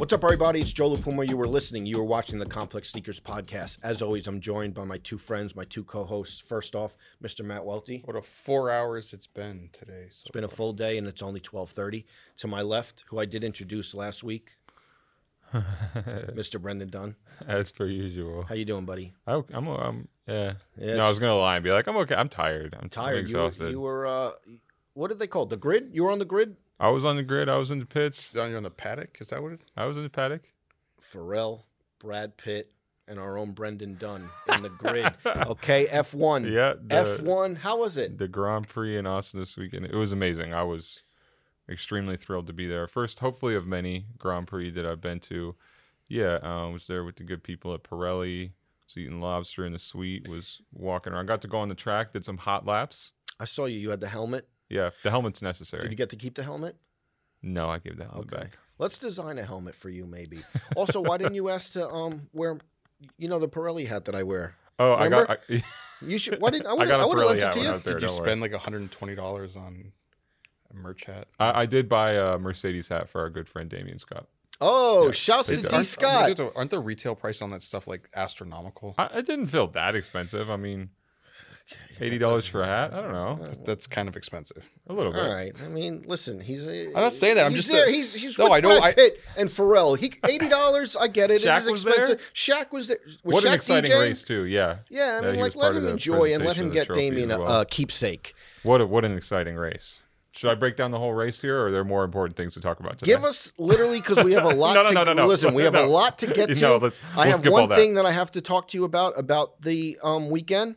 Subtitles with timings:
[0.00, 0.62] What's up, everybody?
[0.62, 1.28] It's Joe LaPuma.
[1.28, 1.84] You were listening.
[1.84, 3.76] You were watching the Complex Sneakers podcast.
[3.82, 6.40] As always, I'm joined by my two friends, my two co-hosts.
[6.40, 7.44] First off, Mr.
[7.44, 8.00] Matt Welty.
[8.06, 10.06] What a four hours it's been today.
[10.08, 12.06] So It's been a full day, and it's only 12:30.
[12.38, 14.56] To my left, who I did introduce last week,
[15.54, 16.58] Mr.
[16.58, 17.16] Brendan Dunne.
[17.46, 18.44] As per usual.
[18.44, 19.12] How you doing, buddy?
[19.26, 20.54] I, I'm, I'm, yeah.
[20.78, 22.14] Yeah, no, I was gonna lie and be like, I'm okay.
[22.14, 22.74] I'm tired.
[22.80, 23.28] I'm tired.
[23.28, 24.06] You were, you were.
[24.06, 24.30] Uh,
[24.94, 25.50] what did they call it?
[25.50, 25.90] The grid?
[25.92, 26.56] You were on the grid.
[26.80, 27.48] I was on the grid.
[27.48, 28.30] I was in the pits.
[28.32, 29.66] Down here on the paddock, is that what it is?
[29.76, 30.50] I was in the paddock.
[31.00, 31.64] Pharrell,
[31.98, 32.72] Brad Pitt,
[33.06, 35.12] and our own Brendan Dunne in the grid.
[35.26, 36.50] Okay, F1.
[36.50, 36.74] Yeah.
[36.80, 37.58] The, F1.
[37.58, 38.16] How was it?
[38.18, 39.86] the Grand Prix in Austin this weekend.
[39.86, 40.54] It was amazing.
[40.54, 41.00] I was
[41.68, 42.86] extremely thrilled to be there.
[42.86, 45.54] First, hopefully, of many Grand Prix that I've been to.
[46.08, 48.52] Yeah, I was there with the good people at Pirelli.
[48.86, 50.28] Was eating lobster in the suite.
[50.28, 51.26] Was walking around.
[51.26, 52.12] Got to go on the track.
[52.12, 53.10] Did some hot laps.
[53.38, 53.78] I saw you.
[53.78, 54.48] You had the helmet.
[54.70, 55.82] Yeah, the helmet's necessary.
[55.82, 56.76] Did you get to keep the helmet?
[57.42, 58.42] no, I gave that helmet Okay.
[58.44, 58.58] back.
[58.78, 60.40] Let's design a helmet for you, maybe.
[60.76, 62.58] Also, why didn't you ask to um wear,
[63.18, 64.54] you know, the Pirelli hat that I wear?
[64.78, 65.30] Oh, I got.
[65.48, 65.62] I,
[66.02, 66.40] You should.
[66.40, 66.70] Why didn't I?
[66.70, 67.72] I Would got a I would have Pirelli lent it to when I you.
[67.74, 67.94] was there.
[67.94, 68.26] Did you don't worry.
[68.26, 69.92] spend like $120 on
[70.70, 71.28] a merch hat?
[71.38, 74.26] I, I did buy a Mercedes hat for our good friend Damien Scott.
[74.62, 76.22] Oh, shouts to Is- D Scott.
[76.24, 78.94] Aren't the, aren't the retail price on that stuff like astronomical?
[78.98, 80.50] I, it didn't feel that expensive.
[80.50, 80.90] I mean,
[82.00, 82.92] eighty dollars for a hat.
[82.94, 84.64] I don't know, That's kind of expensive.
[84.88, 85.22] a little bit.
[85.22, 85.52] All right.
[85.64, 86.40] I mean, listen.
[86.40, 86.66] He's.
[86.66, 87.84] A, I'm not saying that, I'm he's just there.
[87.86, 89.98] saying- He's he's No, with I know, Brad I- Pitt and Pharrell.
[89.98, 90.96] He eighty dollars.
[90.96, 91.42] I get it.
[91.42, 91.94] Shaq it is was there?
[91.94, 92.30] expensive.
[92.34, 92.98] Shaq was there.
[93.06, 94.00] Was What Shaq an exciting DJing?
[94.00, 94.44] race too.
[94.44, 94.76] Yeah.
[94.88, 97.42] Yeah, I mean, he like let him enjoy and let him get Damien as a,
[97.42, 97.60] well.
[97.60, 98.34] a keepsake.
[98.62, 100.00] What a, what an exciting race.
[100.32, 102.60] Should I break down the whole race here, or are there more important things to
[102.60, 103.10] talk about today?
[103.12, 104.74] Give us literally because we have a lot.
[104.74, 105.26] No, no, to, no, no, no.
[105.26, 106.60] Listen, we have a lot to get to.
[106.60, 107.74] No, let's- I we'll have skip one that.
[107.74, 110.76] thing that I have to talk to you about about the um, weekend,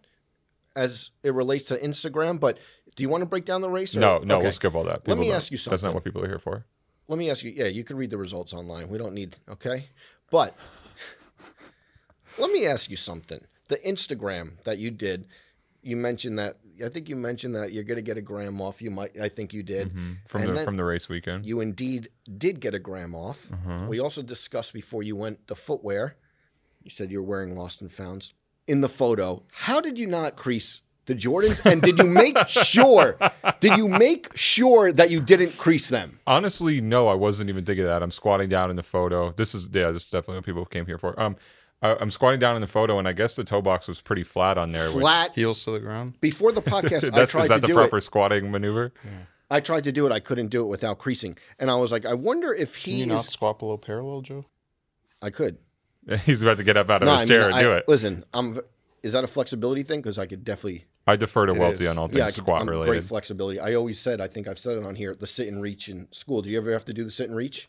[0.75, 2.39] as it relates to Instagram.
[2.39, 2.57] But
[2.95, 3.95] do you want to break down the race?
[3.95, 3.99] Or?
[3.99, 4.43] No, no, Okay.
[4.43, 5.07] we'll skip all that.
[5.07, 5.71] Let me don't- ask you something.
[5.75, 6.65] That's not what people are here for.
[7.07, 7.51] Let me ask you.
[7.51, 8.87] Yeah, you can read the results online.
[8.89, 9.35] We don't need.
[9.49, 9.89] Okay,
[10.31, 10.55] but
[12.37, 13.39] let me ask you something.
[13.67, 15.25] The Instagram that you did,
[15.81, 16.57] you mentioned that.
[16.83, 18.81] I think you mentioned that you're going to get a gram off.
[18.81, 19.19] You might.
[19.19, 19.91] I think you did.
[20.27, 21.45] From And the from the race weekend.
[21.45, 23.47] You indeed did get a gram off.
[23.49, 23.87] Mm-hmm.
[23.87, 26.15] We also discussed before you went the footwear.
[26.81, 28.33] You said you were wearing Lost and Founds
[28.67, 29.43] in the photo.
[29.51, 31.65] How did you not crease the Jordans?
[31.69, 33.17] And did you make sure?
[33.59, 36.19] Did you make sure that you didn't crease them?
[36.27, 38.01] Honestly, no, I wasn't even thinking of that.
[38.03, 39.31] I'm squatting down in the photo.
[39.33, 41.19] This is yeah, this is definitely what people came here for.
[41.19, 41.35] Um,
[41.81, 44.23] I, I'm squatting down in the photo, and I guess the toe box was pretty
[44.23, 44.87] flat on there.
[44.89, 45.35] which- Flat.
[45.35, 46.19] Heels to the ground?
[46.21, 48.01] Before the podcast, I That's, tried is that to the do proper it.
[48.03, 48.93] squatting maneuver?
[49.51, 50.11] I tried to do it.
[50.13, 52.93] I couldn't do it without creasing, and I was like, I wonder if he Can
[52.93, 53.27] he you not is.
[53.27, 54.45] squat below parallel, Joe?
[55.21, 55.57] I could.
[56.25, 57.71] He's about to get up out of No, his I mean, chair and I- do
[57.73, 57.85] it.
[57.87, 58.59] Listen, I'm.
[59.03, 59.99] Is that a flexibility thing?
[60.01, 60.85] Because I could definitely.
[61.05, 62.89] I defer to It Welty on all things Yeah, I could, squat I'm related.
[62.91, 63.59] great flexibility.
[63.59, 66.07] I always said, I think I've said it on here, the sit and reach in
[66.13, 66.41] school.
[66.41, 67.67] Do you ever have to do the sit and reach?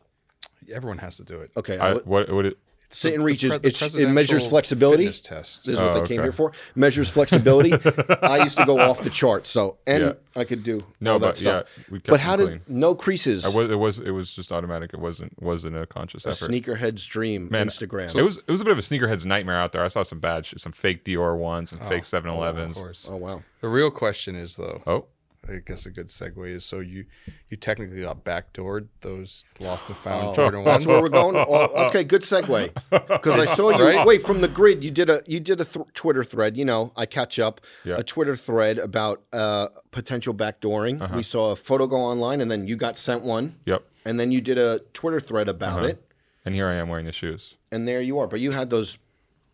[0.73, 1.51] Everyone has to do it.
[1.57, 2.59] Okay, I, I, what what it,
[2.95, 5.11] sit The- and the reach is pre- the it measures flexibility.
[5.11, 5.65] test.
[5.65, 6.27] This is what Oh, they came okay.
[6.27, 6.53] here for.
[6.75, 7.73] Measures flexibility.
[8.23, 10.13] I used to go off the chart, so and Yeah.
[10.37, 11.67] I could do no, all that but stuff.
[11.93, 12.81] yeah, but how them did clean.
[12.81, 13.45] no creases?
[13.45, 14.91] I was, it was it was just automatic.
[14.95, 16.51] It wasn't wasn't a conscious a effort.
[16.51, 17.49] sneakerhead's dream.
[17.51, 18.15] Man, Instagram.
[18.15, 19.85] It was it was a bit of a sneakerhead's nightmare out there.
[19.85, 22.77] I saw some bad shit, some fake Dior ones, some fake 7-Elevens.
[22.77, 23.09] Of course.
[23.11, 23.43] oh wow.
[23.61, 24.83] The real question is though.
[24.87, 25.07] Oh,
[25.49, 27.05] I guess a good segue is so you
[27.51, 31.37] you technically got backdoored those lost and found Oh, Jordan That's where we're going.
[31.37, 32.73] Oh, okay, good segue.
[33.09, 33.85] Because I saw you.
[33.85, 34.07] Right?
[34.07, 36.57] Wait, from the grid, you did a you did a th- Twitter thread.
[36.57, 37.61] You know, I catch up.
[37.85, 37.97] Yeah.
[37.99, 41.01] A Twitter thread about uh, potential backdooring.
[41.03, 41.15] Uh-huh.
[41.17, 43.83] We saw a photo go online, and then you got sent one, yep.
[44.05, 45.89] and then you did a Twitter thread about Uh-huh.
[45.89, 46.11] it,
[46.45, 47.57] And here I am wearing the shoes.
[47.71, 48.27] and there you are.
[48.27, 48.99] But you had those.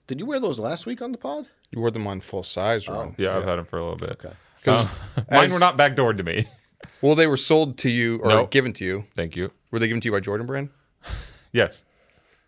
[0.07, 1.47] Did you wear those last week on the pod?
[1.71, 3.15] You wore them on full size run.
[3.17, 4.11] Yeah, I've had them for a little bit.
[4.25, 4.35] Okay.
[4.61, 4.87] Because
[5.31, 6.47] Mine as- were not backdoored to me.
[7.03, 8.47] well, they were sold to you or No.
[8.47, 9.05] given to you.
[9.17, 9.51] Thank you.
[9.71, 10.69] Were they given to you by Jordan Brand?
[11.53, 11.83] Yes.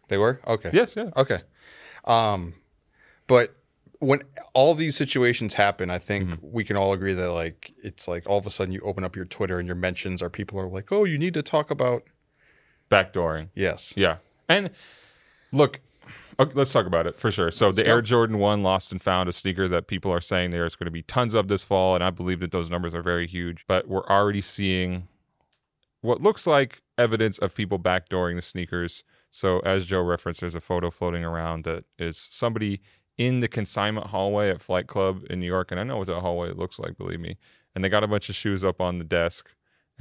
[0.08, 0.40] They were.
[0.46, 0.70] Okay.
[0.72, 0.94] Yes.
[0.94, 1.10] Yeah.
[1.16, 1.40] Okay.
[2.04, 2.54] Um,
[3.26, 3.56] but
[3.98, 4.22] when
[4.54, 6.46] all these situations happen, I think Mm-hmm.
[6.52, 9.16] we can all agree that like it's like all of a sudden you open up
[9.16, 12.04] your Twitter and your mentions are people are like, oh, you need to talk about
[12.90, 13.48] Backdooring.
[13.54, 13.92] yes.
[13.96, 14.16] Yeah.
[14.48, 14.70] And
[15.50, 15.80] look,
[16.38, 17.50] okay, let's talk about it for sure.
[17.50, 20.76] So the Air Jordan 1 lost and found a sneaker that people are saying there's
[20.76, 23.26] going to be tons of this fall and I believe that those numbers are very
[23.26, 25.08] huge, but we're already seeing
[26.00, 29.04] what looks like evidence of people backdooring the sneakers.
[29.30, 32.80] So as Joe referenced there's a photo floating around that is somebody
[33.18, 36.20] in the consignment hallway at Flight Club in New York and I know what that
[36.20, 37.36] hallway looks like, believe me.
[37.74, 39.48] And they got a bunch of shoes up on the desk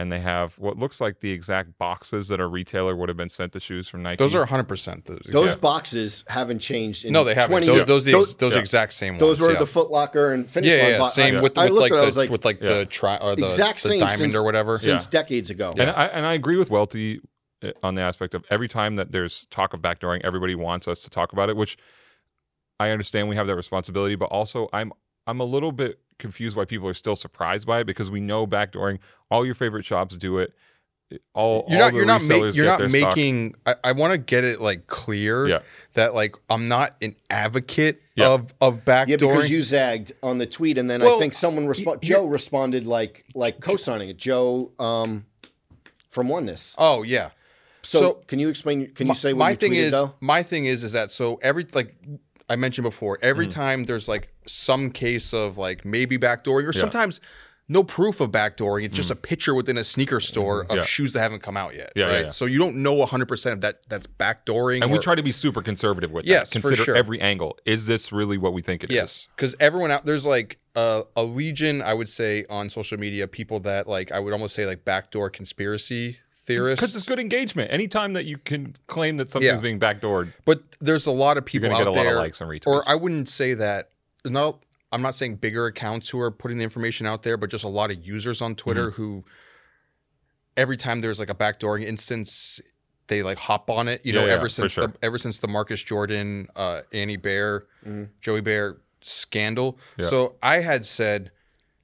[0.02, 3.30] and they have what looks like the exact boxes that a retailer would have been
[3.30, 4.18] sent the shoes from Nike.
[4.18, 5.22] Those are 100 percent those.
[5.30, 7.52] Those boxes haven't changed in no, they haven't.
[7.52, 7.86] 20 Those years.
[7.88, 8.60] those the, those, those yeah.
[8.60, 9.48] exact same those ones.
[9.48, 9.60] were yeah.
[9.60, 10.92] the Foot Locker and Finish yeah, Line.
[10.92, 12.46] yeah, bo- same I, with, I with looked like at it, I the like, with
[12.46, 12.68] like Yeah.
[12.80, 14.78] the tri or the, exact the same diamond since- or whatever.
[14.78, 15.10] since Yeah.
[15.12, 15.74] decades ago.
[15.78, 17.22] And I and I agree with Welty.
[17.64, 21.02] uh, on the aspect of every time that there's talk of backdooring, everybody wants us
[21.04, 21.78] to talk about it, which
[22.80, 24.92] I understand we have that responsibility, but also I'm
[25.28, 28.48] I'm a little bit confused why people are still surprised by it because we know
[28.48, 30.54] backdooring, all your favorite shops do it.
[31.34, 33.92] All you're all not the you're not ma- you're not their stock- making I, I
[33.92, 35.60] want to get it like clear Yeah.
[35.96, 38.30] that like I'm not an advocate Yeah.
[38.30, 39.10] of of backdooring.
[39.10, 42.06] Yeah, because you zagged on the tweet, and then I think someone responded.
[42.08, 44.16] Joe responded like like co-signing it.
[44.16, 45.26] Joe um,
[46.10, 46.76] from Oneness.
[46.78, 47.32] oh yeah.
[47.84, 48.94] So, so can you explain?
[48.94, 50.14] Can you say what my you thing is though?
[50.22, 51.94] my thing is is that so every like
[52.52, 53.52] I mentioned before, every Mm.
[53.52, 57.20] time there's like some case of like maybe backdooring or sometimes
[57.70, 58.84] no proof of backdooring.
[58.84, 60.76] It's just a picture within a sneaker store of Mm.
[60.78, 60.82] Yeah.
[60.84, 61.94] shoes that haven't come out yet.
[61.96, 62.26] Yeah, yeah, right.
[62.26, 62.30] yeah.
[62.32, 64.82] So you don't know 100 percent of that that's backdooring.
[64.84, 66.62] And we try to be super conservative with Yes, that.
[66.62, 66.96] Consider sure.
[66.98, 67.58] every angle.
[67.66, 68.96] Is this really what we think it is?
[68.96, 73.28] Yes, because everyone out there's like a, a legion, I would say, on social media,
[73.28, 76.82] people that like I would almost say like backdoor conspiracy theorists.
[76.82, 77.72] Because it's good engagement.
[77.72, 79.62] Anytime that you can claim that something's Yeah.
[79.62, 82.16] being backdoored, But there's a lot of people gonna out get a lot of there,
[82.18, 82.68] likes and retweets.
[82.68, 83.90] or I wouldn't say that.
[84.26, 84.60] No,
[84.92, 87.68] I'm not saying bigger accounts who are putting the information out there, but just a
[87.70, 89.02] lot of users on Twitter Mm-hmm.
[89.02, 89.24] who,
[90.58, 92.60] every time there's like a backdooring instance,
[93.08, 94.02] they like hop on it.
[94.06, 94.88] You know, Yeah, yeah, ever for since sure.
[94.88, 97.68] the ever since the Marcus Jordan, uh, Ann Hebert,
[98.22, 99.78] Joe Hebert scandal.
[99.98, 100.08] Yeah.
[100.08, 101.32] So I had said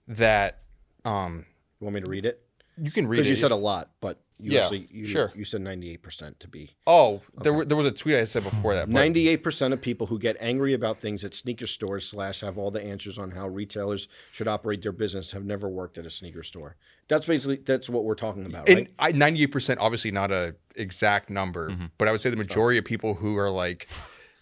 [0.08, 0.60] that
[1.06, 1.46] um,
[1.80, 2.42] You want me to read it?
[2.78, 3.26] you can read it.
[3.28, 5.32] you said a lot, but you Yeah, actually you, sure.
[5.36, 6.76] you said ninety eight percent to be.
[6.86, 8.88] oh, there were, there was a tweet I said before that.
[8.90, 12.58] Ninety eight percent of people who get angry about things at sneaker stores slash have
[12.58, 16.10] all the answers on how retailers should operate their business have never worked at a
[16.10, 16.76] sneaker store.
[17.08, 18.68] That's basically that's what we're talking about.
[18.70, 21.86] And I ninety eight percent, obviously not a exact number, Mm-hmm.
[21.98, 23.88] but I would say the majority of people who are like,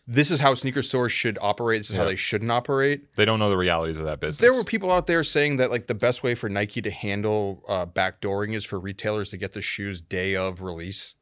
[0.07, 1.79] this is how sneaker stores should operate.
[1.79, 3.15] This is how they shouldn't operate.
[3.15, 4.37] they don't know the realities of that business.
[4.37, 7.63] There were people out there saying that like the best way for Nike to handle
[7.67, 11.15] uh, backdooring is for retailers to get the shoes day of release.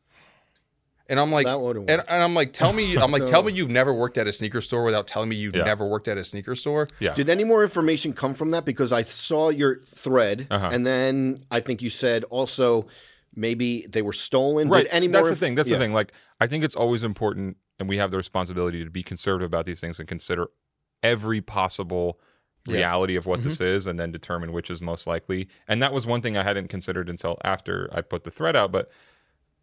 [1.10, 3.28] And I'm like, and, and I'm like, tell me, I'm like, No.
[3.28, 5.64] tell me you've never worked at a sneaker store without telling me you Yeah.
[5.64, 6.88] never worked at a sneaker store.
[7.00, 7.14] yeah.
[7.14, 8.64] Did any more information come from that?
[8.64, 10.70] Because I saw your thread, Uh-huh.
[10.72, 12.88] and then I think you said also
[13.36, 14.70] maybe they were stolen.
[14.70, 14.84] right.
[14.86, 15.26] Did any That's more?
[15.26, 15.56] the inf- thing.
[15.56, 15.78] That's Yeah.
[15.78, 15.94] the thing.
[15.94, 19.66] Like, I think it's always important, and we have the responsibility to be conservative about
[19.66, 20.48] these things and consider
[21.04, 22.20] every possible
[22.66, 22.76] Yeah.
[22.78, 23.76] reality of what this Mm-hmm.
[23.78, 25.50] is, and then determine which is most likely.
[25.68, 28.72] And that was one thing I hadn't considered until after I put the thread out,
[28.72, 28.90] but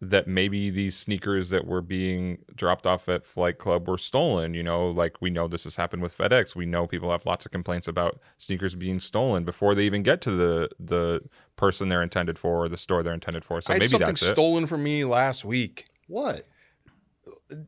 [0.03, 4.53] that maybe these sneakers that were being dropped off at Flight Club were stolen.
[4.55, 6.55] You know, like we know this has happened with FedEx.
[6.55, 10.21] We know people have lots of complaints about sneakers being stolen before they even get
[10.21, 11.21] to the the
[11.55, 13.61] person they're intended for or the store they're intended for.
[13.61, 14.31] So I had maybe something that's it.
[14.33, 15.85] stolen from me last week.
[16.07, 16.47] What?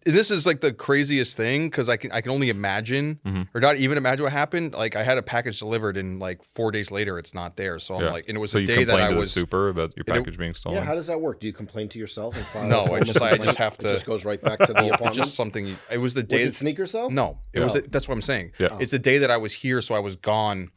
[0.06, 3.42] This is like the craziest thing because I can I can only imagine Mm-hmm.
[3.54, 4.74] or not even imagine what happened.
[4.74, 7.80] Like I had a package delivered and like four days later it's not there.
[7.80, 8.12] So I'm Yeah.
[8.12, 9.96] like, and it was so a you day that complained I was the super about
[9.98, 10.78] your and it- package being stolen.
[10.80, 11.40] Yeah, how does that work?
[11.42, 12.68] Do you complain to yourself and file?
[12.68, 14.74] No, a I formal just- I just have to- It just goes right back to
[14.74, 15.16] the it's apartment.
[15.16, 15.76] just something.
[15.92, 16.42] It was the Was day.
[16.44, 17.10] it sneakers though?
[17.10, 17.76] no, it was.
[17.76, 17.82] Oh.
[17.82, 18.54] that's what I'm saying.
[18.60, 18.78] Yeah.
[18.80, 20.72] It's the day that I was here, so I was gone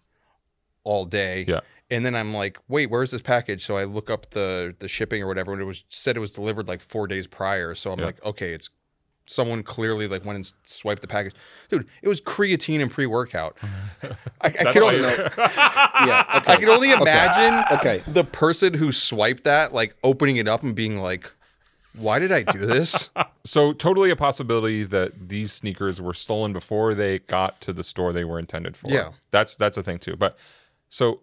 [0.84, 1.44] all day.
[1.46, 1.60] Yeah.
[1.88, 3.64] And then I'm like, wait, where's this package?
[3.64, 6.32] So I look up the the shipping or whatever, and it was said it was
[6.32, 7.74] delivered like four days prior.
[7.76, 8.06] So I'm Yeah.
[8.06, 8.68] like, okay, it's
[9.26, 11.34] someone clearly like went and swiped the package.
[11.68, 13.56] Dude, it was creatine and pre workout.
[14.02, 14.08] I,
[14.40, 16.24] I could only, Yeah.
[16.36, 16.52] Okay.
[16.52, 18.02] I can only imagine Okay.
[18.06, 21.30] the person who swiped that like opening it up and being like,
[21.98, 23.10] why did I do this?
[23.46, 28.12] So totally a possibility that these sneakers were stolen before they got to the store
[28.12, 28.90] they were intended for.
[28.90, 29.10] Yeah.
[29.30, 30.16] That's that's a thing too.
[30.16, 30.36] But
[30.88, 31.20] so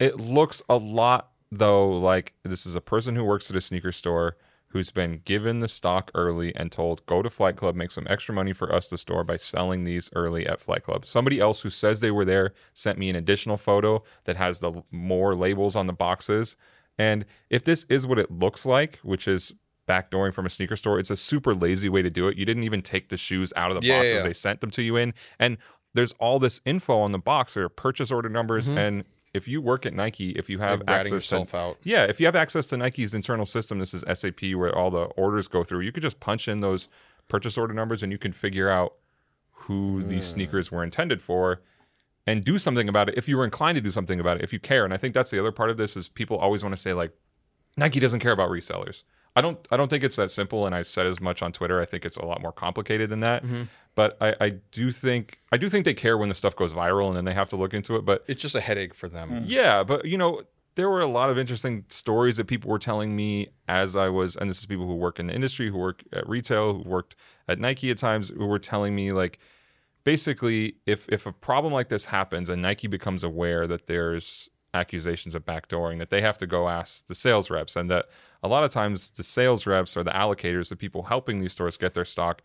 [0.00, 3.92] it looks a lot though like this is a person who works at a sneaker
[3.92, 4.36] store
[4.70, 8.34] who's been given the stock early and told go to Flight Club, make some extra
[8.34, 11.04] money for us the store by selling these early at Flight Club.
[11.04, 14.82] Somebody else who says they were there sent me an additional photo that has the
[14.90, 16.56] more labels on the boxes.
[16.98, 19.54] And if this is what it looks like, which is
[19.88, 22.36] backdooring from a sneaker store, it's a super lazy way to do it.
[22.38, 24.22] You didn't even take the shoes out of the Yeah, boxes yeah.
[24.22, 25.14] they sent them to you in.
[25.38, 25.58] And
[25.94, 27.54] there's all this info on the box.
[27.54, 28.68] There are purchase order numbers.
[28.68, 28.78] Mm-hmm.
[28.78, 31.78] And if you work at Nike, if you have Like access to out.
[31.82, 35.04] yeah, if you have access to Nike's internal system, this is SAP where all the
[35.16, 35.80] orders go through.
[35.80, 36.88] You could just punch in those
[37.28, 38.94] purchase order numbers and you can figure out
[39.52, 40.34] who these hmm.
[40.34, 41.62] sneakers were intended for
[42.26, 44.52] and do something about it if you were inclined to do something about it if
[44.52, 44.84] you care.
[44.84, 46.92] And I think that's the other part of this is people always want to say
[46.92, 47.12] like
[47.76, 49.04] Nike doesn't care about resellers.
[49.36, 51.80] I don't I don't think it's that simple and I said as much on Twitter.
[51.80, 53.44] I think it's a lot more complicated than that.
[53.44, 53.62] Mm-hmm.
[54.00, 57.08] But I, I do think I do think they care when the stuff goes viral
[57.08, 58.06] and then they have to look into it.
[58.06, 59.30] But It's just a headache for them.
[59.30, 59.44] Mm.
[59.46, 60.40] yeah, but you know,
[60.74, 64.36] there were a lot of interesting stories that people were telling me as I was,
[64.36, 67.14] and this is people who work in the industry, who work at retail, who worked
[67.46, 69.38] at Nike at times, who were telling me like,
[70.02, 75.34] basically, if if a problem like this happens and Nike becomes aware that there's accusations
[75.34, 78.06] of backdooring that they have to go ask the sales reps, and that
[78.42, 81.76] a lot of times the sales reps or the allocators, the people helping these stores
[81.76, 82.40] get their stock,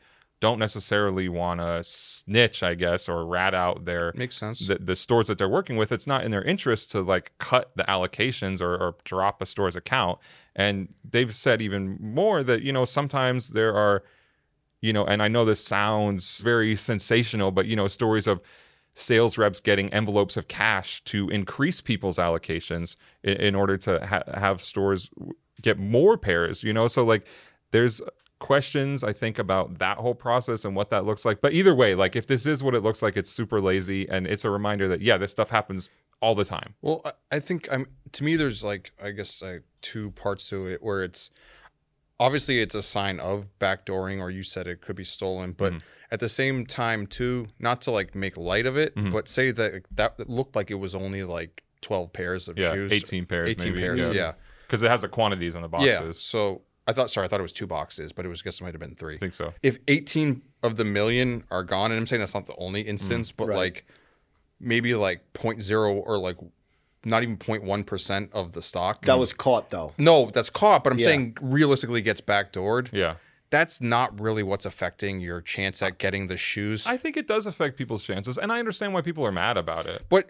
[0.45, 4.67] don't necessarily want to snitch, I guess, or rat out their Makes sense.
[4.67, 5.91] the, the stores that they're working with.
[5.91, 9.75] It's not in their interest to like cut the allocations or, or drop a store's
[9.75, 10.19] account.
[10.55, 14.03] And they've said even more that you know sometimes there are,
[14.81, 18.39] you know, and I know this sounds very sensational, but you know stories of
[18.93, 24.39] sales reps getting envelopes of cash to increase people's allocations in, in order to ha-
[24.39, 25.09] have stores
[25.63, 26.61] get more pairs.
[26.61, 27.25] You know, so like
[27.71, 27.99] there's
[28.45, 31.41] questions I think about that whole process and what that looks like.
[31.41, 34.27] But either way, like if this is what it looks like, it's super lazy and
[34.27, 35.89] it's a reminder that yeah, this stuff happens
[36.21, 36.75] all the time.
[36.81, 38.35] Well, I- think I'm to me.
[38.35, 41.31] There's like I guess like two parts to it where it's
[42.19, 45.81] obviously it's a sign of backdooring, or you said it could be stolen, but Mhm.
[46.11, 49.11] at the same time too, not to like make light of it, Mhm.
[49.11, 52.91] but say that that looked like it was only like twelve pairs of Yeah, shoes,
[52.93, 53.81] 18 pairs 18 maybe.
[53.81, 54.33] pairs, yeah,
[54.67, 55.99] Because it has the quantities on the boxes yeah.
[55.99, 56.23] boxes.
[56.23, 58.59] So I thought, sorry, I thought it was two boxes, but it was I guess
[58.61, 59.53] it might have been three I think so.
[59.63, 63.31] if 18 of the million are gone and i'm saying that's not the only instance
[63.31, 63.55] mm, but Right.
[63.57, 63.85] like
[64.59, 66.37] maybe like 0.0 or like
[67.03, 69.93] not even 0.1% of the stock That was caught though.
[69.99, 71.05] no that's caught but i'm Yeah.
[71.05, 73.15] saying realistically gets backdoored Yeah.
[73.51, 77.45] that's not really what's affecting your chance at getting the shoes I think it does
[77.45, 80.05] affect people's chances, and I understand why people are mad about it.
[80.09, 80.29] but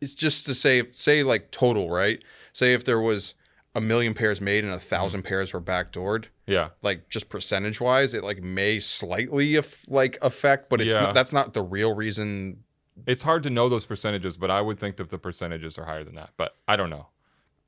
[0.00, 3.34] it's just to say say like total right say if there was
[3.78, 4.94] a million pairs made and a mm-hmm.
[4.94, 6.70] 1000 pairs were backdoored Yeah.
[6.82, 11.02] like just percentage wise it like may slightly af- like affect but it's Yeah.
[11.04, 12.64] not, that's not the real reason
[13.06, 16.02] It's hard to know those percentages, but I would think that the percentages are higher
[16.02, 16.30] than that.
[16.36, 17.06] But I don't know.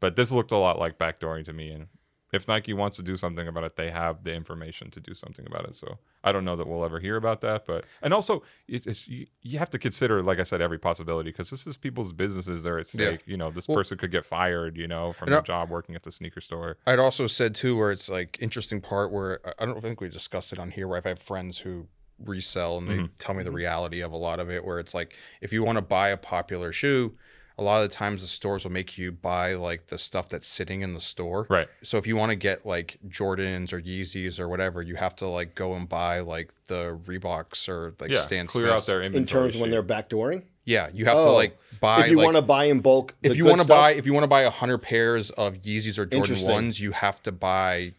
[0.01, 1.87] But this looked a lot like backdooring to me, and
[2.33, 5.47] if Nike wants to do something about it, they have the information to do something
[5.47, 5.75] about it.
[5.77, 7.67] So I don't know that we'll ever hear about that.
[7.67, 11.31] But and also, it- it's you, you have to consider, like I said, every possibility
[11.31, 13.23] because this is people's businesses that are at stake.
[13.27, 14.77] You know, this Well- person could get fired.
[14.77, 16.77] You know, from their job working at the sneaker store.
[16.87, 20.09] I'd also said too, where it's like interesting part where I- I don't think we
[20.09, 20.87] discussed it on here.
[20.87, 21.89] Where I've had friends who
[22.23, 23.11] resell and they Mhm.
[23.19, 24.63] tell me the reality of a lot of it.
[24.65, 27.17] Where it's like if you want to buy a popular shoe,
[27.61, 30.47] a lot of the times the stores will make you buy like the stuff that's
[30.47, 31.47] sitting in the store.
[31.51, 31.69] Right.
[31.83, 35.27] So if you want to get like Jordans or Yeezys or whatever, you have to
[35.29, 38.23] like go and buy like the Reeboks or like yeah.
[38.23, 38.83] Stan clear Smiths.
[38.83, 39.51] out their inventory In inventory.
[39.53, 40.43] terms when they're backdooring.
[40.65, 41.35] Yeah, you have to Oh.
[41.35, 42.05] like buy.
[42.05, 44.13] if you like, want to buy in bulk, if you want to buy if you
[44.15, 47.93] want to buy 100 pairs of Yeezys or Jordan 1s you have to buy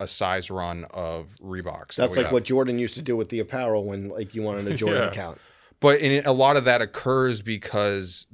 [0.00, 2.32] a size run of Reeboks that's we like have.
[2.32, 5.08] what Jordan used to do with the apparel when like you wanted a Jordan Yeah.
[5.10, 5.38] account.
[5.80, 8.26] but in, a lot of that occurs because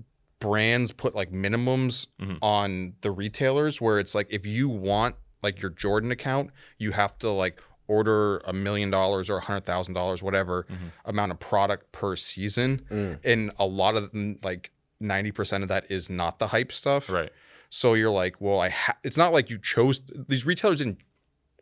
[0.49, 2.39] brands put like minimums Mhm.
[2.43, 7.19] on the retailers where it's like if you want like your Jordan account you have
[7.19, 10.93] to like order a million dollars or a hundred thousand dollars whatever Mhm.
[11.05, 13.21] amount of product per season Mm.
[13.25, 14.71] and a lot of them, like
[15.01, 17.31] 90% of that is not the hype stuff Right.
[17.71, 20.99] So you're like, well, I ha- it's not like you chose these retailers didn't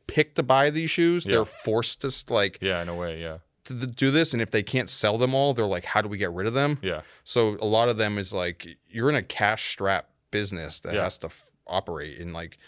[0.07, 1.25] pick to buy these shoes.
[1.25, 1.33] Yeah.
[1.37, 2.83] They're forced to like Yeah.
[2.83, 3.21] In a way.
[3.21, 3.39] Yeah.
[3.65, 6.09] To th- do this, and if they can't sell them all, they're like, how do
[6.09, 6.79] we get rid of them?
[6.83, 7.03] Yeah.
[7.25, 11.03] So a lot of them is like you're in a cash strap business that Yeah.
[11.05, 12.59] has to f- operate, and like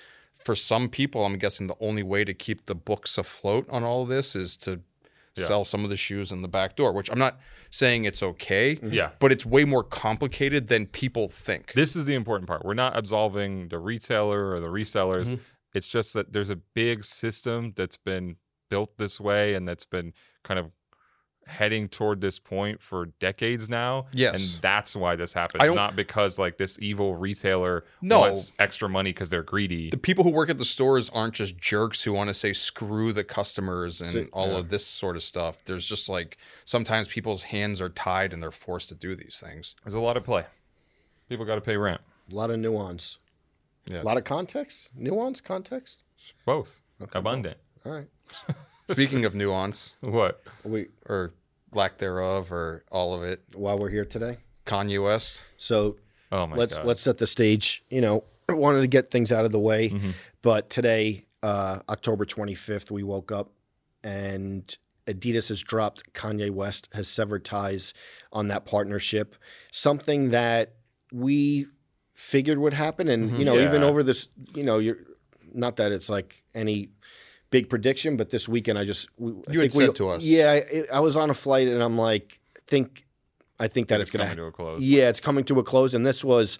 [0.42, 4.02] for some people, I'm guessing the only way to keep the books afloat on all
[4.02, 4.80] of this is to
[5.36, 5.44] Yeah.
[5.46, 6.92] sell some of the shoes in the back door.
[6.92, 9.10] Which I'm not saying it's okay, Yeah.
[9.18, 11.72] but it's way more complicated than people think.
[11.72, 12.64] This is the important part.
[12.64, 15.32] We're not absolving the retailer or the resellers.
[15.32, 15.40] Mhm.
[15.74, 18.36] It's just that there's a big system that's been
[18.70, 20.12] built this way and that's been
[20.44, 20.70] kind of
[21.46, 24.06] heading toward this point for decades now.
[24.12, 24.54] Yes.
[24.54, 25.62] And that's why this happens.
[25.62, 28.20] don't- because like this evil retailer No.
[28.20, 29.90] wants extra money because they're greedy.
[29.90, 33.12] the people who work at the stores aren't just jerks who want to say screw
[33.12, 34.58] the customers and So- all yeah.
[34.58, 35.64] of this sort of stuff.
[35.64, 39.74] There's just like sometimes people's hands are tied and they're forced to do these things.
[39.84, 40.44] There's a lot of play.
[41.28, 42.00] People got to pay rent.
[42.32, 43.18] A lot of nuance.
[43.86, 44.02] Yeah.
[44.02, 46.02] A lot of context, nuance, context.
[46.46, 46.80] Both.
[47.02, 47.58] Okay, Abundant.
[47.84, 48.08] All right.
[48.90, 50.42] Speaking of nuance What?
[50.62, 51.32] We or
[51.72, 55.42] lack thereof or all of it, while we're here today, Kanye West.
[55.56, 55.96] so
[56.30, 56.86] Oh my let's god.
[56.86, 57.82] let's set the stage.
[57.90, 60.12] You know, wanted to get things out of the way, Mhm.
[60.42, 63.52] but today, uh, October 25th, we woke up
[64.02, 64.76] and
[65.06, 66.12] Adidas has dropped.
[66.14, 67.92] Kanye West has severed ties
[68.32, 69.34] on that partnership.
[69.70, 70.74] Something that
[71.12, 71.66] we
[72.14, 74.96] figured would happen, and you know, even over this, you know, you're
[75.52, 76.88] not that it's like any
[77.54, 80.24] big prediction, but this weekend I just we, I You had we- said to us.
[80.24, 83.04] yeah, I, I was on a flight and I'm like, think,
[83.60, 84.80] I think that it's, it's gonna coming to a close.
[84.80, 86.58] yeah, it's coming to a close, and this was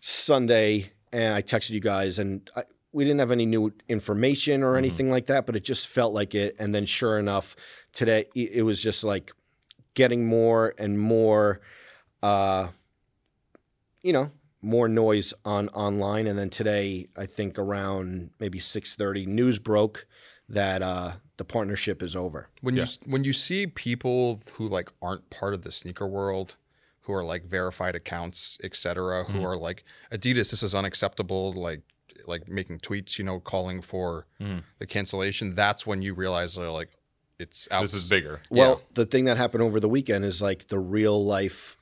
[0.00, 4.76] Sunday, and I texted you guys, and I, we didn't have any new information or
[4.76, 6.56] anything like that, but it just felt like it.
[6.58, 7.54] And then, sure enough,
[7.92, 9.30] today it was just like
[9.94, 11.60] getting more and more
[12.22, 12.68] uh,
[14.02, 14.30] you know,
[14.62, 16.26] more noise on online.
[16.26, 20.06] And then today, I think around maybe six thirty, news broke
[20.48, 22.48] that uh, the partnership is over.
[22.60, 26.56] When you when you see people who like aren't part of the sneaker world,
[27.02, 31.80] who are like verified accounts, etc., who are like Adidas, this is unacceptable, like
[32.26, 34.26] like making tweets, you know, calling for
[34.78, 35.54] the cancellation.
[35.54, 36.90] That's when you realize they're like,
[37.38, 37.82] it's out.
[37.82, 38.42] This is bigger.
[38.50, 41.77] Well, the thing that happened over the weekend is like the real life,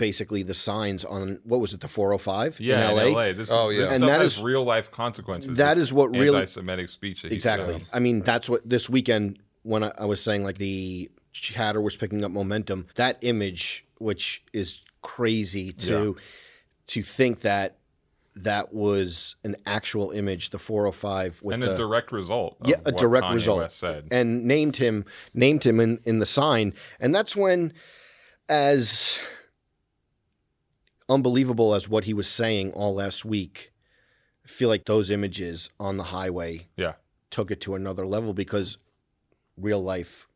[0.00, 3.02] basically the signs on what was it, the 405 Yeah, in LA?
[3.06, 3.32] in LA.
[3.34, 3.82] This, Oh, is, yeah.
[3.82, 5.56] this And stuff that has is- real life consequences.
[5.58, 7.22] that This is what really- anti-Semitic speech.
[7.22, 7.74] That Exactly.
[7.74, 7.86] doing.
[7.92, 11.96] I mean, that's what this weekend when I, I was saying like the chatter was
[11.96, 12.86] picking up momentum.
[12.94, 16.16] That image, which is crazy to
[16.88, 17.76] to think that
[18.36, 22.56] that was an actual image, the 405 with and the a direct result.
[22.62, 24.08] Of yeah, a what direct Kanye result, West said.
[24.10, 25.04] and named him
[25.34, 27.72] named him in, in the sign, and that's when,
[28.48, 29.18] as
[31.10, 33.72] unbelievable as what he was saying all last week,
[34.44, 36.94] I feel like those images on the highway yeah,
[37.30, 38.78] took it to another level because
[39.56, 40.26] real life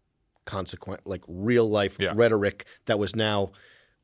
[0.44, 2.12] consequent like real life Yeah.
[2.14, 3.52] rhetoric that was now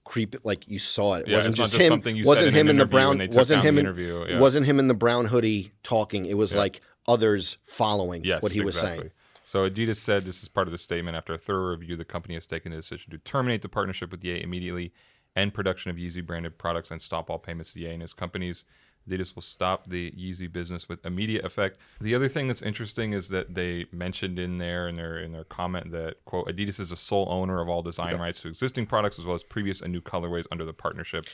[0.05, 1.21] creep like you saw it.
[1.23, 4.25] It Yeah, wasn't just just him wasn't him in the brown wasn't him in interview,
[4.27, 4.41] yeah.
[4.41, 6.25] wasn't him in the brown hoodie talking.
[6.25, 9.11] It was like others following yes, what he was saying.
[9.45, 11.17] So Adidas said this is part of the statement.
[11.17, 14.23] After a thorough review, the company has taken the decision to terminate the partnership with
[14.23, 14.93] Ye immediately,
[15.37, 18.65] end production of Yeezy branded products, and stop all payments to Ye and his companies.
[19.09, 21.79] Adidas will stop the Yeezy business with immediate effect.
[22.01, 25.45] The other thing that's interesting is that they mentioned in there in their in their
[25.45, 29.19] comment that quote Adidas is a sole owner of all design rights to existing products
[29.19, 31.27] as well as previous and new colorways under the partnership.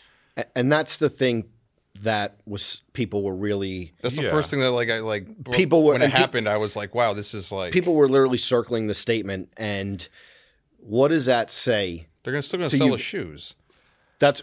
[0.55, 1.49] And that's the thing
[2.03, 4.31] that was people were really That's the Yeah.
[4.31, 6.49] first thing that like I like b- People were- when it and pe- happened.
[6.49, 10.07] I was like, wow, this is like people were literally circling the statement and
[10.79, 12.07] what does that say?
[12.23, 13.55] they're gonna still gonna to sell you- the shoes.
[14.19, 14.43] That's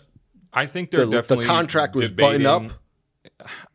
[0.53, 2.63] I think they're the, the contract was buttoned up.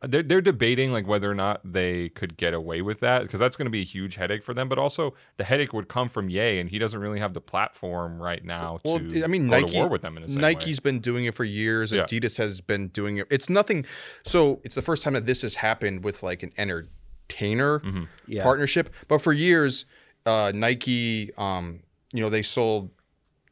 [0.02, 3.56] They're, they're debating like whether or not they could get away with that because that's
[3.56, 4.68] going to be a huge headache for them.
[4.68, 8.20] But also, the headache would come from Ye, and he doesn't really have the platform
[8.22, 10.40] right now Well, to I mean, go Nike, to war with them in the same
[10.40, 10.90] Nike's way.
[10.92, 11.92] been doing it for years.
[11.92, 12.04] Yeah.
[12.04, 13.26] Adidas has been doing it.
[13.30, 13.84] It's nothing.
[14.22, 18.04] So it's the first time that this has happened with like an entertainer Mm-hmm.
[18.26, 18.42] Yeah.
[18.42, 18.88] partnership.
[19.08, 19.84] But for years,
[20.24, 21.80] uh, Nike, um,
[22.12, 22.90] you know, they sold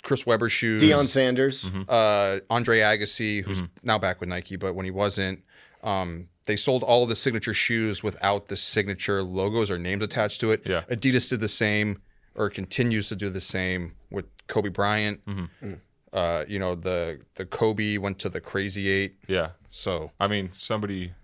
[0.07, 0.81] Chris Webber shoes.
[0.81, 1.65] Deion Sanders.
[1.65, 1.83] Mm-hmm.
[1.89, 5.43] uh, Andre Agassi, who's now back with Nike, but when he wasn't,
[5.83, 10.41] um, they sold all of the signature shoes without the signature logos or names attached
[10.43, 10.63] to it.
[10.65, 10.83] Yeah.
[10.89, 12.01] Adidas did the same,
[12.37, 15.27] or continues to do the same with Kobe Bryant.
[15.27, 15.75] Mm-hmm.
[16.13, 19.17] Uh, you know, the the Kobe went to the Crazy Eight.
[19.27, 21.15] Yeah, So I mean, somebody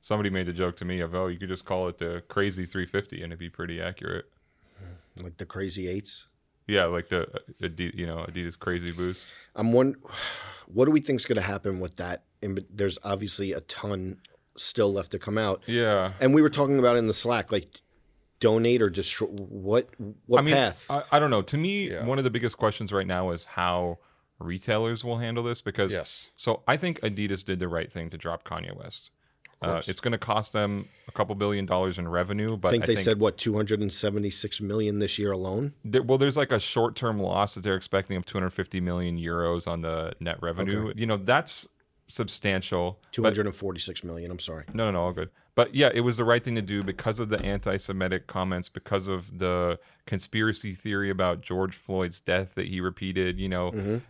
[0.00, 2.66] somebody made the joke to me of, oh, you could just call it the Crazy
[2.66, 4.26] 350, and it'd be pretty accurate.
[5.20, 6.26] like the crazy eights.
[6.66, 9.24] Yeah, like the uh, Adi- you know Adidas Crazy Boost.
[9.54, 9.96] I'm one.
[10.66, 12.22] What do we think's going to happen with that?
[12.40, 14.20] And there's obviously a ton
[14.56, 15.62] still left to come out.
[15.66, 17.82] Yeah, And we were talking about in the Slack, like
[18.40, 19.26] donate or destroy.
[19.28, 19.88] What
[20.24, 20.86] what I mean, path?
[20.88, 21.42] I, I don't know.
[21.42, 22.06] To me, Yeah.
[22.06, 23.98] one of the biggest questions right now is how
[24.38, 28.16] retailers will handle this because yes, So I think Adidas did the right thing to
[28.16, 29.10] drop Kanye West.
[29.62, 32.86] Uh, it's going to cost them a couple billion dollars in revenue, but I think
[32.86, 35.72] they said what 276 million this year alone.
[35.84, 39.82] there, well, there's like a short-term loss that they're expecting of 250 million euros on
[39.82, 40.92] the net revenue.
[40.96, 41.68] You know, that's
[42.08, 42.98] substantial.
[43.12, 44.30] 246 million.
[44.30, 44.64] I'm sorry.
[44.72, 45.30] no, no, no, all good.
[45.54, 49.06] But yeah, it was the right thing to do because of the anti-Semitic comments, because
[49.06, 53.38] of the conspiracy theory about George Floyd's death that he repeated.
[53.38, 54.00] You know,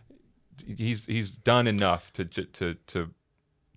[0.65, 3.09] he's he's done enough to to to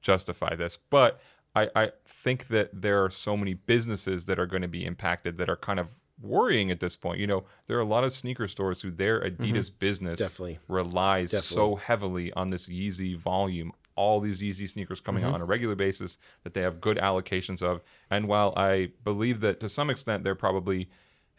[0.00, 0.78] justify this.
[0.90, 1.20] But
[1.57, 5.37] I I think that there are so many businesses that are going to be impacted
[5.38, 5.88] that are kind of
[6.21, 7.19] worrying at this point.
[7.21, 10.59] You know, there are a lot of sneaker stores who their Adidas business Definitely.
[10.69, 15.31] relies so heavily on this Yeezy volume, all these Yeezy sneakers coming Mm-hmm.
[15.31, 17.83] out on a regular basis that they have good allocations of.
[18.11, 20.88] And while I believe that to some extent they're probably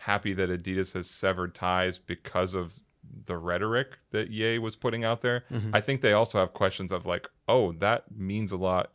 [0.02, 2.80] happy that Adidas has severed ties because of
[3.26, 5.76] the rhetoric that Ye was putting out there, Mm-hmm.
[5.76, 8.92] I think they also have questions of like, oh, that means a lot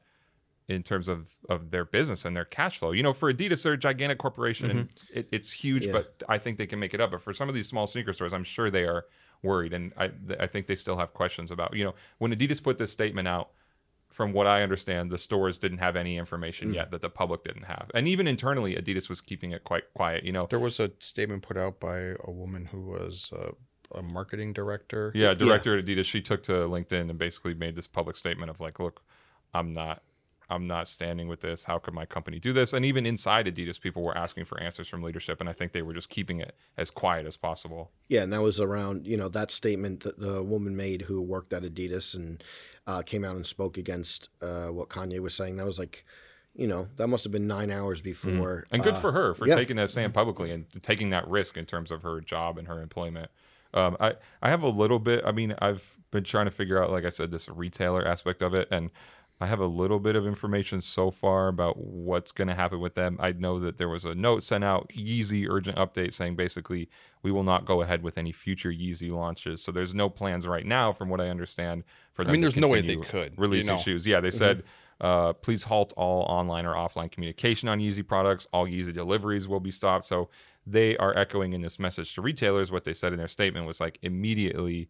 [0.69, 2.93] in terms of, of their business and their cash flow.
[2.93, 5.95] You know, for Adidas, they're a gigantic corporation and it, it's huge, Mm-hmm.
[5.97, 6.03] Yeah.
[6.19, 7.11] but I think they can make it up.
[7.11, 9.07] But for some of these small sneaker stores, I'm sure they are
[9.43, 9.73] worried.
[9.73, 12.93] And I, I think they still have questions about, you know, when Adidas put this
[12.93, 13.51] statement out,
[14.11, 16.75] from what I understand, the stores didn't have any information Mm.
[16.75, 17.91] yet that the public didn't have.
[17.95, 20.23] And even internally, Adidas was keeping it quite quiet.
[20.23, 23.53] You know, there was a statement put out by a woman who was uh,
[23.95, 25.13] a marketing director.
[25.15, 28.61] yeah, director at Adidas, she took to LinkedIn and basically made this public statement of
[28.61, 29.03] like, look,
[29.55, 30.03] I'm not
[30.53, 31.65] I'm not standing with this.
[31.65, 32.73] How could my company do this?
[32.73, 35.83] And even inside Adidas, people were asking for answers from leadership, and I think they
[35.83, 37.91] were just keeping it as quiet as possible.
[38.09, 41.53] Yeah, and that was around you know that statement that the woman made who worked
[41.53, 42.43] at Adidas and
[42.87, 45.57] uh, came out and spoke against uh, what Kanye was saying.
[45.57, 46.05] That was like,
[46.55, 48.67] you know, that must have been nine hours before.
[48.71, 49.55] And good uh, for her for yeah.
[49.55, 52.81] taking that stand publicly and taking that risk in terms of her job and her
[52.83, 53.31] employment.
[53.75, 56.91] Um, I, I have a little bit, I mean, I've been trying to figure out,
[56.91, 58.69] like I said, this retailer aspect of it.
[58.71, 58.91] And
[59.43, 62.95] I have a little bit of information so far about what's going to happen with
[62.95, 63.17] them.
[63.19, 66.89] I know that there was a note sent out, Yeezy urgent update, saying basically
[67.25, 69.61] we will not go ahead with any future Yeezy launches.
[69.61, 71.83] So there's no plans right now, from what I understand,
[72.15, 72.31] for them.
[72.31, 73.81] I mean, there's no way they could, you releasing know.
[73.81, 74.07] shoes.
[74.07, 74.63] Yeah, they said
[75.01, 78.47] uh, please halt all online or offline communication on Yeezy products.
[78.53, 80.05] All Yeezy deliveries will be stopped.
[80.05, 80.29] So
[80.65, 83.81] they are echoing in this message to retailers what they said in their statement was
[83.81, 84.89] like immediately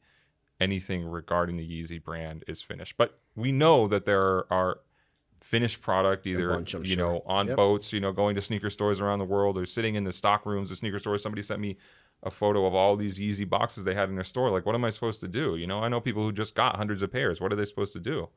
[0.63, 2.97] anything regarding the Yeezy brand is finished.
[2.97, 4.81] But we know that there are
[5.41, 6.97] finished product either bunch, you sure.
[6.97, 7.57] know on Yep.
[7.57, 10.47] boats, you know, going to sneaker stores around the world or sitting in the stock
[10.47, 11.23] rooms of sneaker stores.
[11.23, 11.77] Somebody sent me
[12.23, 14.51] a photo of all these Yeezy boxes they had in their store.
[14.51, 15.57] Like, what am I supposed to do?
[15.57, 17.41] You know, I know people who just got hundreds of pairs.
[17.41, 18.29] What are they supposed to do?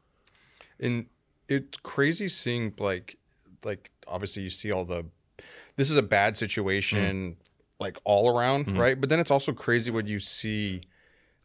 [0.79, 1.05] and
[1.47, 3.17] it's crazy seeing like
[3.63, 5.05] like obviously you see all the
[5.75, 7.35] this is a bad situation mm.
[7.79, 8.79] like all around mm-hmm.
[8.79, 10.81] right but then it's also crazy what you see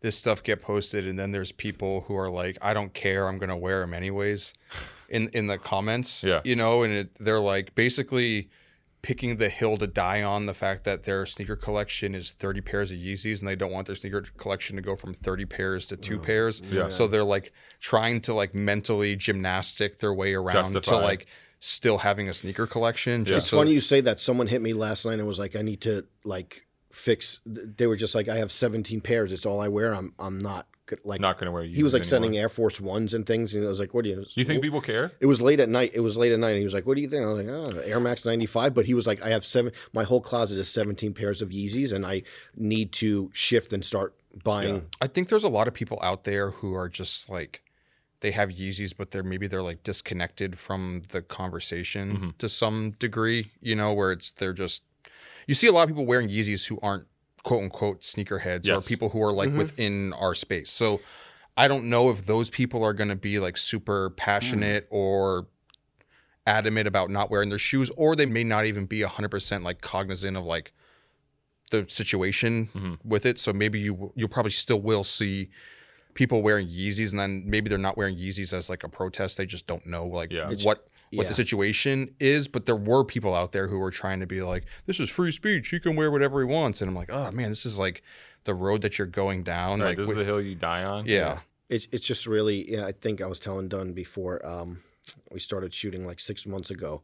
[0.00, 3.38] this stuff get posted and then there's people who are like i don't care i'm
[3.38, 4.54] gonna wear them anyways
[5.08, 6.40] in in the comments Yeah.
[6.44, 8.48] you know and it, they're like basically
[9.02, 12.90] picking the hill to die on the fact that their sneaker collection is 30 pairs
[12.90, 15.96] of Yeezys and they don't want their sneaker collection to go from 30 pairs to
[15.96, 16.60] two oh, pairs.
[16.70, 16.90] Yeah.
[16.90, 21.26] So they're like trying to like mentally gymnastic their way around to like
[21.60, 23.24] still having a sneaker collection.
[23.24, 24.20] Just It's so, funny you say that.
[24.20, 27.96] Someone hit me last night and was like, "I need to like fix." They were
[27.96, 29.32] just like, "I have 17 pairs.
[29.32, 29.94] It's all I wear.
[29.94, 30.66] I'm I'm not
[31.04, 32.10] like." Not going to wear he was like anymore.
[32.10, 34.62] sending Air Force Ones and things, and I was like, "What do you?" You think
[34.62, 35.12] people care?
[35.20, 35.92] It was late at night.
[35.94, 37.44] It was late at night, and he was like, "What do you think?" I was
[37.44, 39.72] like, "Oh, Air Max 95." But he was like, "I have seven.
[39.92, 42.22] My whole closet is 17 pairs of Yeezys, and I
[42.56, 46.50] need to shift and start buying." I think there's a lot of people out there
[46.50, 47.62] who are just like
[48.20, 52.28] they have Yeezys, but they're maybe they're like disconnected from the conversation Mm-hmm.
[52.38, 54.82] to some degree, you know, where it's they're just
[55.50, 57.08] you see a lot of people wearing Yeezys who aren't
[57.42, 59.58] quote unquote sneakerheads or people who are like mm-hmm.
[59.58, 60.70] within our space.
[60.70, 61.00] So
[61.56, 64.94] I don't know if those people are gonna be like super passionate mm.
[64.94, 65.48] or
[66.46, 69.80] adamant about not wearing their shoes, or they may not even be hundred percent like
[69.80, 70.72] cognizant of like
[71.72, 72.94] the situation mm-hmm.
[73.02, 73.36] with it.
[73.40, 75.50] So maybe you you probably still will see
[76.14, 79.36] people wearing Yeezys, and then maybe they're not wearing Yeezys as like a protest.
[79.36, 80.52] They just don't know like Yeah.
[80.62, 81.28] what what yeah.
[81.28, 82.48] the situation is.
[82.48, 85.32] But there were people out there who were trying to be like, "This is free
[85.32, 85.68] speech.
[85.68, 88.02] He can wear whatever he wants." And I'm like, "Oh man, this is like
[88.44, 90.84] the road that you're going down." Right, like, this with- is the hill you die
[90.84, 91.06] on.
[91.06, 91.40] yeah.
[91.68, 92.70] It's it's just really.
[92.72, 94.82] Yeah, I think I was telling Dunne before um,
[95.30, 97.02] we started shooting like six months ago.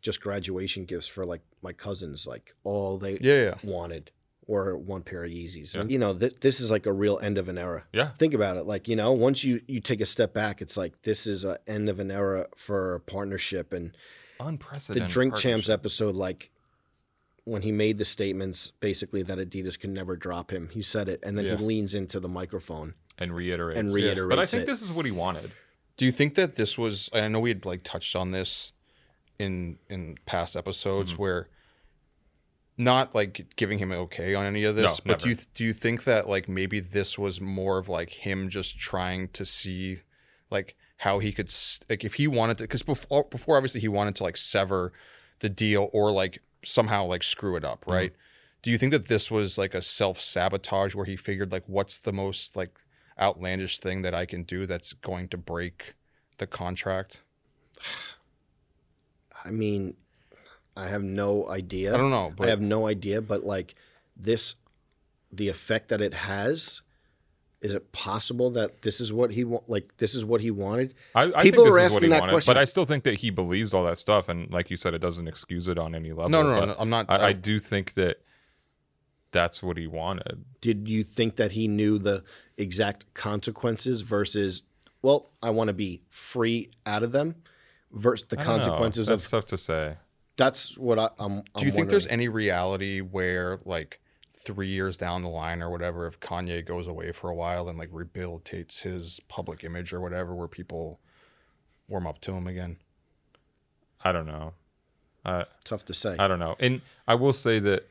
[0.00, 3.54] Just graduation gifts for like my cousins, like all they Yeah, yeah.
[3.64, 4.10] wanted
[4.48, 5.76] or one pair of Yeezys.
[5.76, 7.84] And, you know, th- this is like a real end of an era.
[7.92, 8.08] Yeah.
[8.18, 8.64] Think about it.
[8.66, 11.58] Like, you know, once you you take a step back, it's like this is a
[11.68, 13.72] end of an era for a partnership.
[13.72, 13.96] And
[14.40, 15.08] unprecedented.
[15.08, 16.50] the Drink Champs episode, like
[17.44, 21.20] when he made the statements basically that Adidas can never drop him, he said it,
[21.22, 21.56] and then Yeah.
[21.56, 22.94] he leans into the microphone.
[23.20, 23.78] and reiterates.
[23.80, 24.28] And reiterates.
[24.28, 24.66] But I think it.
[24.66, 25.50] this is what he wanted.
[25.96, 27.10] Do you think that this was?
[27.12, 28.72] I know we had like touched on this
[29.40, 31.22] in in past episodes Mm-hmm.
[31.22, 31.48] where
[32.78, 35.64] not like giving him an okay on any of this, No, but do you do
[35.64, 40.02] you think that like maybe this was more of like him just trying to see
[40.50, 43.88] like how he could s- like if he wanted to because before before obviously he
[43.88, 44.92] wanted to like sever
[45.40, 47.92] the deal or like somehow like screw it up, mm-hmm.
[47.92, 48.12] right?
[48.62, 51.98] Do you think that this was like a self sabotage where he figured like what's
[51.98, 52.78] the most like
[53.18, 55.94] outlandish thing that I can do that's going to break
[56.38, 57.22] the contract?
[59.44, 59.94] I mean,
[60.78, 61.92] I have no idea.
[61.94, 63.74] I don't know, but I have no idea, but like
[64.16, 64.54] this,
[65.32, 66.82] the effect that it has.
[67.60, 69.96] Is it possible that this is what he wa- like?
[69.96, 70.94] This is what he wanted.
[71.16, 72.54] I, I People think are this is what asking he that wanted, question.
[72.54, 75.00] but I still think that he believes all that stuff, and like you said, it
[75.00, 76.28] doesn't excuse it on any level.
[76.28, 77.06] no, no, no, no, I'm not.
[77.10, 78.18] I, I I, do think that
[79.32, 80.44] that's what he wanted.
[80.60, 82.22] Did you think that he knew the
[82.56, 84.62] exact consequences versus,
[85.02, 87.34] well, I want to be free out of them,
[87.90, 88.62] versus the I don't know.
[88.62, 89.30] consequences That's of.
[89.32, 89.96] tough to say.
[90.38, 91.42] That's what I, I'm.
[91.56, 94.00] do you think there's any reality where like
[94.38, 97.76] three years down the line or whatever, if Kanye goes away for a while and
[97.76, 101.00] like rehabilitates his public image or whatever, where people
[101.88, 102.78] warm up to him again?
[104.02, 104.54] I don't know.
[105.24, 106.16] Uh, tough to say?
[106.18, 106.56] I don't know.
[106.60, 107.88] And I will say that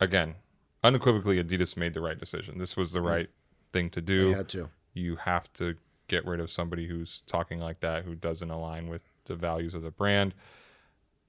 [0.00, 0.36] again,
[0.84, 2.58] unequivocally, Adidas made the right decision.
[2.58, 3.28] This was the right
[3.72, 4.32] thing to They do.
[4.34, 4.70] had to.
[4.94, 5.74] You have to
[6.08, 9.82] get rid of somebody who's talking like that, who doesn't align with the values of
[9.82, 10.32] the brand.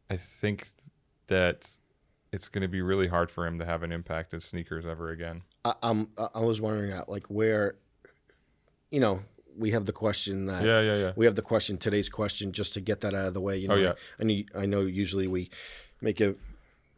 [0.09, 0.67] I think
[1.27, 1.69] that
[2.31, 5.09] it's going to be really hard for him to have an impact in sneakers ever
[5.11, 5.41] again.
[5.65, 7.75] I, I'm I I was wondering uh, like where,
[8.91, 9.21] you know,
[9.57, 11.11] we have the question that Yeah, yeah, yeah.
[11.15, 13.57] we have the question today's question just to get that out of the way.
[13.57, 13.93] You know, Oh, yeah.
[14.19, 15.49] I, need, I know usually we
[16.01, 16.35] make a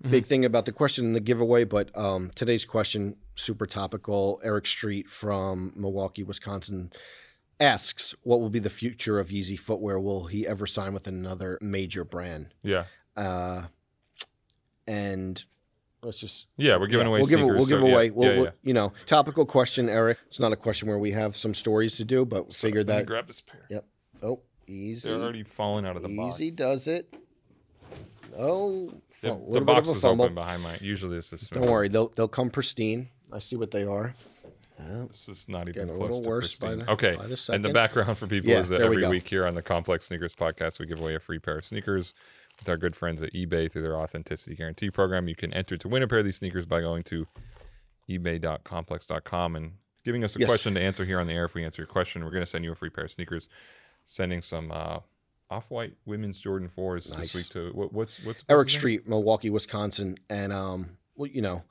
[0.02, 0.12] Mm-hmm.
[0.12, 4.39] big thing about the question and the giveaway, but um, today's question super topical.
[4.41, 6.93] Eric Street from Milwaukee, Wisconsin
[7.60, 10.00] asks, "What will be the future of Yeezy footwear?
[10.00, 12.86] Will he ever sign with another major brand?" Yeah.
[13.15, 13.63] Uh,
[14.88, 15.43] and
[16.02, 18.10] let's just Yeah, we're giving yeah, away We'll give, we'll give so, yeah, away.
[18.12, 20.17] We'll, yeah, we'll- you know, topical question, Eric.
[20.28, 23.00] It's not a question where we have some stories to do, but figured Let me
[23.02, 23.06] that.
[23.08, 23.65] grab this pair.
[23.69, 23.86] Yep.
[24.24, 25.10] Oh, easy.
[25.10, 26.36] They're already falling out of the box.
[26.36, 27.13] Easy does it.
[28.38, 30.26] Oh, The, a the little box of a was fumble.
[30.26, 30.78] open behind my.
[30.82, 31.48] Usually this is.
[31.50, 33.10] Don't worry, they'll they'll come pristine.
[33.34, 34.13] I see what they are.
[35.10, 36.86] This is not even Getting a close little to worse by pristine.
[36.86, 37.15] the- okay.
[37.17, 39.45] by the and the background for people Yeah, is that there we every week here
[39.45, 42.13] on the Complex Sneakers podcast, we give away a free pair of sneakers
[42.60, 45.28] with our good friends at eBay through their authenticity guarantee program.
[45.28, 47.26] You can enter to win a pair of these sneakers by going to
[48.10, 49.72] ebay.complex.com and
[50.04, 50.48] giving us a Yes.
[50.50, 51.45] question to answer here on the air.
[51.45, 53.48] If we answer your question, we're going to send you a free pair of sneakers.
[54.06, 55.00] Sending some uh,
[55.52, 57.34] off-white women's Jordan fours Nice.
[57.34, 58.80] this week to what, what's what's Eric what's his name?
[58.80, 61.62] Street, Milwaukee, Wisconsin, and um, well, you know,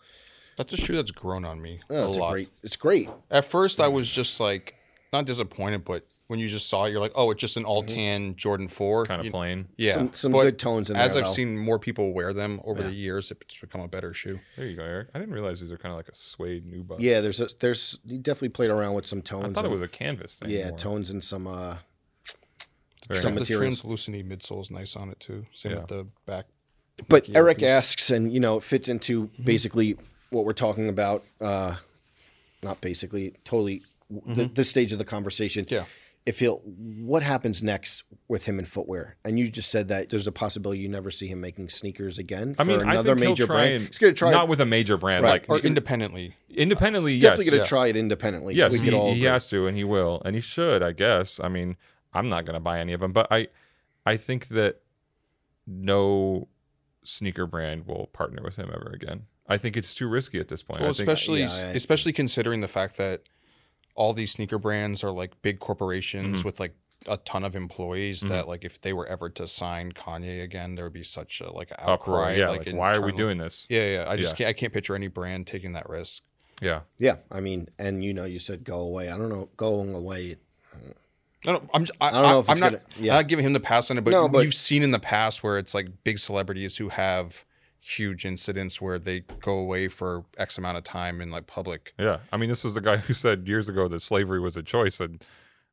[0.56, 2.30] That's a shoe that's grown on me oh, a it's a lot.
[2.32, 2.50] great.
[2.62, 3.08] It's great.
[3.28, 4.76] At first, I was just like
[5.12, 7.82] not disappointed, but when you just saw it, you're like, oh, it's just an all
[7.82, 9.68] tan Jordan Four, kind of You- plain.
[9.76, 11.16] Yeah, Some some but good tones in As.
[11.16, 11.30] I've though.
[11.32, 14.38] seen more people wear them over the years, it's become a better shoe.
[14.56, 15.08] There you go, Eric.
[15.14, 16.96] I didn't realize these are kind of like a suede nubuck.
[17.00, 19.42] Yeah, there's a, there's he definitely played around with some tones.
[19.42, 19.54] I tones.
[19.56, 20.50] thought it was a canvas thing.
[20.50, 20.78] yeah, more.
[20.78, 21.76] tones and some uh
[23.08, 23.80] Very some the materials.
[23.80, 25.46] translucent midsole is nice on it too.
[25.54, 25.78] Same Yeah.
[25.78, 26.46] with the back.
[27.08, 27.68] But Nike Eric piece.
[27.68, 29.96] asks, and you know, it fits into basically
[30.30, 31.24] what we're talking about.
[31.40, 31.76] Uh,
[32.62, 35.64] not basically, totally the, this stage of the conversation.
[35.68, 35.84] Yeah.
[36.26, 39.16] If he'll, what happens next with him in footwear?
[39.24, 42.54] And you just said that there's a possibility you never see him making sneakers again
[42.54, 43.74] for I mean, another I think major he'll try brand.
[43.74, 44.30] and he's going to try.
[44.30, 45.30] not with a major brand, Right.
[45.30, 46.34] like Or He's gonna- independently.
[46.50, 47.12] independently.
[47.14, 47.68] he's yes, definitely going to yeah.
[47.68, 48.54] try it independently.
[48.54, 51.40] Yes, we he, all he has to, and he will, and he should, I guess.
[51.42, 51.76] I mean,
[52.12, 53.48] I'm not going to buy any of them, but I,
[54.04, 54.82] I think that
[55.66, 56.48] no
[57.04, 59.22] sneaker brand will partner with him ever again.
[59.46, 60.80] I think it's too risky at this point.
[60.80, 63.22] Well, I think, especially yeah, I- especially considering the fact that
[63.98, 65.64] all these sneaker brands are like big Mm-hmm.
[65.66, 66.74] corporations with like
[67.06, 70.84] a ton of employees that like if they were ever to sign Kanye again, there
[70.84, 71.92] would be such a like outcry.
[71.92, 72.32] uproar.
[72.32, 73.66] Yeah, like, why are we doing this?
[73.68, 74.04] Yeah, yeah.
[74.08, 74.36] I just Yeah.
[74.38, 74.48] can't.
[74.48, 76.22] I can't picture any brand taking that risk.
[76.60, 79.10] Yeah, Yeah, I mean, and you know, you said go away.
[79.10, 80.36] I don't know, going away.
[81.46, 81.84] No, no I'm.
[81.84, 82.72] Just, I, don't know if I'm it's not.
[82.72, 83.12] gonna- yeah.
[83.12, 84.98] I'm not giving him the pass on it, but, No, but- you've seen in the
[84.98, 87.44] past where it's like big celebrities who have
[87.96, 91.94] huge incidents where they go away for X amount of time in like public.
[91.98, 92.18] yeah.
[92.32, 95.00] I mean, this was the guy who said years ago that slavery was a choice,
[95.00, 95.22] and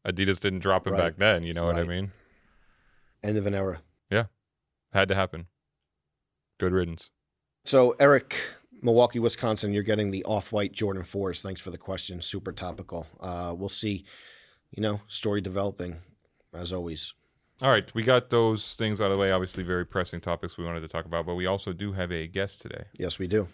[0.08, 1.00] Adidas didn't drop him Right.
[1.04, 1.44] back then.
[1.44, 2.12] You know what I mean?
[3.24, 3.82] End of an era.
[4.10, 4.26] Yeah.
[4.94, 5.48] Had to happen.
[6.60, 7.10] Good riddance.
[7.66, 8.38] So, Eric,
[8.82, 11.42] Milwaukee, Wisconsin, you're getting the off white Jordan 4s.
[11.42, 12.22] Thanks for the question.
[12.22, 13.08] Super topical.
[13.20, 14.06] Uh, we'll see,
[14.72, 15.98] you know, story developing
[16.54, 17.14] as always.
[17.62, 19.32] All right, we got those things out of the way.
[19.32, 22.28] Obviously, very pressing topics we wanted to talk about, but we also do have a
[22.28, 22.84] guest today.
[22.98, 23.48] Yes, we do.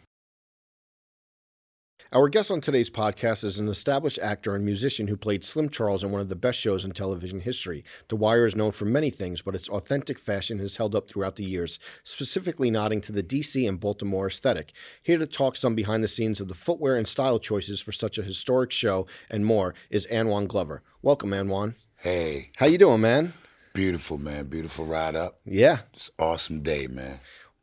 [2.14, 6.04] Our guest on today's podcast is an established actor and musician who played Slim Charles
[6.04, 7.86] in one of the best shows in television history.
[8.10, 11.38] The Wire is known for many things, but its authentic fashion has held up throughout
[11.38, 14.74] the years, specifically nodding to the DC and Baltimore aesthetic.
[15.02, 18.18] Here to talk some behind the scenes of the footwear and style choices for such
[18.18, 20.82] a historic show and more is Anwan Glover.
[21.02, 21.76] Welcome, Anwan.
[21.96, 23.32] Hey, How you doing, man?
[23.74, 25.40] Beautiful man, beautiful ride up.
[25.46, 25.80] Yeah.
[25.94, 27.20] It's awesome day, man.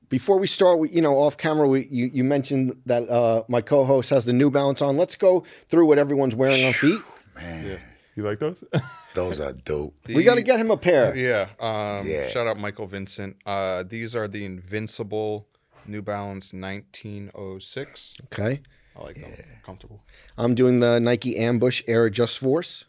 [0.09, 3.61] Before we start, we, you know, off camera, we, you, you mentioned that uh, my
[3.61, 4.97] co-host has the New Balance on.
[4.97, 7.01] Let's go through what everyone's wearing on feet.
[7.37, 7.79] Man,
[8.17, 8.65] You like those?
[9.15, 9.95] those are dope.
[10.07, 11.15] We got to get him a pair.
[11.15, 11.49] Yeah.
[11.61, 12.27] Um, Yeah.
[12.29, 13.37] Shout out Michael Vincent.
[13.45, 15.47] Uh, these are the Invincible
[15.87, 18.15] New Balance 1906.
[18.33, 18.61] Okay.
[18.97, 19.31] I like them.
[19.65, 20.03] Comfortable.
[20.37, 22.85] I'm doing the Nike Ambush Air Adjust Force.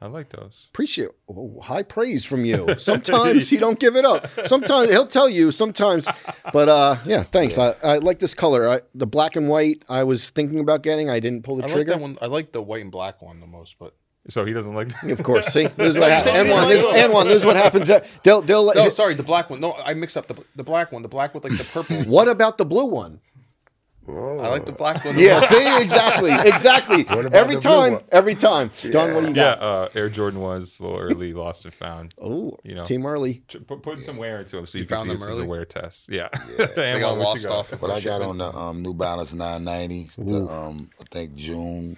[0.00, 0.66] I like those.
[0.70, 2.74] Appreciate oh, high praise from you.
[2.78, 4.28] Sometimes he don't give it up.
[4.46, 5.50] Sometimes he'll tell you.
[5.50, 6.06] Sometimes,
[6.52, 7.56] but uh, yeah, thanks.
[7.58, 8.68] I, I like this color.
[8.68, 9.82] I, the black and white.
[9.88, 11.08] I was thinking about getting.
[11.08, 11.92] I didn't pull the I like trigger.
[11.92, 12.18] that one.
[12.20, 13.94] I like the white and black one the most, but
[14.28, 15.02] So he doesn't like.
[15.04, 15.46] Of course.
[15.46, 16.36] See, this is what happens.
[16.36, 17.24] Anwan, this, Anwan.
[17.24, 17.90] This is what happens.
[18.22, 18.74] They'll, they'll.
[18.74, 19.60] no, sorry, the black one.
[19.60, 21.02] No, I mixed up the the black one.
[21.02, 22.02] The black with like the purple.
[22.04, 23.20] What about the blue one?
[24.08, 25.14] I like the black one.
[25.16, 25.48] the Yeah, most.
[25.50, 27.06] see, exactly, exactly.
[27.32, 28.70] Every time, every time.
[28.90, 32.14] Don, what do you Yeah, uh, Air Jordan was a little early, lost and found.
[32.20, 32.84] Oh, You know.
[32.84, 33.42] Team early.
[33.48, 35.28] Ch- Put, put some wear into them so you, You can found see them this
[35.30, 36.08] is a wear test.
[36.08, 36.28] Yeah.
[36.76, 37.70] They got lost off.
[37.80, 41.96] What I got on the um, New Balance 990, the, um, I think June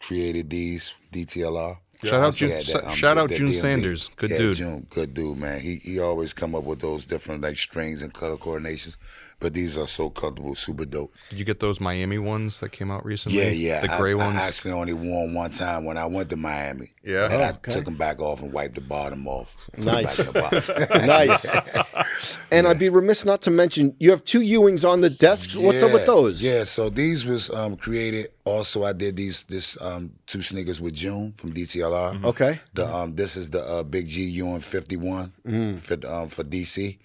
[0.00, 1.78] created these DTLR.
[2.02, 2.50] Shout out June.
[2.50, 3.54] that, um, shout out June DMV.
[3.60, 4.10] Sanders.
[4.16, 4.56] Good yeah, dude.
[4.58, 5.60] June, good dude, man.
[5.60, 8.96] He he always come up with those different like strings and color coordinations,
[9.40, 11.12] but these are so comfortable, super dope.
[11.30, 13.38] Did you get those Miami ones that came out recently?
[13.38, 13.80] Yeah, yeah.
[13.82, 14.36] The gray I, ones.
[14.42, 16.90] I actually only wore 'em one time when I went to Miami.
[17.04, 17.24] Yeah?
[17.26, 17.72] and Oh, I okay.
[17.72, 19.56] took them back off and wiped the bottom off.
[19.76, 20.30] Nice.
[20.32, 20.68] back in the box.
[21.06, 22.38] nice.
[22.50, 25.56] And I'd be remiss not to mention you have two Ewings on the desks.
[25.56, 26.42] What's up with Yeah, those?
[26.42, 28.28] Yeah, so these was um, created.
[28.44, 32.24] Also, I did these this um, two sneakers with June from DTLR.
[32.24, 32.60] Okay.
[32.74, 35.32] The um, this is the uh, Big G Ewing 51
[35.78, 36.98] for um, for DC,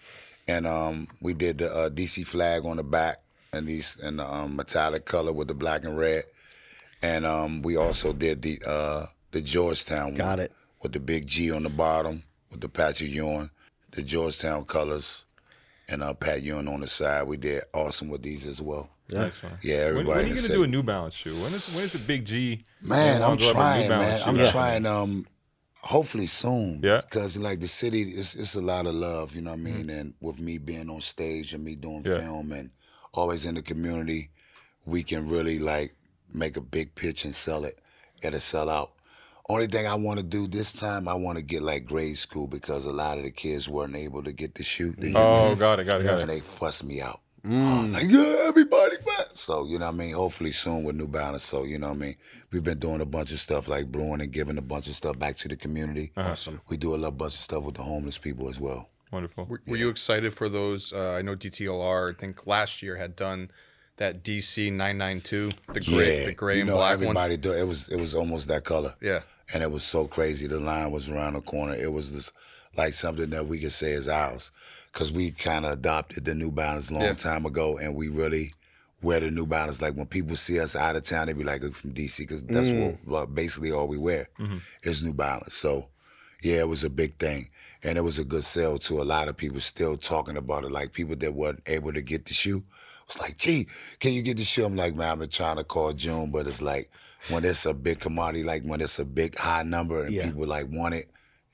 [0.50, 3.18] and um, we did the uh, DC flag on the back
[3.54, 6.24] and these in the um, metallic color with the black and red,
[7.04, 10.52] and um, we also did the uh, the Georgetown Got one it.
[10.82, 13.52] with the Big G on the bottom with the patch of Ewing,
[13.92, 15.26] the Georgetown colors,
[15.88, 17.24] and uh, Pat Ewing on the side.
[17.28, 18.90] We did awesome with these as well.
[19.08, 19.54] Nice one.
[19.64, 20.08] Yeah, everybody.
[20.08, 20.54] when are you the gonna city.
[20.56, 21.36] do a New Balance shoe?
[21.42, 22.62] When is when is the Big G?
[22.82, 24.30] Man, I'm Lonzo have a New trying, Balance man.
[24.30, 24.52] I'm happening?
[24.52, 24.86] trying.
[24.88, 25.28] Um,
[25.82, 26.82] hopefully soon.
[26.84, 27.02] Yeah.
[27.02, 29.36] Because like the city, it's it's a lot of love.
[29.36, 29.88] You know what I mm-hmm.
[29.88, 29.90] mean?
[29.90, 32.20] And with me being on stage and me doing Yeah.
[32.20, 32.72] film and
[33.14, 34.32] always in the community,
[34.86, 35.96] we can really like
[36.34, 37.80] make a big pitch and sell it.
[38.22, 38.92] It'll sell out.
[39.52, 42.46] Only thing I want to do this time, I want to get like grade school
[42.46, 44.96] because a lot of the kids weren't able to get to shoot.
[45.00, 46.22] They- Oh, got it, got it, got it.
[46.22, 47.22] and they fuss me out.
[47.44, 50.14] I'm like, yeah, everybody, but so you know what I mean.
[50.14, 51.44] Hopefully soon with New Balance.
[51.44, 52.16] So you know what I mean.
[52.52, 55.18] We've been doing a bunch of stuff like brewing and giving a bunch of stuff
[55.18, 56.12] back to the community.
[56.18, 56.62] Awesome.
[56.70, 58.90] We do a little bunch of stuff with the homeless people as well.
[59.12, 59.46] Wonderful.
[59.46, 60.94] Were, were you excited for those?
[60.94, 62.14] Uh, I know DTLR.
[62.16, 63.50] I think last year had done
[63.98, 67.42] that DC 992, the gray, yeah, the gray you and know, black everybody ones.
[67.42, 67.52] do.
[67.54, 68.96] It was it was almost that color.
[69.02, 69.22] Yeah.
[69.54, 70.46] and it was so crazy.
[70.48, 71.74] The line was around the corner.
[71.76, 72.32] It was just
[72.78, 74.52] like something that we could say is ours,
[74.92, 77.14] because we kind of adopted the New Balance a long Yeah.
[77.14, 78.54] time ago, and we really
[79.02, 79.82] wear the New Balance.
[79.82, 82.18] Like when people see us out of town, they be like, oh, "We're from DC,"
[82.20, 82.98] because that's what mm.
[83.06, 84.58] well, basically all we wear mm-hmm.
[84.84, 85.54] is New Balance.
[85.54, 85.88] So
[86.42, 87.50] yeah, it was a big thing,
[87.84, 89.60] and it was a good sell to a lot of people.
[89.60, 92.64] Still talking about it, like people that weren't able to get the shoe.
[93.08, 93.68] was like, gee,
[94.00, 94.66] can you get the shoe?
[94.66, 96.90] I'm like, man, I've been trying to call June, but it's like
[97.30, 100.26] when it's a big commodity, like when it's a big high number and Yeah.
[100.26, 101.10] people like want it,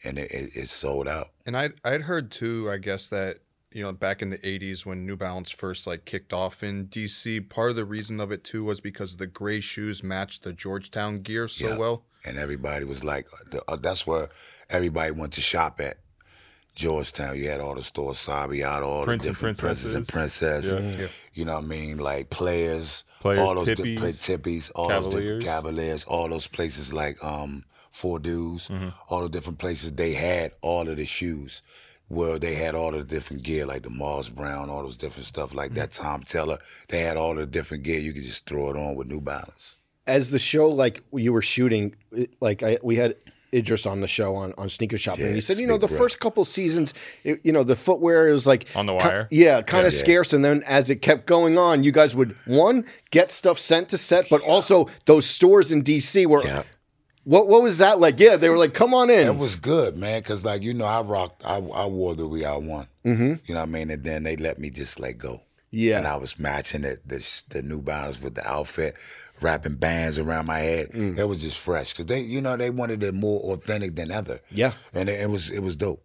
[0.05, 1.29] and it, it, it's sold out.
[1.45, 3.39] And I I'd heard too, I guess that
[3.71, 7.49] you know back in the '80s when New Balance first like kicked off in DC,
[7.49, 11.21] part of the reason of it too was because the gray shoes matched the Georgetown
[11.21, 11.77] gear so Yeah.
[11.77, 12.05] well.
[12.27, 14.29] And everybody was like, the, uh, that's where
[14.69, 15.97] everybody went to shop at.
[16.75, 20.07] Georgetown, you had all the stores, Sabi out, all Prince the and different princes and
[20.07, 20.73] princess.
[20.73, 20.79] Yeah.
[20.79, 21.07] Yeah.
[21.33, 21.97] You know what I mean?
[21.97, 25.43] Like players, Players, all those Tippies, different tippies, all those different Cavaliers.
[25.43, 28.89] Cavaliers, all those places like um Four Dudes, Mm-hmm.
[29.09, 31.61] all the different places they had all of the shoes.
[32.07, 35.55] Where they had all the different gear, like the Mars Brown, all those different stuff,
[35.55, 36.03] like that Mm-hmm.
[36.05, 36.59] Tom Teller.
[36.89, 37.97] They had all the different gear.
[37.99, 39.77] You could just throw it on with New Balance.
[40.05, 41.95] As the show, like you were shooting,
[42.41, 43.15] like I, we had
[43.55, 45.97] Idris on the show on, on Sneaker Shop, and he said, you know, the bread.
[45.99, 49.27] first couple seasons, it, you know, the footwear it was like On the ki- wire?
[49.31, 49.99] yeah, kind of Yeah.
[49.99, 50.33] scarce.
[50.33, 53.97] And then as it kept going on, you guys would one get stuff sent to
[53.97, 56.43] set, but also those stores in DC were.
[56.43, 56.63] Yeah.
[57.23, 58.19] What what was that like?
[58.19, 60.85] Yeah, they were like, "Come on in." It was good, man, because like you know,
[60.85, 62.85] I rocked, I, I wore the We Are One.
[63.03, 63.33] Mm-hmm.
[63.45, 63.89] You know what I mean?
[63.89, 65.41] And then they let me just let go.
[65.71, 65.97] Yeah.
[65.97, 68.93] And I was matching it, the the New Balance with the outfit,
[69.41, 70.91] wrapping bands around my head.
[70.91, 71.17] Mm.
[71.17, 74.39] It was just fresh because they, you know, they wanted it more authentic than ever.
[74.51, 74.73] Yeah.
[74.93, 76.03] And it, it was it was dope.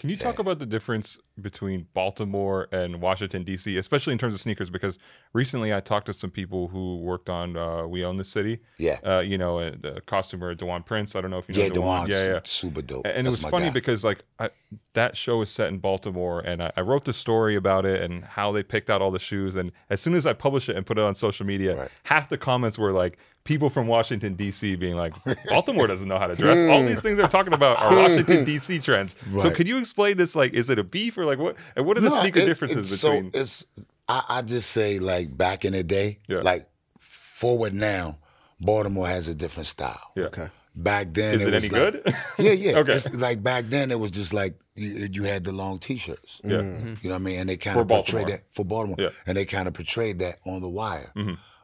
[0.00, 4.40] Can you talk about the difference between Baltimore and Washington D.C., especially in terms of
[4.40, 4.70] sneakers?
[4.70, 4.98] Because
[5.34, 8.60] recently I talked to some people who worked on uh, We Own the City.
[8.78, 8.98] Yeah.
[9.04, 11.14] Uh, you know, uh, the costumer Dewan Prince.
[11.14, 12.08] I don't know if you know Yeah, Dewan.
[12.08, 12.40] Yeah, yeah.
[12.44, 13.06] super dope.
[13.06, 13.72] And it was funny guy.
[13.74, 14.48] because like I,
[14.94, 18.24] that show is set in Baltimore, and I, I wrote the story about it and
[18.24, 19.54] how they picked out all the shoes.
[19.54, 21.90] And as soon as I published it and put it on social media, Right.
[22.04, 24.76] half the comments were like people from Washington D.C.
[24.76, 25.12] being like,
[25.48, 28.78] "Baltimore doesn't know how to dress." all these things they're talking about are Washington D.C.
[28.88, 29.16] trends.
[29.32, 29.54] So Right.
[29.54, 30.34] could you explain this?
[30.36, 31.56] Like, is it a beef or like what?
[31.76, 33.32] And what are the No, sneaker it- differences it's between?
[33.32, 33.66] So it's
[34.08, 36.40] I, I just say like back in the day, Yeah.
[36.42, 38.18] like forward now,
[38.60, 40.00] Baltimore has a different style.
[40.16, 40.24] yeah.
[40.26, 40.48] Okay.
[40.76, 42.14] Back then, Is it, was any like- good?
[42.38, 42.78] Yeah, yeah.
[42.78, 42.92] Okay.
[42.94, 46.40] It's like back then, it was just like you, you had the long T-shirts.
[46.44, 46.58] Yeah.
[46.60, 47.40] You know what I mean?
[47.40, 48.96] And they kind of portrayed that for Baltimore.
[48.98, 49.08] Yeah.
[49.08, 49.22] Mm-hmm.
[49.30, 51.12] And they kind of portrayed that on the wire.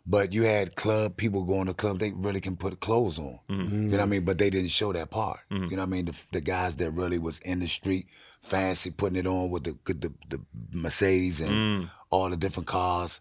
[0.08, 1.98] But you had club people going to club.
[1.98, 3.40] They really can put clothes on.
[3.50, 3.74] Mm-hmm.
[3.74, 4.24] You know what I mean?
[4.24, 5.40] But they didn't show that part.
[5.50, 6.04] You know what I mean?
[6.04, 8.06] The, the guys that really was in the street,
[8.40, 10.40] fancy, putting it on with the the, the
[10.72, 11.90] Mercedes and Mm.
[12.10, 13.20] all the different cars.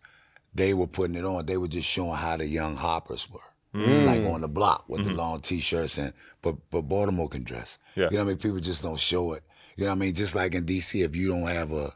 [0.53, 1.45] They were putting it on.
[1.45, 3.39] They were just showing how the young hoppers were.
[3.73, 4.05] Mm.
[4.05, 7.77] Like on the block with the long t-shirts and but but Baltimore can dress.
[7.91, 7.99] Mm-hmm.
[7.99, 8.05] Yeah.
[8.11, 8.37] You know what I mean?
[8.37, 9.43] People just don't show it.
[9.75, 10.13] You know what I mean?
[10.13, 11.93] Just like in DC, if you don't have a,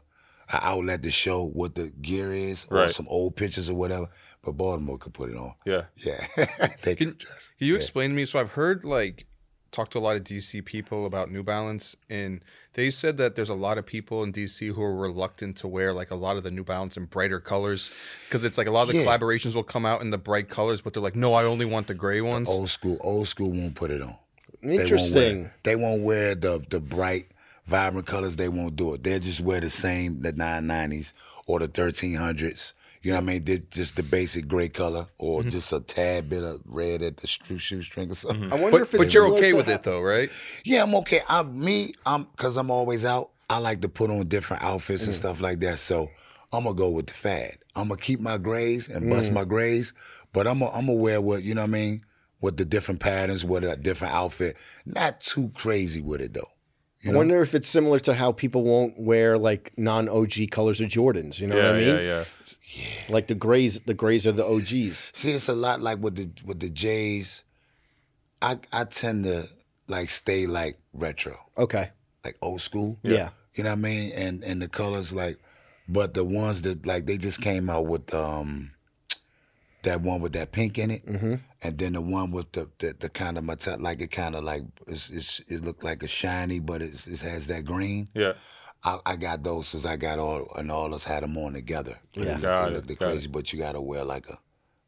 [0.52, 2.90] a outlet to show what the gear is or Right.
[2.94, 4.08] some old pictures or whatever,
[4.42, 5.54] but Baltimore could put it on.
[5.64, 5.84] yeah.
[5.96, 6.26] Yeah.
[6.82, 7.50] they can dress.
[7.58, 7.78] Can you Yeah.
[7.78, 8.24] explain to me?
[8.24, 9.26] So I've heard like
[9.72, 13.48] talked to a lot of DC people about New Balance, and they said that there's
[13.48, 16.42] a lot of people in DC who are reluctant to wear like a lot of
[16.42, 17.92] the New Balance in brighter colors
[18.28, 19.04] because it's like a lot of the Yeah.
[19.06, 21.86] collaborations will come out in the bright colors, but they're like, no, I only want
[21.86, 22.48] the gray ones.
[22.48, 24.16] Old school, old school won't put it on.
[24.62, 25.50] They won't wear- Interesting.
[25.62, 27.28] They won't wear the the bright,
[27.70, 28.36] vibrant colors.
[28.36, 29.02] They won't do it.
[29.02, 31.14] They'll just wear the same the 990s
[31.46, 32.74] or the 1300s.
[33.02, 33.44] You know what I mean?
[33.44, 35.48] They're just the basic gray color or Mm-hmm.
[35.50, 38.42] just a tad bit of red at the shoestring or something.
[38.42, 38.52] Mm-hmm.
[38.52, 40.28] I wonder But, if it's but you're okay with it though, right?
[40.64, 41.22] Yeah, I'm okay.
[41.28, 41.94] I'm me.
[42.04, 43.30] I'm because I'm always out.
[43.48, 45.18] I like to put on different outfits and mm.
[45.18, 45.78] stuff like that.
[45.78, 46.10] So
[46.52, 47.58] I'm gonna go with the fad.
[47.74, 49.34] I'm gonna keep my grays and bust mm.
[49.34, 49.94] my grays,
[50.32, 52.04] but I'm gonna I'm gonna wear what you know what I mean
[52.40, 54.56] with the different patterns, with a different outfit.
[54.84, 56.50] Not too crazy with it though.
[57.08, 60.88] I wonder if it's similar to how people won't wear like non OG colors of
[60.90, 61.40] Jordans.
[61.40, 61.88] You know yeah, what I mean?
[61.88, 62.24] yeah, yeah.
[62.74, 62.84] yeah.
[63.08, 65.12] Like the grays, the grays are the OGs.
[65.14, 67.42] See, it's a lot like with the with the J's.
[68.42, 69.48] I I tend to
[69.88, 71.90] like stay like retro, Okay.
[72.24, 72.98] like old school.
[73.02, 73.30] Yeah.
[73.54, 74.12] You know what I mean?
[74.12, 75.38] And and the colors like,
[75.88, 78.72] but the ones that like they just came out with um
[79.82, 81.34] that one with that pink in it, mm-hmm.
[81.62, 84.44] and then the one with the the, the kind of metallic, like it kind of
[84.44, 88.08] like it's, it's it looked like a shiny, but it's, it has that green.
[88.14, 88.32] Yeah.
[88.82, 91.98] I, I got those since I got all and all us had them on together.
[92.14, 92.36] Yeah.
[92.38, 94.38] It Got looked it, got got crazy, but you gotta wear like a,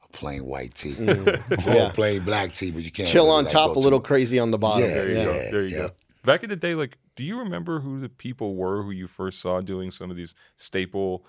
[0.03, 1.69] a plain white tee Mm-hmm.
[1.71, 1.91] or Yeah.
[1.93, 4.39] plain black tee, but you can't Chill really, on like, top, a little too- crazy
[4.39, 4.83] on the bottom.
[4.89, 5.25] Yeah, There you yeah.
[5.25, 5.33] go.
[5.51, 5.91] There you go.
[6.25, 9.41] Back in the day, like, do you remember who the people were who you first
[9.41, 11.27] saw doing some of these staple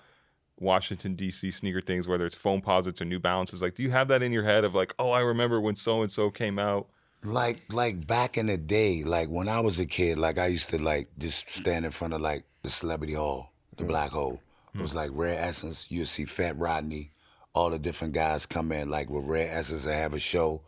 [0.58, 1.50] Washington D.C.
[1.50, 3.60] sneaker things, whether it's Foamposites or New Balances?
[3.60, 6.02] Like, do you have that in your head of like, oh, I remember when so
[6.02, 6.88] and so came out?
[7.24, 10.70] like like back in the day, like when I was a kid, like I used
[10.70, 13.88] to like just stand in front of like the celebrity hall, the mm.
[13.88, 14.40] black hole.
[14.74, 14.80] Mm.
[14.80, 15.86] It was like Rare Essence.
[15.90, 17.12] You'd see Fat Rodney,
[17.54, 20.62] all the different guys come in like with Rare Essence and have a show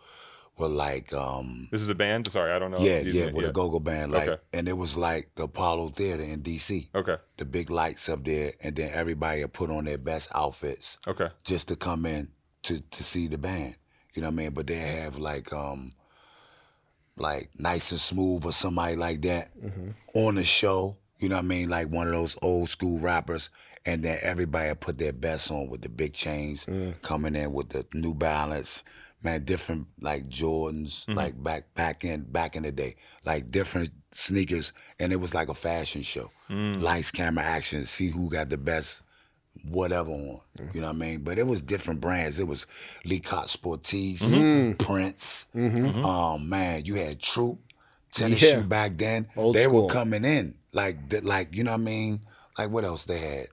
[0.59, 2.31] with like um This is a band.
[2.31, 2.79] Sorry, I don't know.
[2.79, 4.43] yeah, if you- yeah, with a go-go band, like Okay.
[4.53, 6.89] and it was like the Apollo Theater in DC.
[6.95, 7.17] Okay.
[7.37, 11.29] The big lights up there, and then everybody would put on their best outfits Okay.
[11.45, 12.29] just to come in
[12.63, 13.77] to to see the band.
[14.15, 14.51] You know what I mean?
[14.53, 15.93] But they have like um
[17.17, 19.51] like nice and smooth or somebody like that
[20.15, 20.97] on the show.
[21.19, 21.69] You know what I mean?
[21.69, 23.51] Like one of those old school rappers.
[23.87, 26.67] And then everybody put their best on with the big chains
[27.03, 28.83] coming in with the New Balance,
[29.23, 34.73] man, different like Jordans, like back back in back in the day, like different sneakers,
[35.01, 36.31] and it was like a fashion show.
[36.49, 39.03] Lights, camera, action, see who got the best
[39.69, 40.41] whatever on.
[40.75, 41.21] You know what I mean?
[41.21, 42.39] But it was different brands.
[42.39, 42.67] It was
[43.05, 44.73] Lee Cott Sportis, Mm-hmm.
[44.85, 45.47] Prince.
[45.55, 47.59] Um, man, you had Troop,
[48.13, 48.61] tennis Yeah.
[48.61, 49.27] shoe back then.
[49.35, 49.85] Old they school.
[49.87, 52.21] were coming in like, like you know what I mean?
[52.59, 53.47] Like what else they had?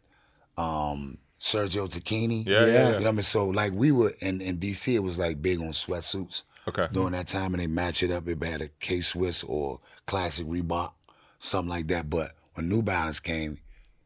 [0.57, 2.45] Um, Sergio Tacchini.
[2.45, 2.73] Yeah, yeah, Yeah.
[2.73, 2.85] yeah.
[2.85, 3.23] You know what I mean?
[3.23, 6.87] So like we were in in DC, it was like big on sweatsuits Okay.
[6.93, 8.25] during that time, and they match it up.
[8.29, 10.93] It had a K Swiss or classic Reebok,
[11.39, 12.09] something like that.
[12.09, 13.59] But when New Balance came,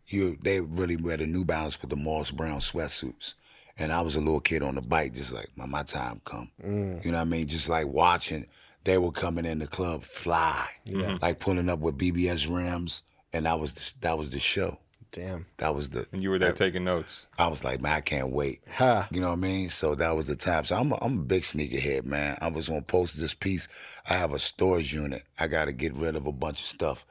[0.08, 3.36] you they really wear the New Balance with the Moss Brown sweatsuits.
[3.80, 6.50] And I was a little kid on the bike, just like my, my time come.
[6.66, 7.06] Mm.
[7.06, 7.46] You know what I mean?
[7.48, 8.48] Just like watching,
[8.84, 11.20] they were coming in the club fly, yeah.
[11.22, 14.80] like pulling up with BBS rims, and that was the, that was the show.
[15.12, 15.46] Damn.
[15.58, 16.06] That was the.
[16.12, 17.26] And you were there taking notes.
[17.40, 18.62] I was like, man, I can't wait.
[18.76, 19.08] Ha.
[19.12, 19.70] You know what I mean?
[19.70, 20.66] So that was the time.
[20.66, 22.38] So I'm a, I'm a big sneakerhead, man.
[22.42, 23.68] I was gonna post this piece.
[24.10, 25.24] I have a storage unit.
[25.40, 27.06] I got to get rid of a bunch of stuff,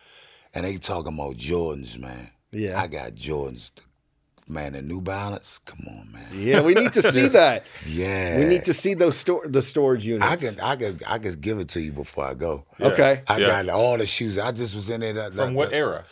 [0.54, 2.30] and they talking about Jordans, man.
[2.52, 2.80] Yeah.
[2.80, 3.72] I got Jordans,
[4.46, 4.74] man.
[4.74, 5.58] The New Balance.
[5.64, 6.26] Come on, man.
[6.34, 7.64] Yeah, we need to see that.
[7.86, 8.38] Yeah.
[8.38, 10.24] We need to see those store the storage units.
[10.24, 12.66] I could I could I could give it to you before I go.
[12.80, 13.22] Okay.
[13.26, 13.62] I Yeah.
[13.64, 14.38] got all the shoes.
[14.38, 15.14] I just was in there.
[15.14, 16.04] That, From that- what that- era?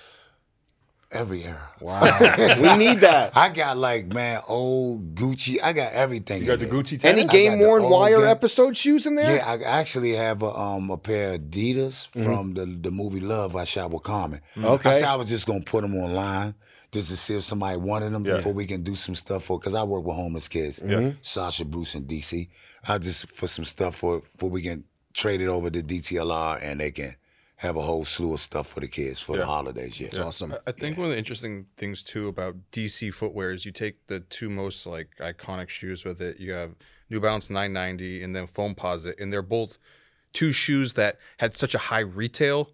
[1.15, 1.71] Every era.
[1.81, 2.01] Wow.
[2.61, 3.37] we need that.
[3.37, 5.59] I got like man, old Gucci.
[5.63, 6.41] I got everything.
[6.41, 6.75] You got in the there.
[6.83, 7.31] Gucci Any tennis?
[7.31, 9.37] I game worn wire game- episode shoes in there?
[9.37, 12.25] Yeah, I actually have a um a pair of Adidas Mm-hmm.
[12.25, 14.41] from the the movie Love I shot with Carmen.
[14.63, 14.91] Okay.
[14.91, 16.55] I said I was just gonna put them online
[16.93, 18.37] just to see if somebody wanted them Yeah.
[18.37, 19.59] before we can do some stuff for.
[19.59, 20.81] Because I work with homeless kids.
[20.81, 21.19] Mm-hmm.
[21.23, 22.49] Sasha Bruce in DC.
[22.87, 26.81] I just for some stuff for for we can trade it over to DTLR and
[26.81, 27.15] they can
[27.65, 29.99] have a whole slew of stuff for the kids for the holidays.
[29.99, 30.09] Yeah.
[30.09, 30.55] It's awesome.
[30.67, 34.21] I think one of the interesting things too about DC footwear is you take the
[34.21, 36.39] two most like iconic shoes with it.
[36.39, 36.75] You have
[37.11, 39.79] New Balance 990 and then Foamposite, and they're both
[40.33, 42.71] two shoes that had such a high retail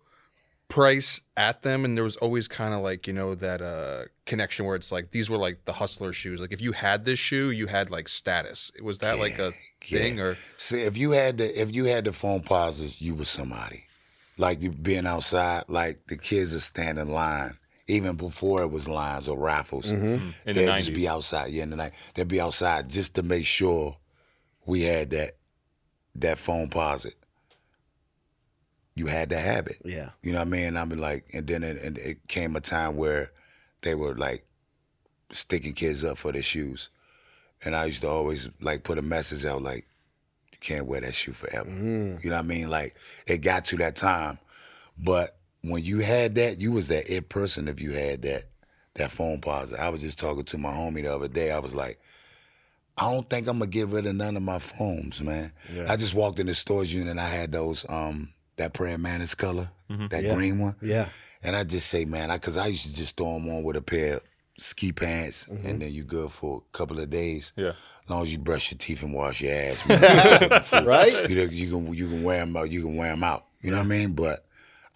[0.69, 4.65] price at them, and there was always kind of like you know that uh connection
[4.65, 6.41] where it's like these were like the hustler shoes.
[6.41, 8.73] Like if you had this shoe, you had like status.
[8.83, 10.37] Was that like a thing or?
[10.57, 13.85] See, if you had the if you had the Foamposites, you were somebody.
[14.41, 17.59] Like you being outside, like the kids are standing line.
[17.87, 20.15] Even before it was lines or raffles, mm-hmm.
[20.15, 20.49] Mm-hmm.
[20.49, 21.51] In the they'd just be outside.
[21.51, 23.97] Yeah, in the night, they'd be outside just to make sure
[24.65, 25.37] we had that
[26.15, 27.15] that Foamposite.
[28.95, 29.79] you had to have it.
[29.85, 30.11] Yeah.
[30.23, 30.77] You know what I mean?
[30.77, 33.33] I mean, like, and then it, and it came a time where
[33.83, 34.45] they were like
[35.33, 36.91] sticking kids up for their shoes,
[37.65, 40.00] and I used to always like put a message out like, you
[40.61, 41.69] can't wear that shoe forever.
[41.69, 42.23] Mm.
[42.23, 42.71] You know what I mean?
[42.71, 42.95] Like,
[43.27, 44.39] it got to that time,
[44.99, 47.69] but when you had that, you was that it person.
[47.69, 48.45] If you had that
[48.95, 51.51] that Foamposite, I was just talking to my homie the other day.
[51.51, 52.01] I was like.
[52.97, 55.53] I don't think I'm gonna get rid of none of my phones, man.
[55.89, 59.35] I just walked in the storage unit and I had those um that prayer mantis
[59.35, 60.09] color, mm-hmm.
[60.09, 60.35] that Yeah.
[60.35, 60.77] green one.
[60.83, 61.09] Yeah.
[61.43, 63.77] And I just say, man, I cause I used to just throw them on with
[63.77, 64.23] a pair of
[64.59, 65.67] ski pants, mm-hmm.
[65.67, 67.53] and then you good for a couple of days.
[67.57, 67.73] Yeah.
[68.05, 69.87] As long as you brush your teeth and wash your ass,
[70.73, 70.85] man.
[70.85, 71.29] Right?
[71.29, 72.71] you, know, you can you can wear them out.
[72.71, 73.47] You can wear them out.
[73.61, 74.13] You know what I mean?
[74.13, 74.45] But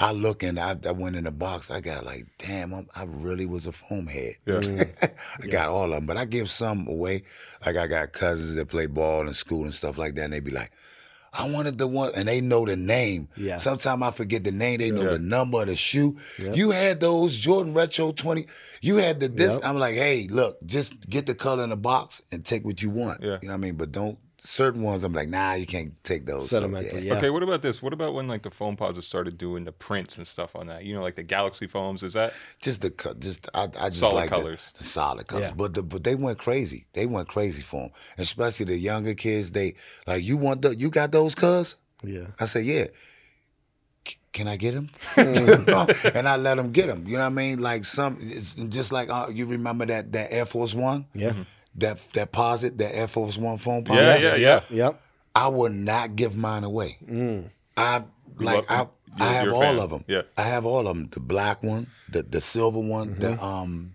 [0.00, 1.70] I look and I, I went in the box.
[1.70, 4.36] I got like, damn, I'm, I really was a foam head.
[4.44, 4.84] Yeah.
[5.42, 7.22] I got all of them, but I give some away.
[7.64, 10.40] Like I got cousins that play ball in school and stuff like that, and they
[10.40, 10.72] be like,
[11.36, 13.28] I wanted the one, and they know the name.
[13.36, 13.56] Yeah.
[13.56, 14.78] Sometimes I forget the name.
[14.78, 15.10] They know Yeah.
[15.12, 16.16] the number of the shoe.
[16.38, 18.46] You had those Jordan Retro 20.
[18.80, 19.54] You had the this.
[19.54, 19.64] Yep.
[19.64, 22.90] I'm like, hey, look, just get the color in the box and take what you
[22.90, 23.20] want.
[23.22, 23.38] Yeah.
[23.42, 23.74] You know what I mean?
[23.74, 25.04] But don't certain ones.
[25.04, 26.50] I'm like, nah, you can't take those.
[26.50, 27.12] So, Sentimental, yeah.
[27.14, 27.18] yeah.
[27.18, 27.82] Okay, what about this?
[27.82, 30.84] What about when like the phone pods started doing the prints and stuff on that?
[30.84, 32.02] You know, like the Galaxy Foams.
[32.02, 34.60] Is that Just the co- just I, I just Solid like the- colors.
[34.78, 35.46] The, solid colors.
[35.46, 35.54] Yeah.
[35.56, 36.86] But the, but they went crazy.
[36.92, 37.90] They went crazy for them.
[38.18, 39.50] Especially the younger kids.
[39.52, 39.74] They
[40.06, 41.76] like you want the you got those cuz?
[42.02, 42.26] Yeah.
[42.38, 42.86] I said yeah.
[44.06, 44.90] C- Can I get them?
[45.16, 47.04] And I let them get them.
[47.06, 47.60] You know what I mean?
[47.60, 51.32] Like some, it's just like uh, you remember that that Air Force One, Yeah.
[51.76, 53.96] That that posit, that Air Force One Foamposite.
[53.96, 54.60] Yeah, yeah, yeah.
[54.70, 55.00] Yep.
[55.34, 56.98] I would not give mine away.
[57.76, 58.04] I
[58.38, 59.78] like I, love- I you're- have all fan.
[59.78, 60.04] of them.
[60.06, 60.22] Yeah.
[60.36, 61.08] I have all of them.
[61.10, 63.94] The black one, the the silver one, the um,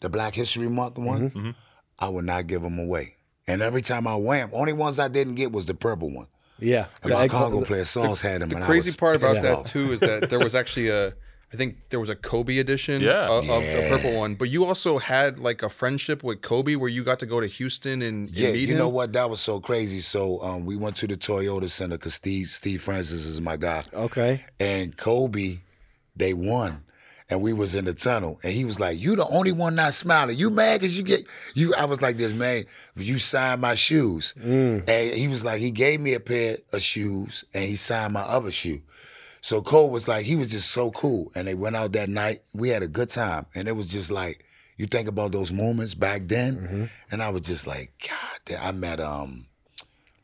[0.00, 1.30] the Black History Month one.
[1.30, 1.50] Mm-hmm.
[1.98, 3.14] I would not give them away.
[3.46, 6.26] And every time I wham, only ones I didn't get was the purple one.
[6.58, 6.86] Yeah.
[7.02, 8.48] And my Congo player Sauce had them.
[8.48, 10.88] The and I crazy was part about pissed that too is that there was actually
[10.88, 11.14] a,
[11.54, 13.28] I think there was a Kobe edition Yeah.
[13.30, 16.88] of, of the purple one, but you also had like a friendship with Kobe where
[16.90, 18.78] you got to go to Houston and, and Yeah, meet you him.
[18.78, 19.12] know what?
[19.12, 20.00] That was so crazy.
[20.00, 23.84] So um, we went to the Toyota Center because Steve Steve Francis is my guy.
[23.94, 24.42] Okay.
[24.58, 25.58] and Kobe,
[26.16, 26.82] they won.
[27.30, 29.94] And we was in the tunnel, and he was like, "You the only one not
[29.94, 30.36] smiling.
[30.36, 31.24] You mad because you get
[31.54, 32.64] you?" I was like, "This man,
[32.96, 37.44] you signed my shoes." And he was like, he gave me a pair of shoes,
[37.54, 38.82] and he signed my other shoe.
[39.44, 41.30] So Cole was like, he was just so cool.
[41.34, 42.38] And they went out that night.
[42.54, 44.42] We had a good time, and it was just like
[44.78, 48.72] you think about those moments back then, and I was just like, God, damn, I
[48.72, 49.44] met um.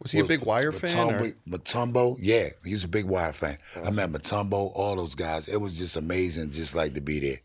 [0.01, 0.97] was he a big Wire fan?
[0.97, 1.21] Or?
[1.21, 3.59] Mutombo, Mutombo, yeah, he's a big Wire fan.
[3.85, 5.49] I met Mutombo, all those guys.
[5.49, 7.41] It was just amazing, just like to be there.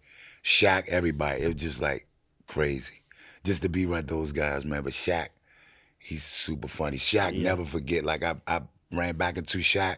[0.45, 1.41] Shaq, everybody.
[1.41, 2.07] It was just like
[2.47, 3.01] crazy,
[3.43, 4.83] just to be around those guys, man.
[4.83, 5.27] But Shaq,
[5.99, 6.95] he's super funny.
[6.95, 8.05] Shaq never forget.
[8.05, 8.61] Like I, I
[8.93, 9.97] ran back into Shaq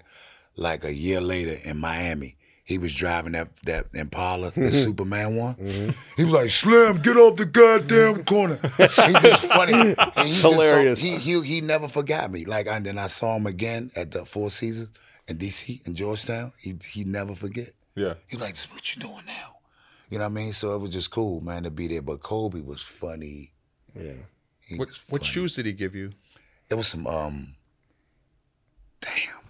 [0.58, 2.36] like a year later in Miami.
[2.64, 4.72] He was driving that that Impala, the mm-hmm.
[4.72, 5.56] Superman one.
[5.56, 5.92] Mm-hmm.
[6.18, 8.24] He was like, "Slim, get off the goddamn mm-hmm.
[8.24, 9.96] corner." He's just funny.
[9.98, 11.00] And he's Hilarious.
[11.00, 12.44] Just so, he, he he never forgot me.
[12.44, 14.90] Like and then I saw him again at the Four Seasons
[15.30, 16.52] in DC in Georgetown.
[16.58, 17.72] He he never forget.
[17.96, 18.16] Yeah.
[18.28, 19.60] He's like, "What you doing now?"
[20.10, 20.54] You know what I mean?
[20.54, 22.02] So it was just cool, man, to be there.
[22.02, 23.54] But Kobe was funny.
[23.96, 24.14] Yeah.
[24.60, 25.24] He what funny.
[25.24, 26.12] shoes did he give you?
[26.70, 27.56] It was some um.
[29.00, 29.47] Damn.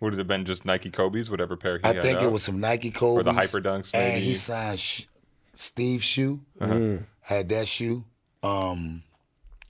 [0.00, 1.90] Would it have been just Nike Kobe's, whatever pair he had?
[1.90, 3.20] I had think it was some Nike Kobe's.
[3.20, 5.06] Or the Hyper Dunks, And he signed sh-
[5.54, 6.40] Steve shoe.
[6.60, 6.98] Uh-huh.
[7.22, 8.04] Had that shoe.
[8.42, 9.02] Um,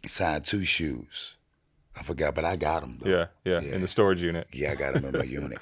[0.03, 1.35] he signed two shoes.
[1.97, 2.99] I forgot, but I got them.
[3.03, 3.11] Though.
[3.11, 4.47] Yeah, yeah, in the storage unit.
[4.53, 5.59] Yeah, I got them in my unit.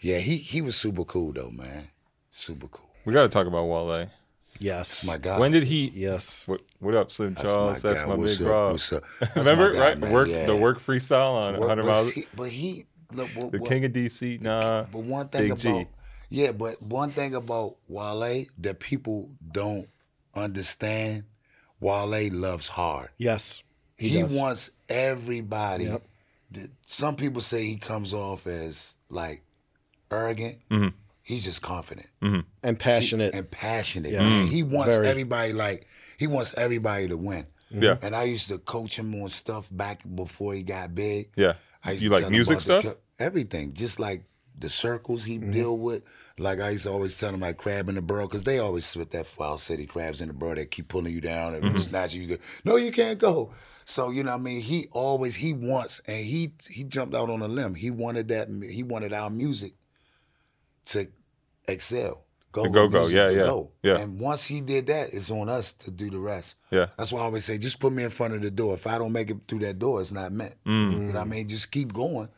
[0.00, 1.88] Yeah, he he was super cool though, man.
[2.30, 2.90] Super cool.
[3.06, 4.08] We got to talk about Wale.
[4.58, 5.06] Yes.
[5.06, 5.40] My God.
[5.40, 5.90] When did he?
[5.94, 6.46] Yes.
[6.46, 7.80] What, what up, Slim That's Charles?
[7.82, 8.06] That's guy.
[8.08, 8.50] my What's big up?
[8.52, 8.70] bro.
[8.72, 9.02] What's up?
[9.20, 9.98] That's Remember, my guy, right?
[9.98, 10.12] man.
[10.12, 10.46] Work Yeah.
[10.46, 12.10] the work freestyle on Work- 100 but miles.
[12.12, 14.40] he- But he, look, what, The what- king of DC.
[14.42, 14.84] Nah.
[14.90, 15.86] But one thing Big G.
[16.30, 19.88] yeah, but one thing about Wale that people don't
[20.34, 21.24] understand,
[21.80, 23.10] Wale loves hard.
[23.18, 23.62] Yes.
[23.96, 24.32] He, He does.
[24.32, 25.84] wants everybody.
[25.84, 26.02] Yep.
[26.52, 29.42] th- Some people say he comes off as like
[30.10, 30.58] arrogant.
[30.70, 30.88] Mm-hmm.
[31.22, 33.34] He's just confident And passionate.
[33.34, 34.12] and passionate.
[34.12, 34.48] Yes.
[34.48, 35.08] He wants Very.
[35.08, 35.86] everybody like
[36.18, 37.46] he wants everybody to win.
[37.70, 37.96] Yeah.
[38.02, 41.30] And I used to coach him on stuff back before he got big.
[41.34, 41.54] Yeah.
[41.92, 42.96] You like music about the stuff?
[43.18, 44.24] everything, just like
[44.58, 45.50] the circles he mm-hmm.
[45.50, 46.02] deal with.
[46.38, 48.86] Like I used to always tell him, like crab in the burrow, because they always
[48.86, 51.78] spit that foul city crabs in the burrow that keep pulling you down and mm-hmm.
[51.78, 52.38] snatching you.
[52.64, 53.52] No, you can't go.
[53.84, 57.30] So you know, what I mean, he always he wants, and he he jumped out
[57.30, 57.74] on a limb.
[57.74, 58.48] He wanted that.
[58.48, 59.74] He wanted our music
[60.86, 61.08] to
[61.68, 62.23] excel.
[62.54, 63.70] Go go-go, yeah, yeah, Go.
[63.82, 63.96] yeah.
[63.98, 66.56] And once he did that, it's on us to do the rest.
[66.70, 66.86] Yeah.
[66.96, 68.74] That's why I always say, just put me in front of the door.
[68.74, 70.54] If I don't make it through that door, it's not meant.
[70.64, 70.92] Mm.
[70.92, 71.48] You know what I mean?
[71.48, 72.28] Just keep going.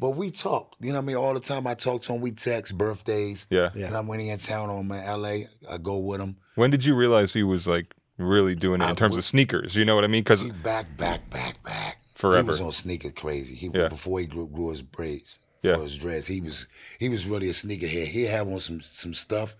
[0.00, 1.16] But we talk, you know what I mean?
[1.16, 3.46] All the time I talk to him, we text birthdays.
[3.50, 3.70] Yeah.
[3.74, 3.86] Yeah.
[3.88, 6.36] And I'm when he in town on my LA, I go with him.
[6.54, 9.24] When did you realize he was like really doing it in I terms would- of
[9.26, 9.74] sneakers?
[9.74, 10.22] You know what I mean?
[10.22, 11.98] Because See, back, back, back, back.
[12.14, 12.42] Forever.
[12.44, 13.56] He was on sneaker crazy.
[13.56, 13.88] He Yeah.
[13.88, 15.76] before he grew, grew his braids Yeah.
[15.76, 16.26] for his dreads.
[16.26, 18.06] He was he was really a sneakerhead.
[18.06, 19.56] He had on some some stuff,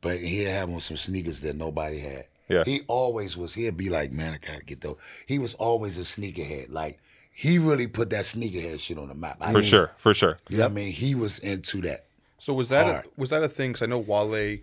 [0.00, 2.26] but he had on some sneakers that nobody had.
[2.48, 2.64] Yeah.
[2.64, 3.54] He always was.
[3.54, 4.96] He'd be like, man, I gotta get those.
[5.26, 6.70] He was always a sneakerhead.
[6.70, 6.98] Like
[7.32, 9.36] he really put that sneakerhead shit on the map.
[9.40, 10.38] I for mean, sure, for sure.
[10.48, 10.92] You know what I mean?
[10.92, 12.06] He was into that.
[12.38, 13.70] So was that a, was that a thing?
[13.70, 14.58] Because I know Wale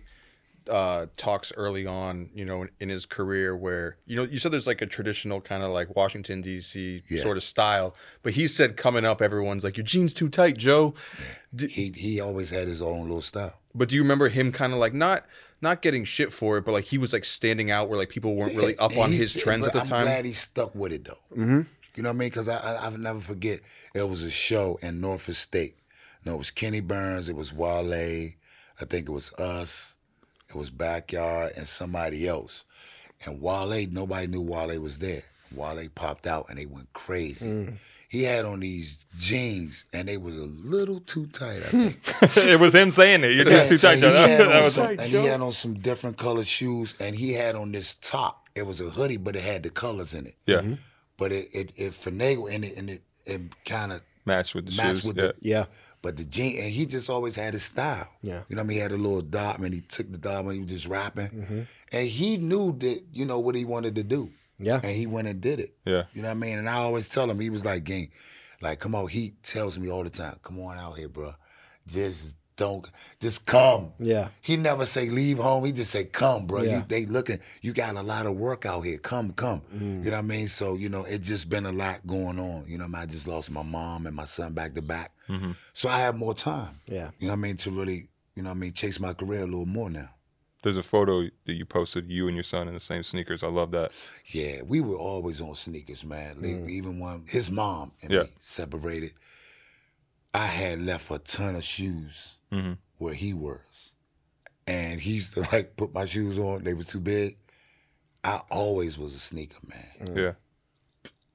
[0.70, 4.52] uh, talks early on, you know, in, in his career, where you know you said
[4.52, 7.02] there's like a traditional kind of like Washington D.C.
[7.08, 7.22] Yeah.
[7.22, 10.94] sort of style, but he said coming up, everyone's like your jeans too tight, Joe.
[11.56, 13.54] He he always had his own little style.
[13.74, 15.24] But do you remember him kind of like not
[15.60, 18.34] not getting shit for it, but like he was like standing out where like people
[18.34, 20.04] weren't really up on his trends at the I'm time?
[20.04, 21.18] glad he stuck with it though.
[21.32, 21.62] Mm-hmm.
[21.96, 22.28] You know what I mean?
[22.28, 23.60] Because I, I I'll never forget.
[23.94, 25.76] There was a show in Norfolk State.
[26.24, 27.28] No, it was Kenny Burns.
[27.28, 27.92] It was Wale.
[28.80, 29.93] I think it was us.
[30.54, 32.64] It was Backyard and somebody else.
[33.24, 35.22] And Wale, nobody knew Wale was there.
[35.54, 37.46] Wale popped out and they went crazy.
[37.46, 37.74] Mm.
[38.08, 41.62] He had on these jeans and they was a little too tight.
[41.62, 42.14] I think.
[42.36, 43.32] it was him saying it.
[43.32, 45.40] You're just too tight, And he That, had that on was some- and he had
[45.40, 48.48] on some different colored shoes, and he had on this top.
[48.54, 50.36] It was a hoodie, but it had the colors in it.
[50.46, 50.62] yeah.
[51.16, 54.76] But it it, it finagled and it and it, it kind of Matched with the
[54.76, 55.04] matched shoes.
[55.04, 55.22] with yeah.
[55.22, 55.34] the.
[55.40, 55.64] Yeah.
[56.04, 58.06] But the jean, and he just always had his style.
[58.20, 58.42] Yeah.
[58.50, 58.76] You know what I mean?
[58.76, 59.72] He had a little dot, man.
[59.72, 61.28] He took the dot when he was just rapping.
[61.28, 61.60] Mm-hmm.
[61.92, 64.30] And he knew that, you know, what he wanted to do.
[64.58, 64.80] Yeah.
[64.82, 65.74] And he went and did it.
[65.86, 66.02] Yeah.
[66.12, 66.58] You know what I mean?
[66.58, 68.10] And I always tell him, he was like, gang,
[68.60, 69.06] like, come on.
[69.08, 71.32] He tells me all the time, come on out here, bro.
[71.86, 72.86] Just don't,
[73.20, 73.92] just come.
[73.98, 74.28] Yeah.
[74.40, 75.64] He never say leave home.
[75.64, 76.62] He just say come, bro.
[76.62, 76.78] Yeah.
[76.78, 77.40] You, they looking.
[77.62, 78.98] You got a lot of work out here.
[78.98, 79.62] Come, come.
[79.74, 80.04] Mm.
[80.04, 80.46] You know what I mean?
[80.48, 82.64] So you know, it just been a lot going on.
[82.68, 85.12] You know, I just lost my mom and my son back to back.
[85.72, 86.80] So I have more time.
[86.86, 87.10] Yeah.
[87.18, 87.56] You know what I mean?
[87.58, 90.10] To really, you know what I mean, chase my career a little more now.
[90.62, 93.42] There's a photo that you posted, you and your son in the same sneakers.
[93.42, 93.92] I love that.
[94.26, 96.36] Yeah, we were always on sneakers, man.
[96.40, 96.70] Like, Mm.
[96.70, 98.22] Even when his mom and Yeah.
[98.22, 99.12] me separated,
[100.32, 102.72] I had left a ton of shoes Mm-hmm.
[102.98, 103.92] where he was,
[104.66, 106.64] and he used to like put my shoes on.
[106.64, 107.36] They were too big.
[108.22, 110.08] I always was a sneaker man.
[110.08, 110.16] Mm.
[110.16, 110.32] Yeah.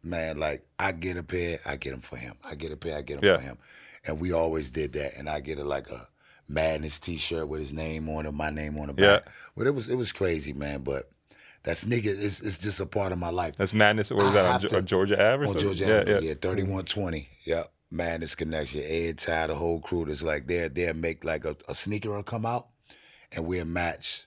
[0.02, 2.36] Man, like I get a pair, I get them for him.
[2.44, 3.36] I get a pair, I get them Yeah.
[3.38, 3.58] for him,
[4.06, 5.18] and we always did that.
[5.18, 6.08] And I get it like a
[6.48, 9.24] Madness T-shirt with his name on it, my name on the back.
[9.26, 9.32] Yeah.
[9.58, 10.82] But it was it was crazy, man.
[10.82, 11.12] But
[11.64, 13.56] that sneaker is it's just a part of my life.
[13.58, 14.10] That's madness.
[14.10, 15.62] What was I that on, to- on Georgia Ave or on something?
[15.62, 16.20] Georgia yeah, Avenue, yeah.
[16.30, 17.30] yeah, thirty one twenty.
[17.46, 17.72] Yep.
[17.92, 20.06] Madness Connection, Ed Ty, the whole crew.
[20.06, 22.68] That's like they're they'll make like a, a sneaker will come out,
[23.32, 24.26] and we'll match.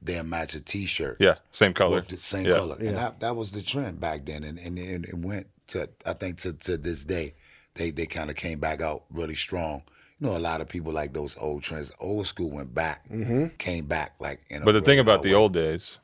[0.00, 1.16] They'll match a T-shirt.
[1.18, 2.02] Yeah, same color.
[2.02, 2.58] The same Yeah.
[2.58, 2.76] color.
[2.78, 4.44] And that, that was the trend back then.
[4.44, 7.34] And and, and it went to I think to, to this day,
[7.74, 9.82] they they kind of came back out really strong.
[10.20, 11.90] You know, a lot of people like those old trends.
[12.00, 13.48] Old school went back, mm-hmm.
[13.58, 15.34] came back like in a But the thing about the way.
[15.34, 15.98] old days.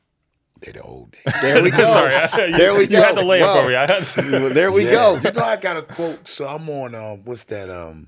[0.61, 1.33] They the old days.
[1.41, 1.77] There we go.
[1.77, 2.97] Sorry, I- there we go.
[2.97, 3.61] you had to lay it Wow.
[3.63, 3.75] for me.
[3.75, 4.91] I had to- There we Yeah.
[4.91, 5.15] go.
[5.23, 6.27] You know, I got a quote.
[6.27, 8.07] So I'm on um, what's that um,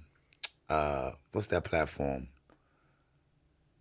[0.70, 2.28] uh, what's that platform?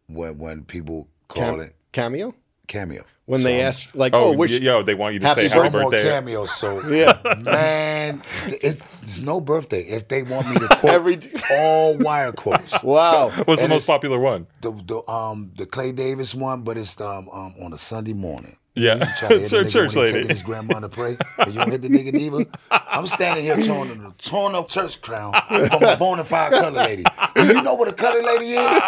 [0.09, 2.35] When when people call Cam- it cameo?
[2.67, 3.05] cameo.
[3.27, 4.51] When So they I'm- ask, like, oh, oh, which.
[4.51, 6.03] y- yo, they want you to Happy say So happy I'm birthday.
[6.03, 6.47] cameo.
[6.47, 7.19] So Yeah.
[7.39, 9.83] man, it's, it's no birthday.
[9.83, 11.21] It's they want me to quote Every-
[11.51, 12.83] all wire quotes.
[12.83, 13.31] Wow.
[13.45, 14.47] What's the most popular one?
[14.61, 18.57] The the um the Clay Davis one, but it's um, um on a Sunday morning.
[18.75, 20.29] Yeah, You to hit church, church lady.
[20.29, 22.47] his grandma to pray, you don't hit the nigga neither.
[22.71, 25.35] I'm standing here torn a torn up church crown
[25.69, 27.05] from a bona fide color lady.
[27.35, 28.83] Do you know what a color lady is?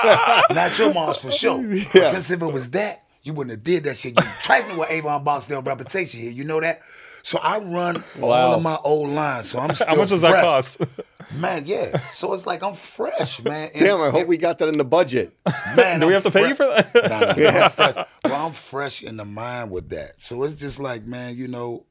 [0.54, 1.62] Not your mom's for sure.
[1.62, 4.18] Because if it was that, you wouldn't have did that shit.
[4.18, 6.30] You trifling with Avon Barksdale reputation here.
[6.30, 6.80] You know that?
[7.24, 9.48] So I run all of my old lines.
[9.48, 10.78] So I'm still How much does that cost?
[11.34, 11.98] Man, yeah.
[12.10, 13.70] So it's like I'm fresh, man.
[13.72, 15.34] And- Damn, I hope we got that in the budget.
[15.74, 16.94] Man, Do we I'm have to pay you for that?
[16.94, 18.06] Nah, nah, nah, I'm fresh.
[18.24, 20.20] Well, I'm fresh in the mind with that.
[20.20, 21.86] So it's just like, man, you know,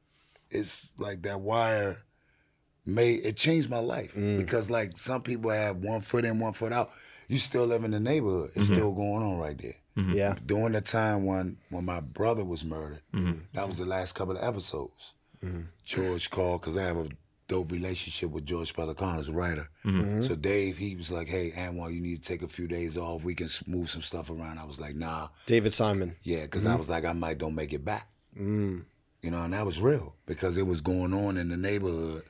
[0.50, 2.04] it's like that wire
[2.86, 4.38] made it changed my life mm.
[4.38, 6.92] because like some people have one foot in, one foot out.
[7.26, 8.52] You still live in the neighborhood.
[8.54, 8.74] It's mm-hmm.
[8.74, 9.76] still going on right there.
[9.96, 10.12] Mm-hmm.
[10.12, 10.36] Yeah.
[10.46, 13.40] During the time when when my brother was murdered, mm-hmm.
[13.54, 15.13] that was the last couple of episodes.
[15.44, 15.60] Mm-hmm.
[15.84, 17.08] George called because I have a
[17.46, 19.68] dope relationship with George Pelican as a writer.
[19.84, 20.22] Mm-hmm.
[20.22, 23.22] So Dave, he was like, "Hey, Anwan, you need to take a few days off.
[23.22, 26.16] We can move some stuff around." I was like, "Nah, David Simon.
[26.22, 26.78] yeah," because I mm-hmm.
[26.78, 28.84] was like, "I might don't make it back." Mm.
[29.22, 32.22] You know, and that was real because it was going on in the neighborhood,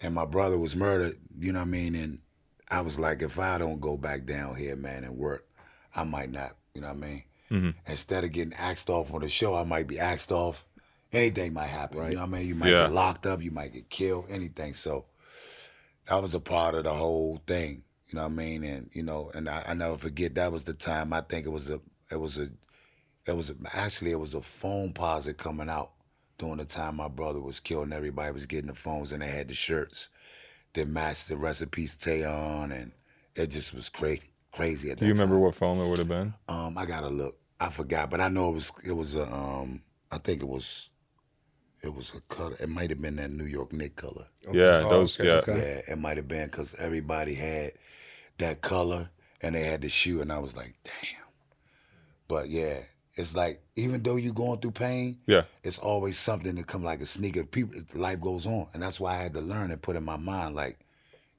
[0.00, 1.18] and my brother was murdered.
[1.38, 1.94] You know what I mean?
[1.94, 2.18] And
[2.70, 5.46] I was like, if I don't go back down here, man, and work,
[5.94, 6.56] I might not.
[6.74, 7.24] You know what I mean?
[7.86, 10.66] Instead of getting axed off on the show, I might be axed off.
[11.12, 11.98] Anything might happen.
[11.98, 12.46] You know what I mean?
[12.46, 12.84] You might Yeah.
[12.84, 13.42] get locked up.
[13.42, 14.26] You might get killed.
[14.30, 14.74] Anything.
[14.74, 15.04] So
[16.08, 17.82] that was a part of the whole thing.
[18.08, 18.64] You know what I mean?
[18.64, 21.12] And you know, and I, I never forget that was the time.
[21.12, 22.48] I think it was a, it was a,
[23.26, 25.92] it was a, actually it was a Foamposite coming out
[26.38, 29.28] during the time my brother was killed and everybody was getting the phones and they
[29.28, 30.08] had the shirts
[30.74, 32.92] that matched the recipes Tayon and
[33.36, 35.42] it just was crazy, crazy at that Do you remember time.
[35.44, 36.34] what phone it would have been?
[36.48, 37.34] Um, I gotta look.
[37.60, 39.82] I forgot, but I know it was it was a um.
[40.10, 40.90] I think it was.
[41.82, 42.56] It was a color.
[42.60, 44.26] It might have been that New York Knick color.
[44.52, 45.18] Yeah, Oh, those.
[45.18, 45.56] okay, yeah, okay.
[45.86, 47.72] Yeah, it might have been because everybody had
[48.38, 49.10] that color
[49.40, 51.22] and they had the shoe, and I was like, damn.
[52.28, 52.78] But yeah,
[53.14, 55.42] it's like even though you're going through pain, yeah.
[55.64, 57.44] it's always something to come like a sneaker.
[57.44, 60.16] People, life goes on, and that's why I had to learn and put in my
[60.16, 60.78] mind like,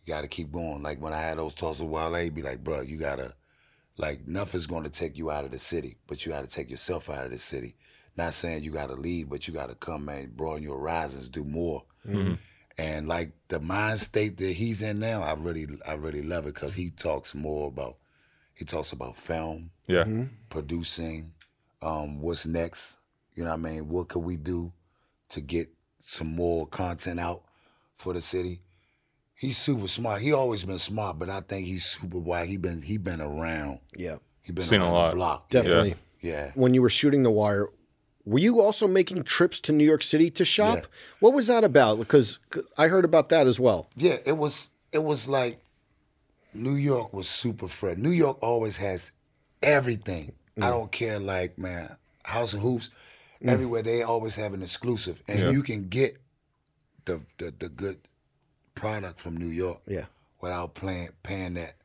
[0.05, 0.83] you got to keep going.
[0.83, 3.33] Like when I had those talks with Wale, be like, bro, you gotta,
[3.97, 6.69] like, nothing's going to take you out of the city, but you got to take
[6.69, 7.75] yourself out of the city.
[8.15, 11.27] Not saying you got to leave, but you got to come and broaden your horizons,
[11.29, 11.83] do more.
[12.77, 16.55] And like the mind state that he's in now, I really, I really love it
[16.55, 17.97] because he talks more about,
[18.55, 20.05] he talks about film, Yeah.
[20.49, 21.33] producing,
[21.81, 22.97] um, what's next.
[23.35, 23.89] You know what I mean?
[23.89, 24.71] What could we do
[25.29, 27.43] to get some more content out
[27.95, 28.61] for the city?
[29.35, 30.21] He's super smart.
[30.21, 32.47] He always been smart, but I think he's super wide.
[32.47, 33.79] He been he been around.
[33.95, 35.09] Yeah, He been Seen a lot.
[35.11, 35.49] the block.
[35.49, 35.95] definitely.
[36.21, 36.51] Yeah.
[36.55, 37.67] When you were shooting The Wire,
[38.25, 40.77] were you also making trips to New York City to shop?
[40.77, 40.85] Yeah.
[41.19, 41.99] What was that about?
[41.99, 42.39] Because
[42.77, 43.89] I heard about that as well.
[43.95, 45.59] Yeah, it was it was like
[46.53, 47.97] New York was super fresh.
[47.97, 49.11] New York always has
[49.61, 50.33] everything.
[50.57, 50.69] I mm.
[50.69, 52.91] don't care like man, House of Hoops,
[53.41, 53.49] mm.
[53.49, 55.21] everywhere they always have an exclusive.
[55.27, 55.49] And Yeah.
[55.51, 56.17] you can get
[57.05, 57.97] the, the the good
[58.75, 60.05] product from New York Yeah.
[60.39, 61.75] without paying paying that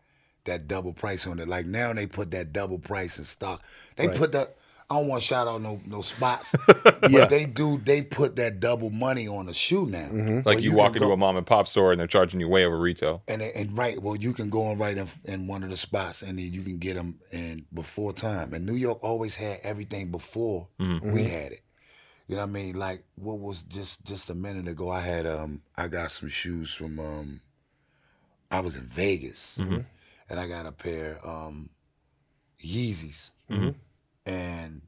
[0.44, 1.48] that double price on it.
[1.48, 3.62] Like now they put that double price in stock.
[3.96, 4.16] They Right.
[4.16, 4.56] put that
[4.90, 7.26] I don't want to shout out no no spots, but Yeah.
[7.26, 7.76] they do.
[7.76, 10.08] They put that double money on a shoe now.
[10.08, 10.36] Mm-hmm.
[10.36, 12.40] Like Where you, can walk into go- a mom and pop store and they're charging
[12.40, 13.22] you way over retail.
[13.28, 16.22] and and right, well, you can go and right in, in one of the spots,
[16.22, 18.54] and then you can get them in before time.
[18.54, 21.60] And New York always had everything before we had it.
[22.26, 22.74] You know what I mean?
[22.78, 24.88] Like what was just just a minute ago?
[24.90, 27.40] I had um I got some shoes from um
[28.50, 31.68] I was in Vegas, and I got a pair um
[32.64, 33.30] Yeezys,
[34.28, 34.82] and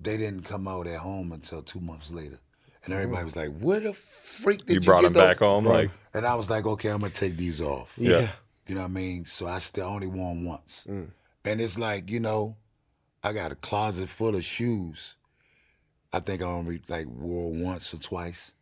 [0.00, 2.38] they didn't come out at home until two months later.
[2.84, 3.02] And mm-hmm.
[3.02, 5.64] everybody was like, "Where the freak did You you, brought get them those?" back home,
[5.66, 7.94] like And I was like, okay, I'm gonna take these off.
[7.98, 8.30] Yeah.
[8.66, 9.24] You know what I mean?
[9.24, 10.86] So I still only wore 'em once.
[10.88, 11.08] Mm.
[11.44, 12.56] And it's like, you know,
[13.22, 15.16] I got a closet full of shoes.
[16.12, 18.52] I think I only like wore once or twice.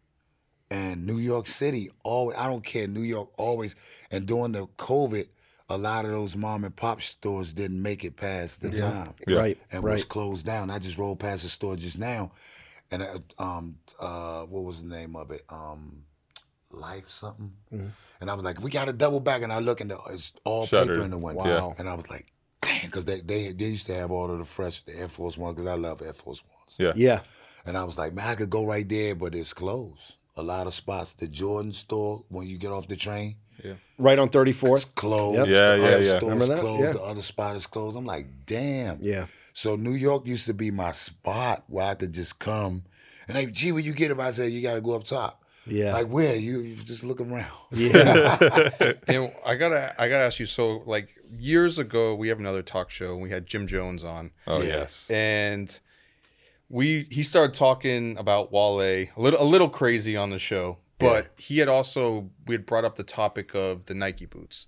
[0.70, 3.76] And New York City, always I don't care, New York always
[4.10, 5.28] and during the COVID,
[5.68, 9.38] a lot of those mom and pop stores didn't make it past the time Yeah.
[9.38, 9.58] Right.
[9.72, 10.70] and was closed down.
[10.70, 12.30] I just rolled past the store just now,
[12.90, 15.44] and uh, um uh what was the name of it?
[15.48, 16.02] Um,
[16.72, 17.52] Life something.
[18.20, 20.66] And I was like, we got to double back, and I look and it's all
[20.66, 20.94] Shuttered.
[20.94, 21.42] paper in the window.
[21.44, 21.74] Wow.
[21.78, 22.26] And I was like,
[22.60, 25.38] damn, because they, they they used to have all of the fresh the Air Force
[25.38, 26.76] One because I love Air Force Ones.
[26.78, 26.92] yeah.
[26.96, 27.20] Yeah.
[27.64, 30.16] And I was like, man, I could go right there, but it's closed.
[30.36, 31.14] A lot of spots.
[31.14, 33.36] The Jordan store when you get off the train.
[33.64, 33.74] Yeah.
[33.98, 34.76] Right on 34th.
[34.76, 34.94] It's 34th.
[34.94, 35.38] closed.
[35.38, 35.46] Yep.
[35.48, 36.16] Yeah, the yeah, other yeah.
[36.18, 36.60] Store's Remember that?
[36.60, 36.82] closed.
[36.84, 36.92] Yeah.
[36.92, 37.96] The other spot is closed.
[37.96, 38.98] I'm like, damn.
[39.00, 39.26] Yeah.
[39.54, 42.82] So New York used to be my spot where I could just come.
[43.26, 44.20] And they, gee, where you get them?
[44.20, 45.42] I said, you got to go up top.
[45.66, 45.94] Yeah.
[45.94, 46.36] Like where?
[46.36, 47.50] You, you just look around.
[47.72, 48.92] Yeah.
[49.08, 50.46] And I gotta, I gotta ask you.
[50.46, 53.14] So, like years ago, we have another talk show.
[53.14, 54.68] and We had Jim Jones on, Oh Yeah.
[54.68, 55.10] yes.
[55.10, 55.80] and
[56.68, 60.78] we he started talking about Wale a little, a little crazy on the show.
[60.98, 64.66] But he had also we had brought up the topic of the Nike boots,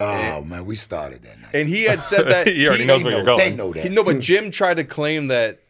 [0.00, 1.50] Oh man, we started that night.
[1.54, 3.38] and he had said that He already he- knows where know, you're going.
[3.38, 3.82] They know that.
[3.82, 5.60] He, no, but Jim tried to claim that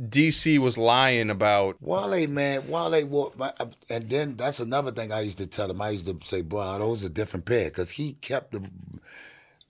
[0.00, 1.76] DC was lying about.
[1.80, 5.70] Wale, man, Wale, wa- my- uh, and then that's another thing I used to tell
[5.70, 5.80] him.
[5.80, 8.62] I used to say, bro, those are different pair, because he kept the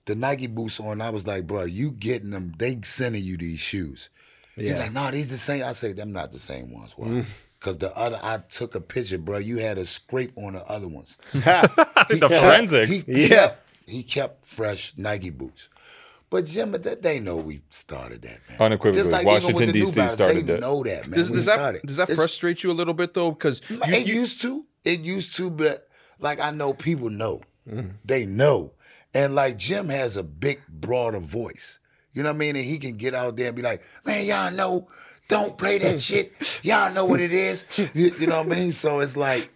[0.05, 1.01] the Nike boots on.
[1.01, 2.53] I was like, bro, you getting them?
[2.57, 4.09] They sending you these shoes.
[4.55, 4.79] He's Yeah.
[4.79, 5.63] like, no, these the same.
[5.63, 6.93] I say, them not the same ones.
[6.97, 7.25] Why?
[7.59, 9.37] Because the other, I took a picture, bro.
[9.37, 11.17] You had a scrape on the other ones.
[11.33, 13.03] the forensics.
[13.03, 13.27] He Yeah.
[13.27, 15.69] kept, he kept fresh Nike boots.
[16.29, 18.59] But Jim, that they know we started that, man.
[18.59, 20.59] Unequivocally, Just like Washington, even with the New DC Balance, started they that.
[20.61, 21.17] know that, man.
[21.19, 23.31] Does, does that does that It's- frustrate you a little bit though?
[23.31, 24.65] Because you, it you- used to.
[24.85, 25.87] It used to, but
[26.19, 27.41] like I know people know.
[27.67, 27.89] Mm-hmm.
[28.05, 28.73] They know.
[29.13, 31.78] And like Jim has a big, broader voice.
[32.13, 32.55] You know what I mean?
[32.55, 34.87] And he can get out there and be like, man, y'all know,
[35.27, 36.33] don't play that shit.
[36.63, 37.65] Y'all know what it is.
[37.93, 38.71] You, you know what I mean?
[38.71, 39.51] So it's like,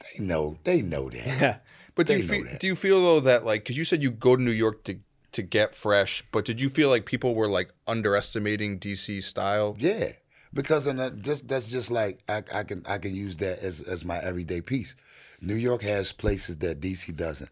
[0.00, 0.58] they know.
[0.64, 1.26] They know that.
[1.26, 1.56] Yeah.
[1.94, 4.36] But do you feel do you feel though that like because you said you go
[4.36, 4.98] to New York to
[5.32, 9.76] to get fresh, but did you feel like people were like underestimating DC style?
[9.78, 10.12] Yeah,
[10.54, 13.80] because in a, just that's just like I, I can I can use that as
[13.82, 14.96] as my everyday piece.
[15.40, 17.50] New York has places that DC doesn't.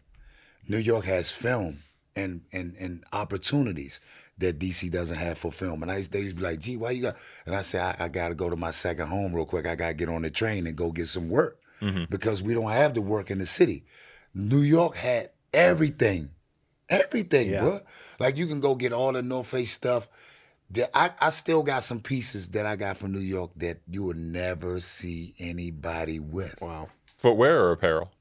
[0.67, 1.83] New York has film
[2.15, 3.99] and and and opportunities
[4.41, 5.81] that DC doesn't have for film.
[5.81, 7.79] And I used, they used to be like, "Gee, why you got?" And I say,
[7.79, 9.65] "I, I got to go to my second home real quick.
[9.65, 12.03] I got to get on the train and go get some work mm-hmm.
[12.09, 13.85] because we don't have the work in the city."
[14.33, 16.29] New York had everything,
[16.89, 17.61] everything, Yeah.
[17.61, 17.81] bro.
[18.19, 20.07] Like you can go get all the North Face stuff.
[20.93, 24.17] I, I still got some pieces that I got from New York that you would
[24.17, 26.55] never see anybody with.
[26.61, 26.87] Wow.
[27.17, 28.11] Footwear or apparel?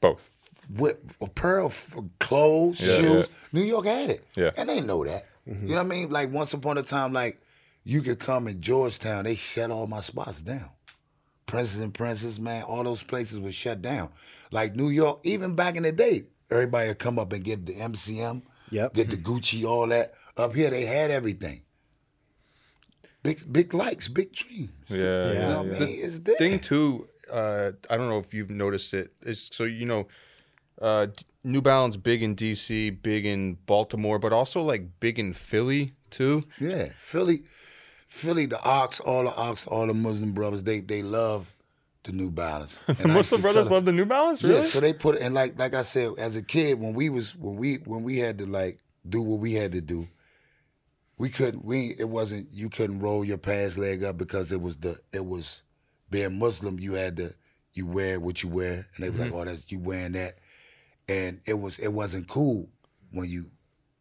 [0.00, 0.28] Both.
[0.68, 1.72] With apparel,
[2.18, 3.28] clothes, Yeah, shoes.
[3.28, 3.34] yeah.
[3.52, 4.26] New York had it.
[4.36, 4.50] Yeah.
[4.56, 5.26] And they know that.
[5.48, 5.66] Mm-hmm.
[5.66, 6.10] You know what I mean?
[6.10, 7.40] Like once upon a time, like
[7.84, 10.68] you could come in Georgetown, they shut all my spots down.
[11.46, 14.08] Princess and Princess, man, all those places were shut down.
[14.50, 17.74] Like New York, even back in the day, everybody would come up and get the
[17.74, 18.94] MCM, Yep.
[18.94, 20.14] get the Gucci, all that.
[20.36, 21.62] Up here, they had everything.
[23.22, 24.70] Big, big likes, big dreams.
[24.88, 24.96] Yeah.
[24.96, 25.32] You Yeah.
[25.32, 25.98] yeah, know what I mean?
[26.04, 26.36] It's there.
[26.36, 30.06] thing too uh i don't know if you've noticed it is so you know
[30.82, 31.06] uh
[31.44, 36.44] new balance big in dc big in baltimore but also like big in philly too
[36.60, 37.44] Yeah, Philly,
[38.06, 41.56] Philly, the Ox, all the Ox, all the Muslim brothers, they they love
[42.04, 42.80] the New Balance.
[42.86, 44.56] And Muslim brothers tell love the New Balance, really?
[44.56, 47.08] Yeah, so they put it and like like I said, as a kid, when we
[47.08, 50.06] was when we when we had to like do what we had to do,
[51.16, 54.76] we couldn't we it wasn't you couldn't roll your pants leg up because it was
[54.76, 55.62] the it was
[56.10, 57.34] being Muslim, you had to
[57.72, 60.36] you wear what you wear, and they were like, oh, that's you wearing that,
[61.12, 62.68] and it was it wasn't cool
[63.10, 63.50] when you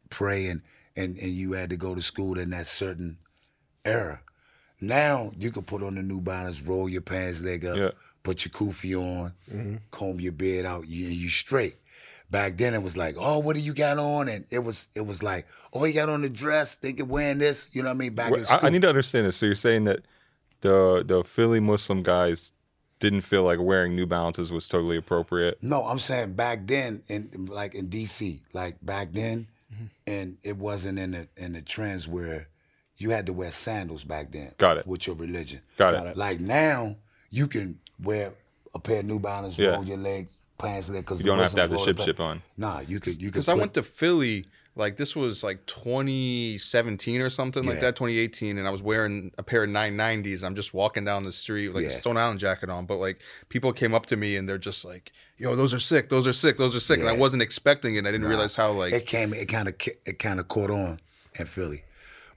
[0.09, 0.62] pray and
[0.95, 3.18] and and you had to go to school in that certain
[3.86, 4.22] era.
[4.80, 7.91] Now you can put on the New Balance, roll your pants leg up, Yeah.
[8.24, 9.76] put your kufi on, mm-hmm.
[9.91, 11.78] comb your beard out, you you straight.
[12.30, 14.30] Back then it was like, oh, what do you got on?
[14.30, 17.70] And it was it was like, oh, you got on the dress, thinking wearing this,
[17.74, 18.16] you know what I mean?
[18.16, 18.59] Back in school.
[18.62, 19.38] I, I need to understand this.
[19.38, 20.01] So you're saying that
[20.62, 22.53] the the Philly Muslim guys
[23.01, 25.57] didn't feel like wearing New Balances was totally appropriate.
[25.61, 29.85] No, I'm saying back then, in like in DC, like back then, Mm-hmm.
[30.05, 32.49] and it wasn't in the in the trends where
[32.97, 34.51] you had to wear sandals back then.
[34.57, 34.85] Got it.
[34.85, 35.61] With your religion.
[35.77, 36.09] Got, Got it.
[36.09, 36.17] it.
[36.17, 36.97] Like now,
[37.29, 38.33] you can wear
[38.75, 39.69] a pair of New Balances, Yeah.
[39.75, 40.27] roll your leg,
[40.57, 41.05] pants leg.
[41.05, 42.41] Because You don't have to have the ship ship on.
[42.57, 43.13] Nah, you could.
[43.21, 43.33] You could.
[43.35, 44.45] because i put- went to philly
[44.76, 49.43] like this was like 2017 or something like that 2018 and i was wearing a
[49.43, 52.69] pair of 990s i'm just walking down the street with like a stone island jacket
[52.69, 53.19] on but like
[53.49, 56.34] people came up to me and they're just like yo those are sick those are
[56.34, 58.93] sick those are sick and i wasn't expecting it and i didn't realize how like
[58.93, 59.34] It came.
[59.34, 59.76] It kind of.
[60.05, 60.99] It kind of caught on
[61.36, 61.84] in Philly,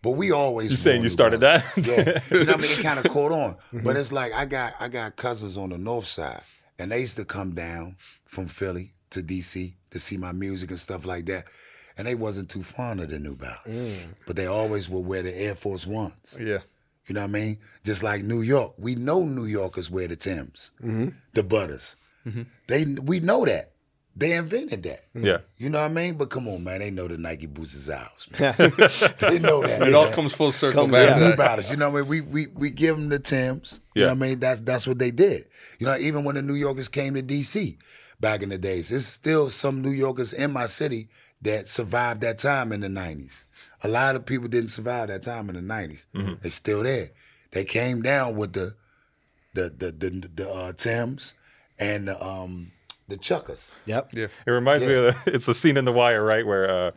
[0.02, 0.70] but we always.
[0.70, 1.64] You saying you started Balance.
[1.74, 1.86] that?
[2.30, 2.78] yeah, you know what I mean.
[2.78, 3.80] It kind of caught on, mm-hmm.
[3.80, 6.42] but it's like I got I got cousins on the north side,
[6.78, 10.78] and they used to come down from Philly to DC to see my music and
[10.78, 11.46] stuff like that,
[11.96, 13.98] and they wasn't too fond of the New Balance, mm.
[14.26, 16.36] but they always would wear the Air Force Ones.
[16.40, 16.58] yeah
[17.06, 17.58] You know what I mean?
[17.84, 21.08] Just like New York, we know New Yorkers wear the Tims, mm-hmm.
[21.34, 21.96] the Butters.
[22.26, 22.42] Mm-hmm.
[22.66, 23.70] They we know that
[24.16, 25.12] they invented that.
[25.14, 25.26] Mm-hmm.
[25.26, 25.38] Yeah.
[25.58, 26.14] You know what I mean?
[26.16, 28.28] But come on, man, they know the Nike boots is ours.
[28.38, 28.54] man.
[29.18, 29.82] they know that.
[29.82, 31.18] it all comes full circle Come- back yeah.
[31.18, 31.36] to New.
[31.36, 31.70] Balance.
[31.70, 32.08] You know what I mean?
[32.08, 33.80] We we we give them the Tims.
[33.94, 34.06] You Yeah.
[34.08, 34.40] know what I mean?
[34.40, 35.46] That's that's what they did.
[35.78, 37.76] You know, even when the New Yorkers came to DC
[38.20, 41.08] back in the days, there's still some New Yorkers in my city
[41.42, 43.44] that survived that time in the '90s.
[43.82, 46.06] A lot of people didn't survive that time in the '90s.
[46.14, 46.34] Mm-hmm.
[46.40, 47.10] They're still there.
[47.52, 48.74] They came down with the
[49.54, 51.34] the the the, the uh, Tims
[51.78, 52.72] and the um
[53.08, 53.72] the Chuckers.
[53.86, 54.10] Yep.
[54.12, 56.90] yeah It reminds me of the, it's the scene in The Wire, right, where uh,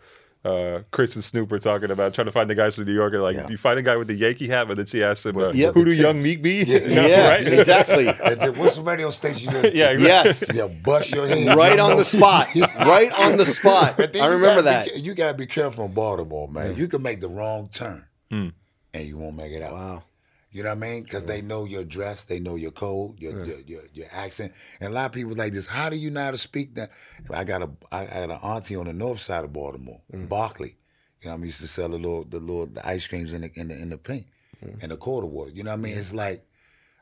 [0.46, 3.14] uh, Chris and Snoop are talking about trying to find the guys from New York.
[3.14, 3.50] And like, Yeah.
[3.50, 5.74] you find a guy with the Yankee hat, but then she asks him, uh, Yep.
[5.74, 6.24] "Who do The Young Timbs.
[6.24, 6.78] Meek be?" Yeah.
[6.88, 7.48] You Yeah, right?
[7.54, 8.08] exactly.
[8.24, 9.78] And What's the radio station you listen to?
[9.78, 10.08] Yeah, exactly.
[10.08, 10.56] Yes.
[10.56, 11.56] Yeah, bust your head.
[11.58, 12.48] Right on the spot.
[12.56, 13.96] Right on the spot.
[13.98, 14.96] But then I you remember gotta be that.
[14.96, 16.76] ca- you gotta be careful in Baltimore, man.
[16.78, 18.54] You can make the wrong turn, and
[18.94, 19.74] you won't make it out.
[19.74, 20.04] Wow.
[20.52, 21.04] You know what I mean?
[21.04, 24.92] Because they know your dress, they know your code, your, your your your accent, and
[24.92, 25.68] a lot of people like this.
[25.68, 26.92] How do you know how to speak that?
[27.30, 30.30] I got a I had an auntie on the north side of Baltimore, mm.
[30.30, 30.78] Barkley.
[31.22, 33.52] You know, I used to sell the little the little the ice creams in the
[33.56, 34.28] in the in the pink
[34.64, 34.82] mm.
[34.82, 35.52] and the quarter water.
[35.52, 35.98] You know what I mean?
[35.98, 36.46] It's like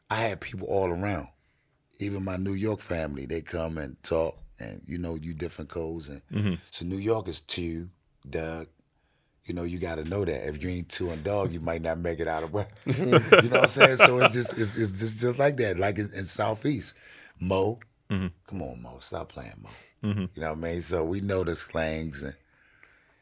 [0.10, 1.28] I had people all around.
[2.00, 6.10] Even my New York family, they come and talk, and you know, you different codes,
[6.10, 6.54] and mm-hmm.
[6.72, 7.90] so New York is two,
[8.30, 8.68] Doug.
[9.46, 11.82] You know, you got to know that if you ain't two and dog, you might
[11.82, 12.68] not make it out of where.
[12.86, 13.98] you know what I'm saying?
[13.98, 16.94] So it's just it's, it's just just like that, like in, in Southeast.
[17.40, 17.80] Mo,
[18.10, 19.70] come on, Mo, stop playing, Mo.
[20.02, 20.82] You know what I mean?
[20.82, 22.34] So we know the slangs and.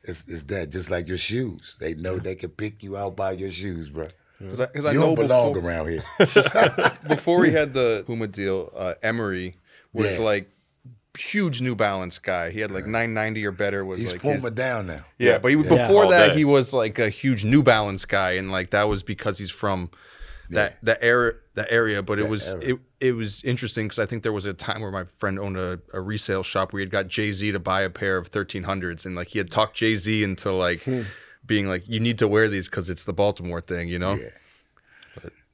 [0.06, 1.78] It's, it's that just like your shoes.
[1.80, 4.10] They know they can pick you out by your shoes, bro.
[4.38, 6.04] Because I, 'cause I you know don't belong before, around here.
[7.08, 9.56] before he had the Puma deal, uh, Emery
[9.94, 10.26] was Yeah.
[10.26, 10.50] like
[11.18, 12.50] huge New Balance guy.
[12.52, 13.86] He had like 990 or better.
[13.86, 15.06] Was He's like Puma his, down now.
[15.20, 15.64] yeah, but he, Yeah.
[15.64, 16.36] before All that day.
[16.36, 19.90] he was like a huge New Balance guy, and like that was because he's from
[20.50, 22.62] that that era that area, but it was era.
[22.64, 25.58] it, it was interesting because I think there was a time where my friend owned
[25.58, 28.32] a, a resale shop where he had got Jay Z to buy a pair of
[28.32, 31.02] 1300s, and like he had talked Jay Z into like Hmm.
[31.46, 34.14] being like, you need to wear these because it's the Baltimore thing, you know?
[34.16, 34.30] Yeah.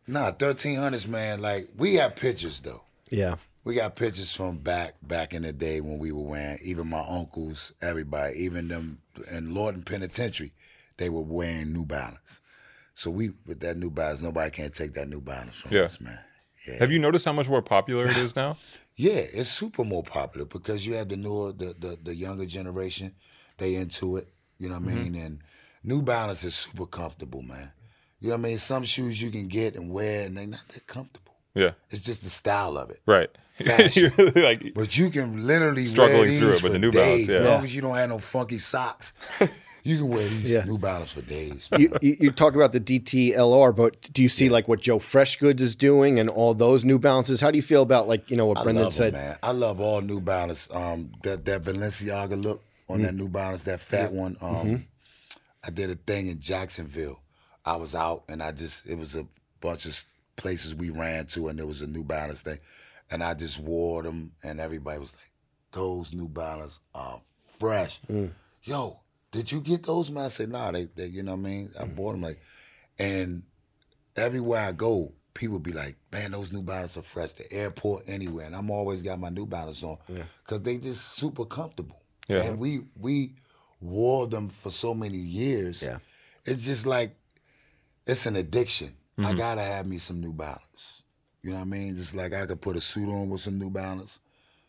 [0.07, 1.41] Nah, thirteen hundreds, man.
[1.41, 2.82] Like we have pictures though.
[3.12, 3.36] Yeah.
[3.70, 6.57] We got pictures from back back in the day when we were wearing.
[6.63, 8.97] Even my uncles, everybody, even them
[9.30, 10.53] in Lorton Penitentiary,
[10.97, 12.41] they were wearing New Balance.
[12.95, 15.84] So we with that New Balance, nobody can take that New Balance from Yeah.
[15.84, 16.17] us, man.
[16.67, 16.80] Yeah.
[16.80, 18.57] Have you noticed how much more popular it is now?
[18.95, 23.13] Yeah, it's super more popular because you have the newer, the the, the younger generation.
[23.59, 24.30] They into it.
[24.57, 25.13] You know what I mm-hmm.
[25.13, 25.15] mean?
[25.15, 25.39] And
[25.84, 27.72] New Balance is super comfortable, man.
[28.20, 28.57] You know what I mean?
[28.57, 31.36] Some shoes you can get and wear, and they're not that comfortable.
[31.53, 31.74] Yeah.
[31.91, 33.01] It's just the style of it.
[33.05, 33.30] Right.
[33.66, 34.14] Fashion.
[34.36, 37.28] Like But you can literally Struggling wear these through it for with the New Balance,
[37.28, 37.30] days.
[37.30, 39.14] As long as you don't have no funky socks,
[39.84, 40.64] you can wear these Yeah.
[40.66, 41.70] New Balance for days.
[41.78, 45.62] You, you, you talk about the DTLR, but do you see like what Joe Freshgoods
[45.62, 47.41] is doing and all those New Balances?
[47.41, 49.14] How do you feel about like you know what I Brendan love said?
[49.14, 49.38] them, man.
[49.43, 50.70] I love all New Balance.
[50.74, 54.36] Um, that that Balenciaga look on that New Balance, that fat one.
[54.41, 54.86] Um,
[55.64, 57.20] I did a thing in Jacksonville.
[57.66, 59.28] I was out and I just it was a
[59.62, 60.01] bunch of
[60.38, 62.57] places we ran to, and there was a New Balance thing,
[63.12, 65.32] and I just wore them, and everybody was like,
[65.72, 67.22] "Those New Balance are
[67.60, 68.32] fresh." Mm.
[68.64, 68.99] Yo,
[69.32, 70.26] did you get those, man?
[70.26, 71.95] I said, "Nah, they, they you know what I mean." I mm.
[71.95, 72.39] bought them like,
[72.97, 73.43] and
[74.16, 78.45] everywhere I go, people be like, "Man, those New Balance are fresh." The airport, anywhere,
[78.45, 79.97] and I'm always got my New Balance on
[80.43, 82.01] because they just super comfortable.
[82.28, 82.43] Yeah.
[82.43, 83.34] And we we
[83.82, 85.82] wore them for so many years.
[85.82, 85.97] Yeah.
[86.45, 87.16] It's just like
[88.05, 88.95] it's an addiction.
[89.18, 89.38] I mm-hmm.
[89.38, 90.99] gotta have me some New Balance.
[91.43, 91.95] You know what I mean?
[91.95, 94.19] Just like I could put a suit on with some New Balance.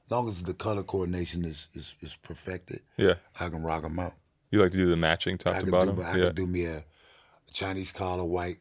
[0.06, 3.14] As long as the color coordination is is, is perfected, yeah.
[3.38, 4.14] I can rock them out.
[4.50, 5.96] You like to do the matching top I to could bottom.
[5.96, 6.24] do, I yeah.
[6.24, 8.58] could do me a, a Chinese collar white,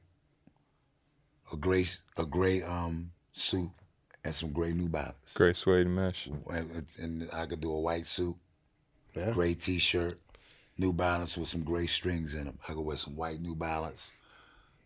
[1.52, 1.86] a gray
[2.18, 3.70] a gray um suit,
[4.24, 5.34] and some gray New Balance.
[5.34, 6.28] Gray suede mesh.
[6.52, 8.36] And, and I could do a white suit,
[9.16, 9.32] Yeah.
[9.32, 10.20] gray T-shirt,
[10.78, 12.60] New Balance with some gray strings in them.
[12.68, 14.12] I could wear some white New Balance,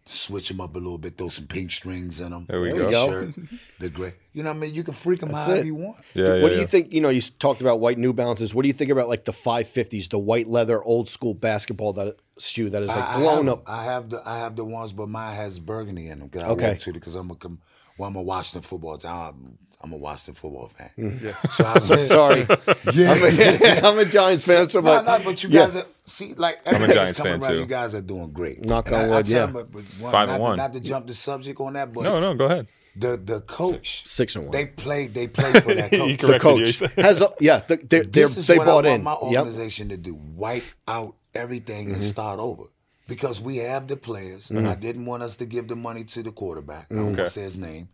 [0.05, 2.45] switch them up a little bit, throw some pink strings in them.
[2.47, 3.31] There we There go.
[3.31, 3.33] go.
[3.79, 4.13] The gray.
[4.33, 4.73] You know what I mean?
[4.73, 5.65] You can freak them That's however it.
[5.67, 5.97] you want.
[6.15, 6.61] Yeah, yeah, what do yeah.
[6.61, 6.91] you think?
[6.91, 8.53] You know, you talked about white New Balances.
[8.55, 12.15] What do you think about like the 550s, the white leather old school basketball that
[12.39, 13.63] shoe that is like I, I blown have, up?
[13.67, 16.29] I have the I have the ones, but mine has burgundy in them.
[16.29, 16.69] Cause I Okay.
[16.71, 16.79] okay.
[16.79, 17.59] to because I'm a com-
[17.97, 18.99] well, I'm a Washington football.
[19.07, 20.89] I'm, I'm a Washington football fan.
[20.97, 21.21] Mm.
[21.21, 21.33] Yeah.
[21.51, 22.39] So I so, Sorry,
[22.93, 23.11] Yeah.
[23.11, 25.65] I'm a, I'm a Giants fan, so I'm no, like, no, but you yeah.
[25.65, 27.51] guys are see like everything's Giants coming fan, around.
[27.51, 27.59] too.
[27.59, 28.65] You guys are doing great.
[28.65, 29.45] Knock And on I, I wood, tell yeah.
[29.45, 30.57] them, but- but one- Five not, and to- one.
[30.57, 32.67] Not to jump the subject on that, but No, no, go ahead.
[32.95, 34.51] The the coach six and one.
[34.51, 36.19] they played they played for that coach.
[36.21, 38.99] the coach has a, yeah, the, they're, they're, This is they what bought I want
[38.99, 39.03] in.
[39.03, 39.39] my Yep.
[39.45, 41.95] organization to do: wipe out everything Mm-hmm.
[42.01, 42.63] and start over.
[43.07, 44.47] Because we have the players.
[44.49, 44.65] Mm.
[44.67, 46.87] I didn't want us to give the money to the quarterback.
[46.89, 47.29] I won't Okay.
[47.29, 47.89] say his name,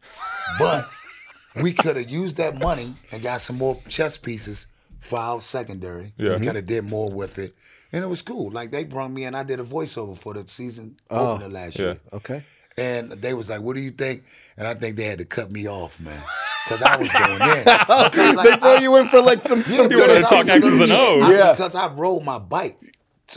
[0.60, 0.88] but
[1.60, 4.68] we could have used that money and got some more chess pieces
[5.00, 6.14] for our secondary.
[6.18, 6.38] Yeah.
[6.38, 7.56] We could have did more with it,
[7.92, 8.52] and it was cool.
[8.52, 11.32] Like they brought me in, I did a voiceover for the season Oh.
[11.34, 11.86] opener last Yeah.
[11.86, 12.00] year.
[12.14, 12.44] Okay.
[12.80, 14.24] And they was like, "What do you think?"
[14.58, 16.22] And I think they had to cut me off, man,
[16.66, 17.64] because I was going in.
[17.90, 20.80] Oh, like, They brought you in for like some, some You wanted to talk X's
[20.82, 21.34] and O's.
[21.36, 21.52] Yeah.
[21.54, 22.78] Because I rode my bike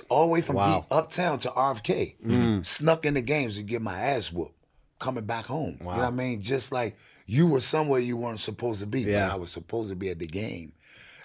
[0.08, 0.86] all the way from Wow.
[0.90, 2.62] Uptown to RFK, mm-hmm.
[2.62, 4.54] snuck in the games to get my ass whooped,
[4.98, 5.76] coming back home.
[5.80, 6.40] You know what I mean?
[6.42, 9.28] Just like you were somewhere you weren't supposed to be, Yeah.
[9.28, 10.72] but I was supposed to be at the game.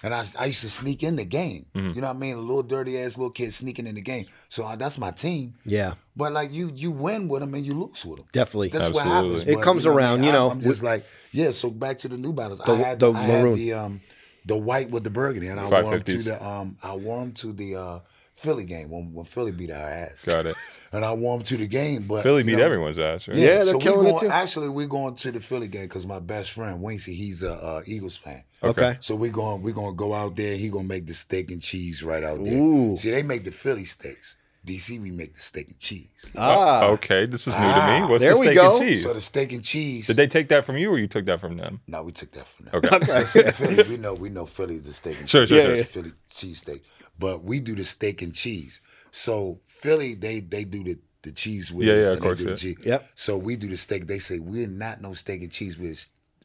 [0.02, 1.66] And I, I used to sneak in the game.
[1.74, 2.36] You know what I mean?
[2.36, 4.26] A little dirty ass little kid sneaking in the game.
[4.48, 5.54] So I, that's my team.
[5.64, 8.28] Yeah, But like you, you win with them and you lose with them.
[8.32, 8.68] definitely.
[8.68, 9.42] That's what happens.
[9.42, 10.26] It but, comes what I around, mean?
[10.26, 11.50] you know, I'm just like, yeah.
[11.50, 12.60] So back to the New Balance.
[12.64, 13.46] The- I had the I maroon.
[13.48, 14.00] had the um
[14.46, 17.32] the white with the burgundy, and I wore 'em to the um I wore 'em
[17.32, 17.98] to the uh
[18.38, 20.24] Philly game when, when Philly beat our ass.
[20.24, 20.56] Got it.
[20.90, 23.36] And I wore 'em to the game, but Philly beat know, everyone's ass, right?
[23.36, 24.28] Yeah, they're so we killing it too.
[24.28, 27.82] Actually, we're going to the Philly game because my best friend Wincy, he's a uh,
[27.84, 28.42] Eagles fan.
[28.62, 28.96] Okay.
[29.00, 30.56] So we're going we're gonna go out there.
[30.56, 32.54] He gonna make the steak and cheese right out there.
[32.56, 32.96] Ooh.
[32.96, 34.36] See, they make the Philly steaks.
[34.66, 36.08] DC, we make the steak and cheese.
[36.36, 38.00] Ah, Okay, this is new to Ah.
[38.00, 38.10] me.
[38.10, 38.78] What's There the we steak go.
[38.78, 39.02] and cheese?
[39.02, 40.06] So the steak and cheese.
[40.06, 41.80] Did they take that from you, or you took that from them?
[41.86, 42.74] No, we took that from them.
[42.76, 43.24] Okay.
[43.32, 45.48] See, Philly, we know we know Philly's a steak and Sure, cheese.
[45.50, 45.76] sure, Yeah, sure.
[45.76, 45.82] yeah.
[45.82, 46.80] Philly cheesesteak.
[47.18, 48.80] But we do the steak and cheese.
[49.10, 52.26] So Philly, they they do the the cheese with Yeah, us yeah, of and they
[52.26, 52.56] course, do the yeah.
[52.56, 52.76] cheese.
[52.84, 53.10] Yep.
[53.14, 54.06] So we do the steak.
[54.06, 55.78] They say we're not no steak and cheese.
[55.78, 55.94] We're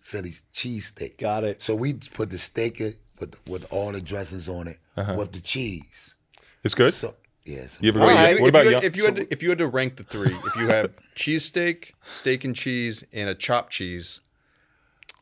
[0.02, 1.18] Philly cheesesteak.
[1.18, 1.62] Got it.
[1.62, 5.16] So we put the steak in with with all the dressings on it uh-huh.
[5.18, 6.16] with the cheese.
[6.64, 6.94] It's good.
[6.94, 7.16] So
[7.46, 7.78] yes.
[7.82, 9.58] You ever right, What if, about you had, if you had to, if you had
[9.60, 14.22] to rank the three, if you have cheesesteak, steak and cheese, and a chopped cheese,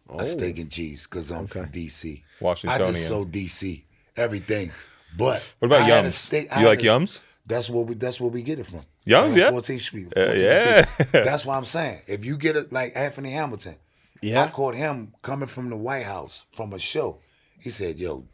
[0.10, 0.62] a steak oh.
[0.62, 1.86] and cheese because I'm from Okay.
[1.86, 2.22] DC.
[2.68, 3.84] I just so DC
[4.18, 4.72] everything.
[5.18, 6.16] But What about I Yum's?
[6.16, 7.22] steak- I You like a- Yum's?
[7.46, 7.96] That's where we.
[7.96, 8.82] That's where we get it from.
[9.04, 9.52] Young's, On yeah.
[9.52, 10.08] 14th Street.
[10.16, 10.86] Uh, yeah.
[10.86, 11.08] Street.
[11.12, 12.02] That's what I'm saying.
[12.08, 13.76] If you get it like Anthony Hamilton,
[14.22, 14.44] Yeah.
[14.44, 17.18] I caught him coming from the White House from a show.
[17.60, 18.26] He said, "Yo,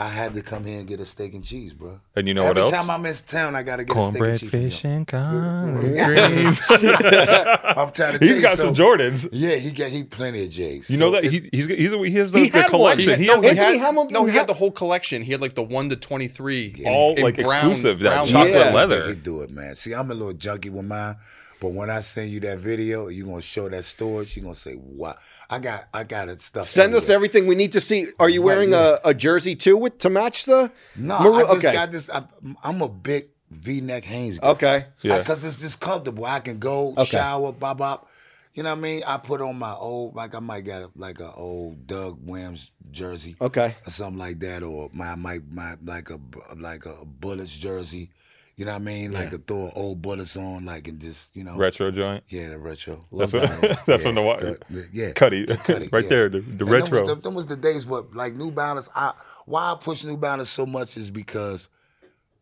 [0.00, 1.98] I had to come here and get a steak and cheese, bro.
[2.14, 2.72] And you know Every what else?
[2.72, 4.72] Every time I'm in town, I gotta get Cornbread, a steak and cheese.
[4.74, 6.60] fish, and greens.
[6.60, 6.78] him.
[7.64, 9.28] I'm trying to tell He's you got so- some Jordans.
[9.32, 10.88] Yeah, he got he plenty of J's.
[10.88, 12.70] You So know that it- he he's, he's he has the, He the had one.
[12.70, 13.18] collection.
[13.18, 14.70] He He had, has no, like he had, Hamilton no, he had- had the whole
[14.70, 15.22] collection.
[15.22, 18.72] He had like the one to twenty three, all like exclusive that chocolate Yeah.
[18.72, 19.08] leather.
[19.08, 19.74] He do it, man.
[19.74, 21.16] See, I'm a little junky with mine,
[21.60, 24.36] but when I send you that video, you're gonna show that storage.
[24.36, 25.16] You're gonna say, "Wow,
[25.50, 28.08] I got, I got it stuff." Send us everything we need to see.
[28.18, 28.96] Are you Right, wearing yeah.
[29.04, 30.70] a, a jersey too with to match the?
[30.96, 31.72] No, maroon- I just okay.
[31.74, 32.08] got this.
[32.10, 32.24] I,
[32.62, 34.48] I'm a big V-neck Hanes guy.
[34.50, 34.86] Okay.
[35.02, 35.18] Yeah.
[35.18, 36.24] because it's just comfortable.
[36.26, 37.04] I can go Okay.
[37.04, 38.08] shower, bop bop.
[38.54, 39.02] You know what I mean?
[39.06, 42.70] I put on my old, like I might got a, like a old Doug Williams
[42.90, 43.36] jersey.
[43.40, 43.74] Okay.
[43.86, 46.18] or something like that, or my my my like a
[46.56, 48.10] like a Bullets jersey.
[48.58, 49.12] You know what I mean?
[49.12, 51.56] Like a throw old Bullets on, like and just you know.
[51.56, 52.24] Retro joint.
[52.28, 53.04] Yeah, the retro.
[53.12, 55.46] That's Love what- that's yeah, from the wa- the- the- yeah, Cuddy.
[55.46, 56.08] Cuddy, Right yeah.
[56.10, 57.00] there, the- the And them retro.
[57.02, 58.88] was the, them was the days, but like New Balance.
[58.96, 59.12] I
[59.46, 61.68] why I push New Balance so much is because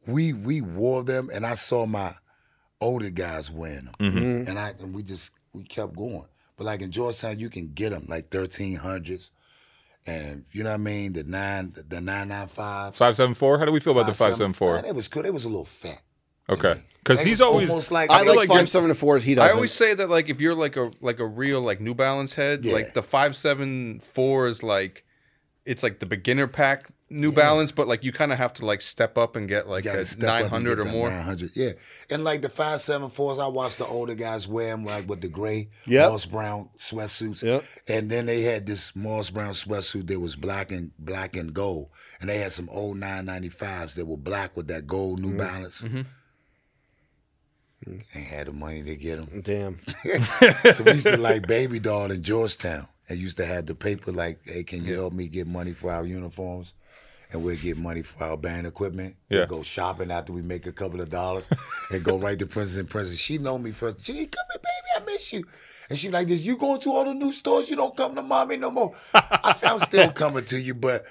[0.07, 2.15] we we wore them, and I saw my
[2.81, 4.49] older guys wearing them, Mm-hmm.
[4.51, 6.25] and I and we just we kept going.
[6.57, 9.33] But like in Georgetown, you can get them like thirteen hundreds,
[10.07, 11.13] and you know what I mean.
[11.13, 12.97] The nine the nine nine fives.
[12.97, 13.59] Five seven four.
[13.59, 14.79] How do we feel about the five seven four?
[14.79, 15.27] It was good.
[15.27, 16.01] It was a little fat.
[16.49, 17.71] Okay, because he's always.
[17.71, 19.23] almost like I feel like, like five you're- seven and fours.
[19.25, 19.55] He I doesn't.
[19.57, 22.65] always say that like if you're like a like a real like New Balance head,
[22.65, 22.73] Yeah.
[22.75, 25.05] like the five seven four is like
[25.65, 28.81] it's like the beginner pack New Balance, but like you kind of have to like
[28.81, 31.09] step up and get like a step up and nine hundred or more.
[31.09, 31.73] 900, yeah.
[32.11, 35.21] And like the five seven fours, I watched the older guys wear them like with
[35.21, 36.11] the gray Yep.
[36.11, 37.45] Moss Brown sweatsuits.
[37.45, 37.63] Yep.
[37.87, 41.91] And then they had this Moss Brown sweatsuit that was black and black and gold,
[42.21, 45.31] and they had some old nine ninety fives that were black with that gold Mm-hmm.
[45.31, 45.85] New Balance.
[47.87, 48.19] Mm-hmm.
[48.19, 49.43] Ain't had the money to get them.
[49.43, 49.81] Damn.
[50.73, 54.13] so we used to like Baby Doll in Georgetown and used to have the paper
[54.13, 56.75] like, hey, can you help me get money for our uniforms?
[57.33, 59.17] And we'd get money for our band equipment.
[59.29, 59.47] We'd Yeah.
[59.47, 61.51] go shopping after we make a couple of dollars
[61.91, 63.19] and go right to Princess and Princess.
[63.19, 64.05] She know me first.
[64.05, 65.45] She, come here, baby, I miss you.
[65.91, 67.69] And she like this, you going to all the new stores?
[67.69, 68.95] You don't come to mommy no more.
[69.13, 71.05] I said, I'm still coming to you, but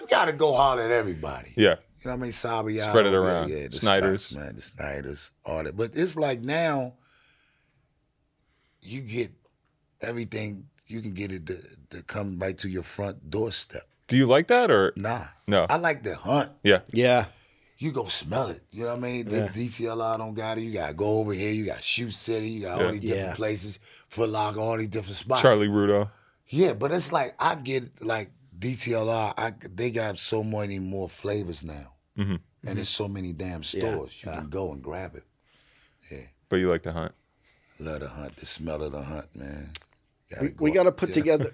[0.00, 1.52] you gotta go holler at everybody.
[1.54, 1.76] Yeah.
[2.00, 2.32] You know what I mean?
[2.32, 3.50] Sabi Spread it around.
[3.50, 4.26] Yeah, the Snyder's.
[4.26, 5.76] Spots, man, the Snyders, all that.
[5.76, 6.94] But it's like now,
[8.80, 9.32] you get
[10.00, 10.66] everything.
[10.86, 11.58] You can get it to,
[11.90, 13.82] to come right to your front doorstep.
[14.06, 15.66] Do you like that or Nah, No.
[15.68, 16.52] I like the hunt.
[16.62, 16.80] yeah?
[16.92, 17.26] Yeah.
[17.76, 18.62] You go smell it.
[18.70, 19.26] You know what I mean?
[19.30, 19.48] Yeah.
[19.48, 20.62] This DTLR don't got it.
[20.62, 21.52] You gotta go over here.
[21.52, 22.48] You got Shoe City.
[22.48, 22.86] You got Yeah.
[22.86, 23.34] all these different Yeah.
[23.34, 23.78] places.
[24.08, 25.42] Foot Locker, all these different spots.
[25.42, 26.08] Charlie Rudo.
[26.48, 29.34] Yeah, but it's like I get like DTLR.
[29.36, 32.36] I they got so many more flavors now, Mm-hmm.
[32.66, 35.24] and there's so many damn stores you can go and grab it.
[36.10, 36.18] Yeah.
[36.48, 37.12] But you like to hunt.
[37.78, 39.70] Love the hunt, the smell of the hunt, man.
[40.30, 41.22] Gotta We, go we got to put there.
[41.22, 41.50] together.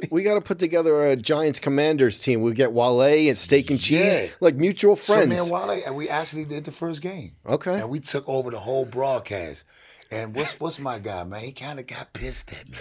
[0.10, 2.42] we got to put together a Giants Commanders team.
[2.42, 4.26] We get Wale and Steak and Cheese, Yeah.
[4.40, 5.28] like mutual friends.
[5.28, 7.32] me and Wale, and we actually did the first game.
[7.46, 7.80] Okay.
[7.80, 9.64] And we took over the whole broadcast.
[10.10, 11.44] And what's what's my guy, man?
[11.44, 12.76] He kind of got pissed at me.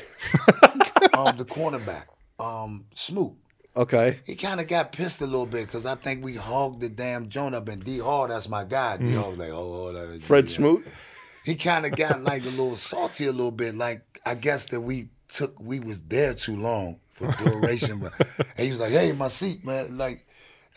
[1.14, 2.06] um, the cornerback,
[2.40, 3.34] um, Smoot.
[3.76, 4.20] Okay.
[4.26, 7.30] He kind of got pissed a little bit because I think we hogged the damn
[7.30, 7.68] joint up.
[7.68, 8.98] And D Hall, that's my guy.
[8.98, 9.06] Mm-hmm.
[9.06, 10.22] D Hall was like, oh, oh that.
[10.22, 10.56] Fred yeah.
[10.56, 10.88] Smoot.
[11.46, 13.76] He kind of got like a little salty a little bit.
[13.76, 18.00] Like I guess that we took we was there too long for duration.
[18.00, 18.14] but
[18.58, 20.26] and he was like, "Hey, my seat, man!" Like,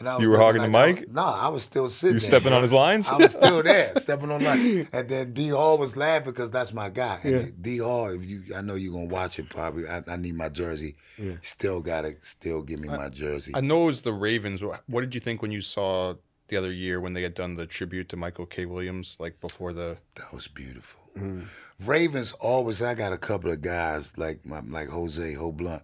[0.03, 1.01] and I was You were hogging the like, I mic?
[1.07, 2.15] was- Nah, I was still sitting.
[2.17, 2.57] You there, stepping bro.
[2.59, 3.09] on his lines?
[3.09, 4.89] I was still there, stepping on line.
[4.93, 7.21] And then D Hall was laughing because that's my guy.
[7.23, 7.47] And Yeah.
[7.61, 9.49] D Hall, if you, I know you're gonna watch it.
[9.49, 10.97] Probably, I, I need my jersey.
[11.19, 11.35] Yeah.
[11.43, 13.53] Still gotta, still give me my jersey.
[13.55, 14.61] I know it was the Ravens.
[14.63, 16.15] What did you think when you saw
[16.49, 18.67] the other year when they had done the tribute to Michael K.
[18.67, 19.97] Williams, like before the?
[20.17, 21.01] That was beautiful.
[21.17, 21.47] Mm.
[21.85, 22.81] Ravens always.
[22.83, 25.83] I got a couple of guys like my like Jose Ho Blunt.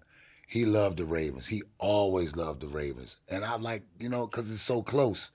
[0.51, 1.47] He loved the Ravens.
[1.47, 5.31] He always loved the Ravens, and I'm like you know because it's so close.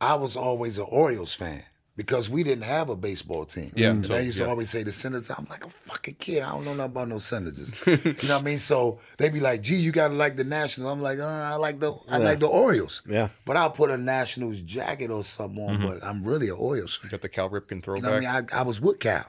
[0.00, 1.64] I was always an Orioles fan
[1.96, 3.72] because we didn't have a baseball team.
[3.74, 5.28] Yeah, and so, they used to always say the Senators.
[5.30, 6.42] I'm like a fucking kid.
[6.44, 7.74] I don't know nothing about no Senators.
[7.86, 8.58] you know what I mean?
[8.58, 11.80] So they be like, "Gee, you gotta like the Nationals." I'm like, uh, "I like
[11.80, 13.28] the I like the Orioles." Yeah.
[13.44, 15.82] But I'll put a Nationals jacket or something on.
[15.82, 17.06] But I'm really an Orioles fan.
[17.08, 18.02] You got the Cal Ripken You throwback.
[18.04, 18.48] know what I mean?
[18.52, 19.26] I, I was with Cal.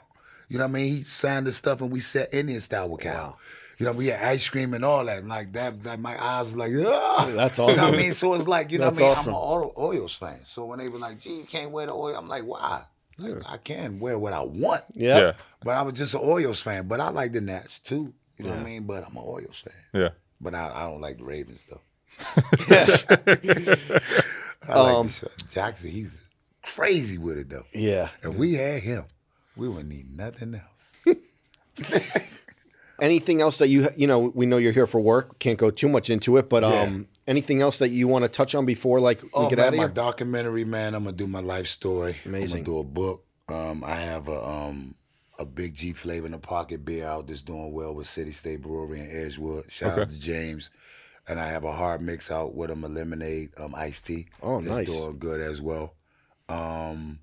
[0.48, 0.96] You know what I mean?
[0.98, 3.40] He signed the stuff and we set Indian style with Cal.
[3.82, 5.20] You know, we had ice cream and all that.
[5.20, 7.30] And like that, like my eyes was like, ah.
[7.36, 7.94] That's You know what awesome.
[7.94, 8.12] I mean?
[8.12, 9.18] So it's like, you know That's what I mean?
[9.18, 9.34] awesome.
[9.34, 10.40] I'm an Oro- Orioles fan.
[10.44, 12.84] So when they were like, gee, you can't wear the oil, I'm like, why?
[13.18, 14.84] Like, I can wear what I want.
[14.94, 15.20] Yeah.
[15.20, 15.32] Yeah.
[15.64, 16.88] But I was just an Orioles fan.
[16.88, 18.14] But I like the Nats too.
[18.38, 18.84] You know what I mean?
[18.84, 19.74] But I'm an Orioles fan.
[20.02, 20.10] Yeah.
[20.40, 21.82] But I, I don't like the Ravens though.
[22.70, 22.88] Yeah.
[24.68, 25.30] I like Um, the.
[25.52, 26.20] Jackson, he's
[26.64, 27.66] crazy with it though.
[27.74, 28.10] Yeah.
[28.24, 29.06] If we had him,
[29.56, 31.18] we wouldn't need nothing else.
[33.02, 34.20] Anything else that you you know?
[34.20, 35.40] We know you're here for work.
[35.40, 38.56] Can't go too much into it, but um, anything else that you want to touch
[38.56, 40.94] on before like we Oh get man, out of my documentary, man.
[40.94, 42.18] I'm gonna do my life story.
[42.26, 42.60] Amazing.
[42.60, 43.26] I'm gonna do a book.
[43.50, 44.96] Um, I have a um
[45.40, 48.62] a big G flavor in the pocket beer out that's doing well with City State
[48.62, 49.72] Brewery in Edgewood.
[49.72, 50.70] Shout out to James.
[51.28, 54.28] And I have a hard mix out with them, a lemonade, um, iced tea.
[54.42, 55.02] Oh, that's nice.
[55.04, 55.94] doing good as well.
[56.50, 57.20] Um,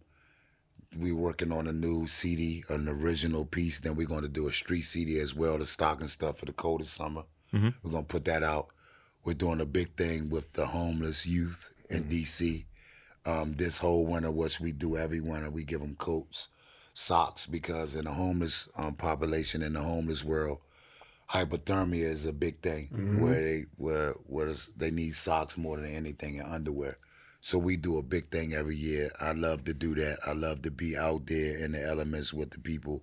[0.96, 3.80] we working on a new CD, an original piece.
[3.80, 6.52] Then we're going to do a street CD as well, the stocking stuff for the
[6.52, 7.22] coldest summer.
[7.82, 8.68] We're going to put that out.
[9.24, 12.64] We're doing a big thing with the homeless youth in DC.
[13.26, 16.48] Um, this whole winter, which we do every winter, we give them coats,
[16.94, 20.58] socks, because in the homeless um, population, in the homeless world,
[21.30, 22.88] hypothermia is a big thing
[23.20, 26.96] where they where where they need socks more than anything and underwear.
[27.40, 29.10] So we do a big thing every year.
[29.20, 30.18] I love to do that.
[30.26, 33.02] I love to be out there in the elements with the people,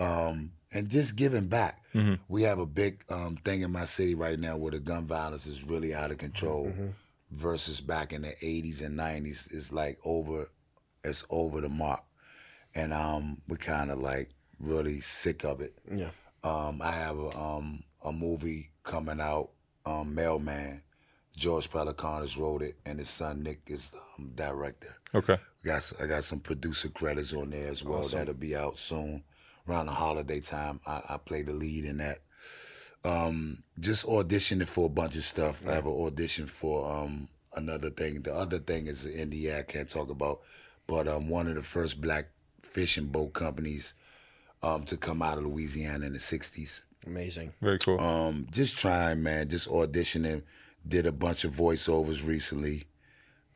[0.00, 1.82] um, and just giving back.
[2.28, 5.46] We have a big um, thing in my city right now where the gun violence
[5.46, 6.72] is really out of control.
[7.30, 10.48] Versus back in the '80s and '90s, it's like over,
[11.04, 12.02] it's over the mark,
[12.74, 15.74] and um, we're kind of like really sick of it.
[15.92, 16.08] Yeah.
[16.42, 19.50] Um, I have a, um, a movie coming out,
[19.84, 20.80] um, Mailman.
[21.38, 24.94] George Pelecanos wrote it, and his son Nick is um, director.
[25.14, 25.38] Okay.
[25.62, 28.02] We got s- I got some producer credits on there as well.
[28.02, 29.22] That'll be out soon,
[29.68, 30.80] around the holiday time.
[30.86, 32.18] I, I play the lead in that.
[33.04, 35.66] Um, just auditioning for a bunch of stuff.
[35.66, 38.22] I have an audition for um, another thing.
[38.22, 40.40] The other thing is the NDA I can't talk about,
[40.86, 42.30] but um, one of the first black
[42.62, 43.94] fishing boat companies
[44.62, 46.82] um, to come out of Louisiana in the '60s.
[47.06, 47.52] Amazing.
[47.62, 48.00] Very cool.
[48.00, 49.48] Um, just trying, man.
[49.48, 50.42] Just auditioning.
[50.88, 52.84] Did a bunch of voiceovers recently.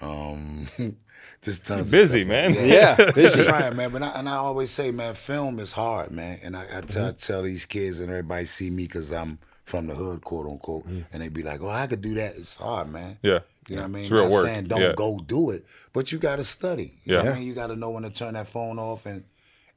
[0.00, 0.66] Um,
[1.42, 1.90] just tons.
[1.90, 2.68] Busy, of stuff, man.
[2.68, 2.96] Yeah.
[2.96, 3.44] Just busy.
[3.44, 3.90] trying, man.
[3.90, 6.40] But I, and I always say, man, film is hard, man.
[6.42, 7.16] And I, I tell, Mm-hmm.
[7.16, 11.22] tell these kids and everybody see me because I'm from the hood, quote unquote, and
[11.22, 13.12] they be like, "Oh, I could do that." It's hard, man.
[13.22, 13.26] Mm-hmm.
[13.26, 13.38] Yeah.
[13.68, 14.02] You know what I mean?
[14.02, 14.46] It's real Not work.
[14.46, 14.92] saying don't Yeah.
[14.96, 16.98] go do it, but you got to study.
[17.04, 17.24] You know Yeah.
[17.28, 17.46] what I mean?
[17.48, 19.22] You got to know when to turn that phone off and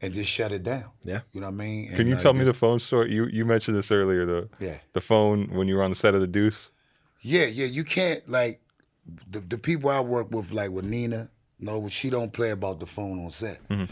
[0.01, 0.85] and just shut it down.
[1.03, 1.21] Yeah.
[1.31, 1.93] You know what I mean?
[1.95, 3.13] Can you uh, tell me the phone story?
[3.13, 4.25] You you mentioned this earlier.
[4.25, 4.77] The Yeah.
[4.93, 6.71] the phone when you were on the set of the Deuce.
[7.25, 7.65] Yeah, yeah.
[7.65, 8.61] You can't like
[9.31, 11.29] the the people I work with, like with Nina.
[11.59, 13.67] No, she don't play about the phone on set.
[13.69, 13.91] Mm-hmm.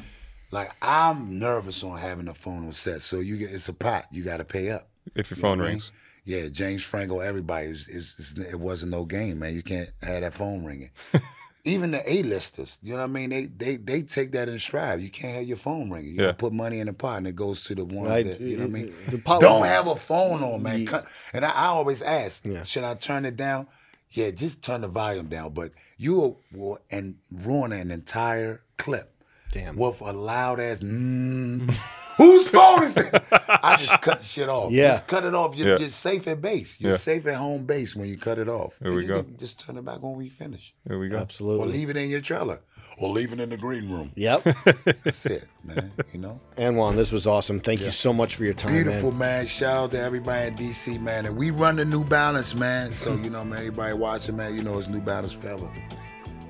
[0.51, 4.05] Like I'm nervous on having the phone on set, so you get it's a pot.
[4.11, 4.87] You got to pay up.
[5.15, 5.77] If your You phone what I mean?
[5.77, 5.91] rings.
[6.25, 9.55] Yeah, James Franco, everybody is, is, is it wasn't no game, man.
[9.55, 10.91] You can't have that phone ringing.
[11.65, 13.29] Even the A-listers, you know what I mean?
[13.29, 14.99] They they they take that in stride.
[14.99, 16.11] You can't have your phone ringing.
[16.15, 16.25] You Yeah.
[16.27, 18.25] gotta put money in the pot, and it goes to the one Right.
[18.25, 18.93] that you know what I mean.
[19.07, 20.85] The pot- Don't have a phone on, man.
[20.85, 22.63] Cut- And I, I always ask, Yeah.
[22.63, 23.67] should I turn it down?
[24.11, 25.53] Yeah, just turn the volume down.
[25.53, 29.13] But you will and ruin an entire clip
[29.53, 29.77] Damn.
[29.77, 30.79] with a loud ass.
[30.79, 31.73] Mm,
[32.17, 33.23] whose phone is that?
[33.63, 34.71] I just cut the shit off.
[34.71, 34.87] Yeah.
[34.89, 35.55] Just cut it off.
[35.55, 35.77] You're Yeah.
[35.77, 36.79] just safe at base.
[36.79, 36.97] You're Yeah.
[36.97, 38.77] safe at home base when you cut it off.
[38.79, 39.23] There And we you go.
[39.23, 40.73] can Just turn it back on when you finish.
[40.87, 41.17] Here we go.
[41.17, 41.63] Absolutely.
[41.63, 42.59] Or leave it in your trailer.
[42.99, 44.11] Or leave it in the green room.
[44.15, 44.43] Yep.
[45.03, 45.91] That's it, man.
[46.13, 46.39] You know?
[46.57, 47.59] Anwan, this was awesome.
[47.59, 49.19] Thank you so much for your time, Beautiful, man.
[49.43, 49.47] man.
[49.47, 51.25] Shout out to everybody in DC, man.
[51.25, 52.91] And we run the New Balance, man.
[52.91, 55.67] So, you know, man, everybody watching, man, you know it's New Balance forever.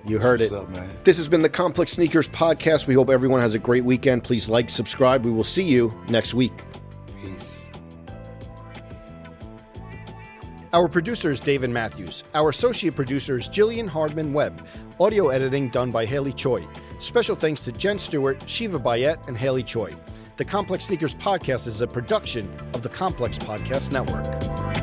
[0.05, 0.55] You heard What's it.
[0.57, 0.89] up, man?
[1.03, 2.87] This has been the Complex Sneakers Podcast.
[2.87, 4.23] We hope everyone has a great weekend.
[4.23, 5.23] Please like, subscribe.
[5.23, 6.51] We will see you next week.
[7.21, 7.69] Peace.
[10.73, 12.23] Our producer is David Matthews.
[12.33, 14.67] Our associate producer is Jillian Hardman Webb.
[14.99, 16.67] Audio editing done by Haley Choi.
[16.99, 19.95] Special thanks to Jen Stewart, Shiva Bayet, and Haley Choi.
[20.35, 24.82] The Complex Sneakers Podcast is a production of the Complex Podcast Network.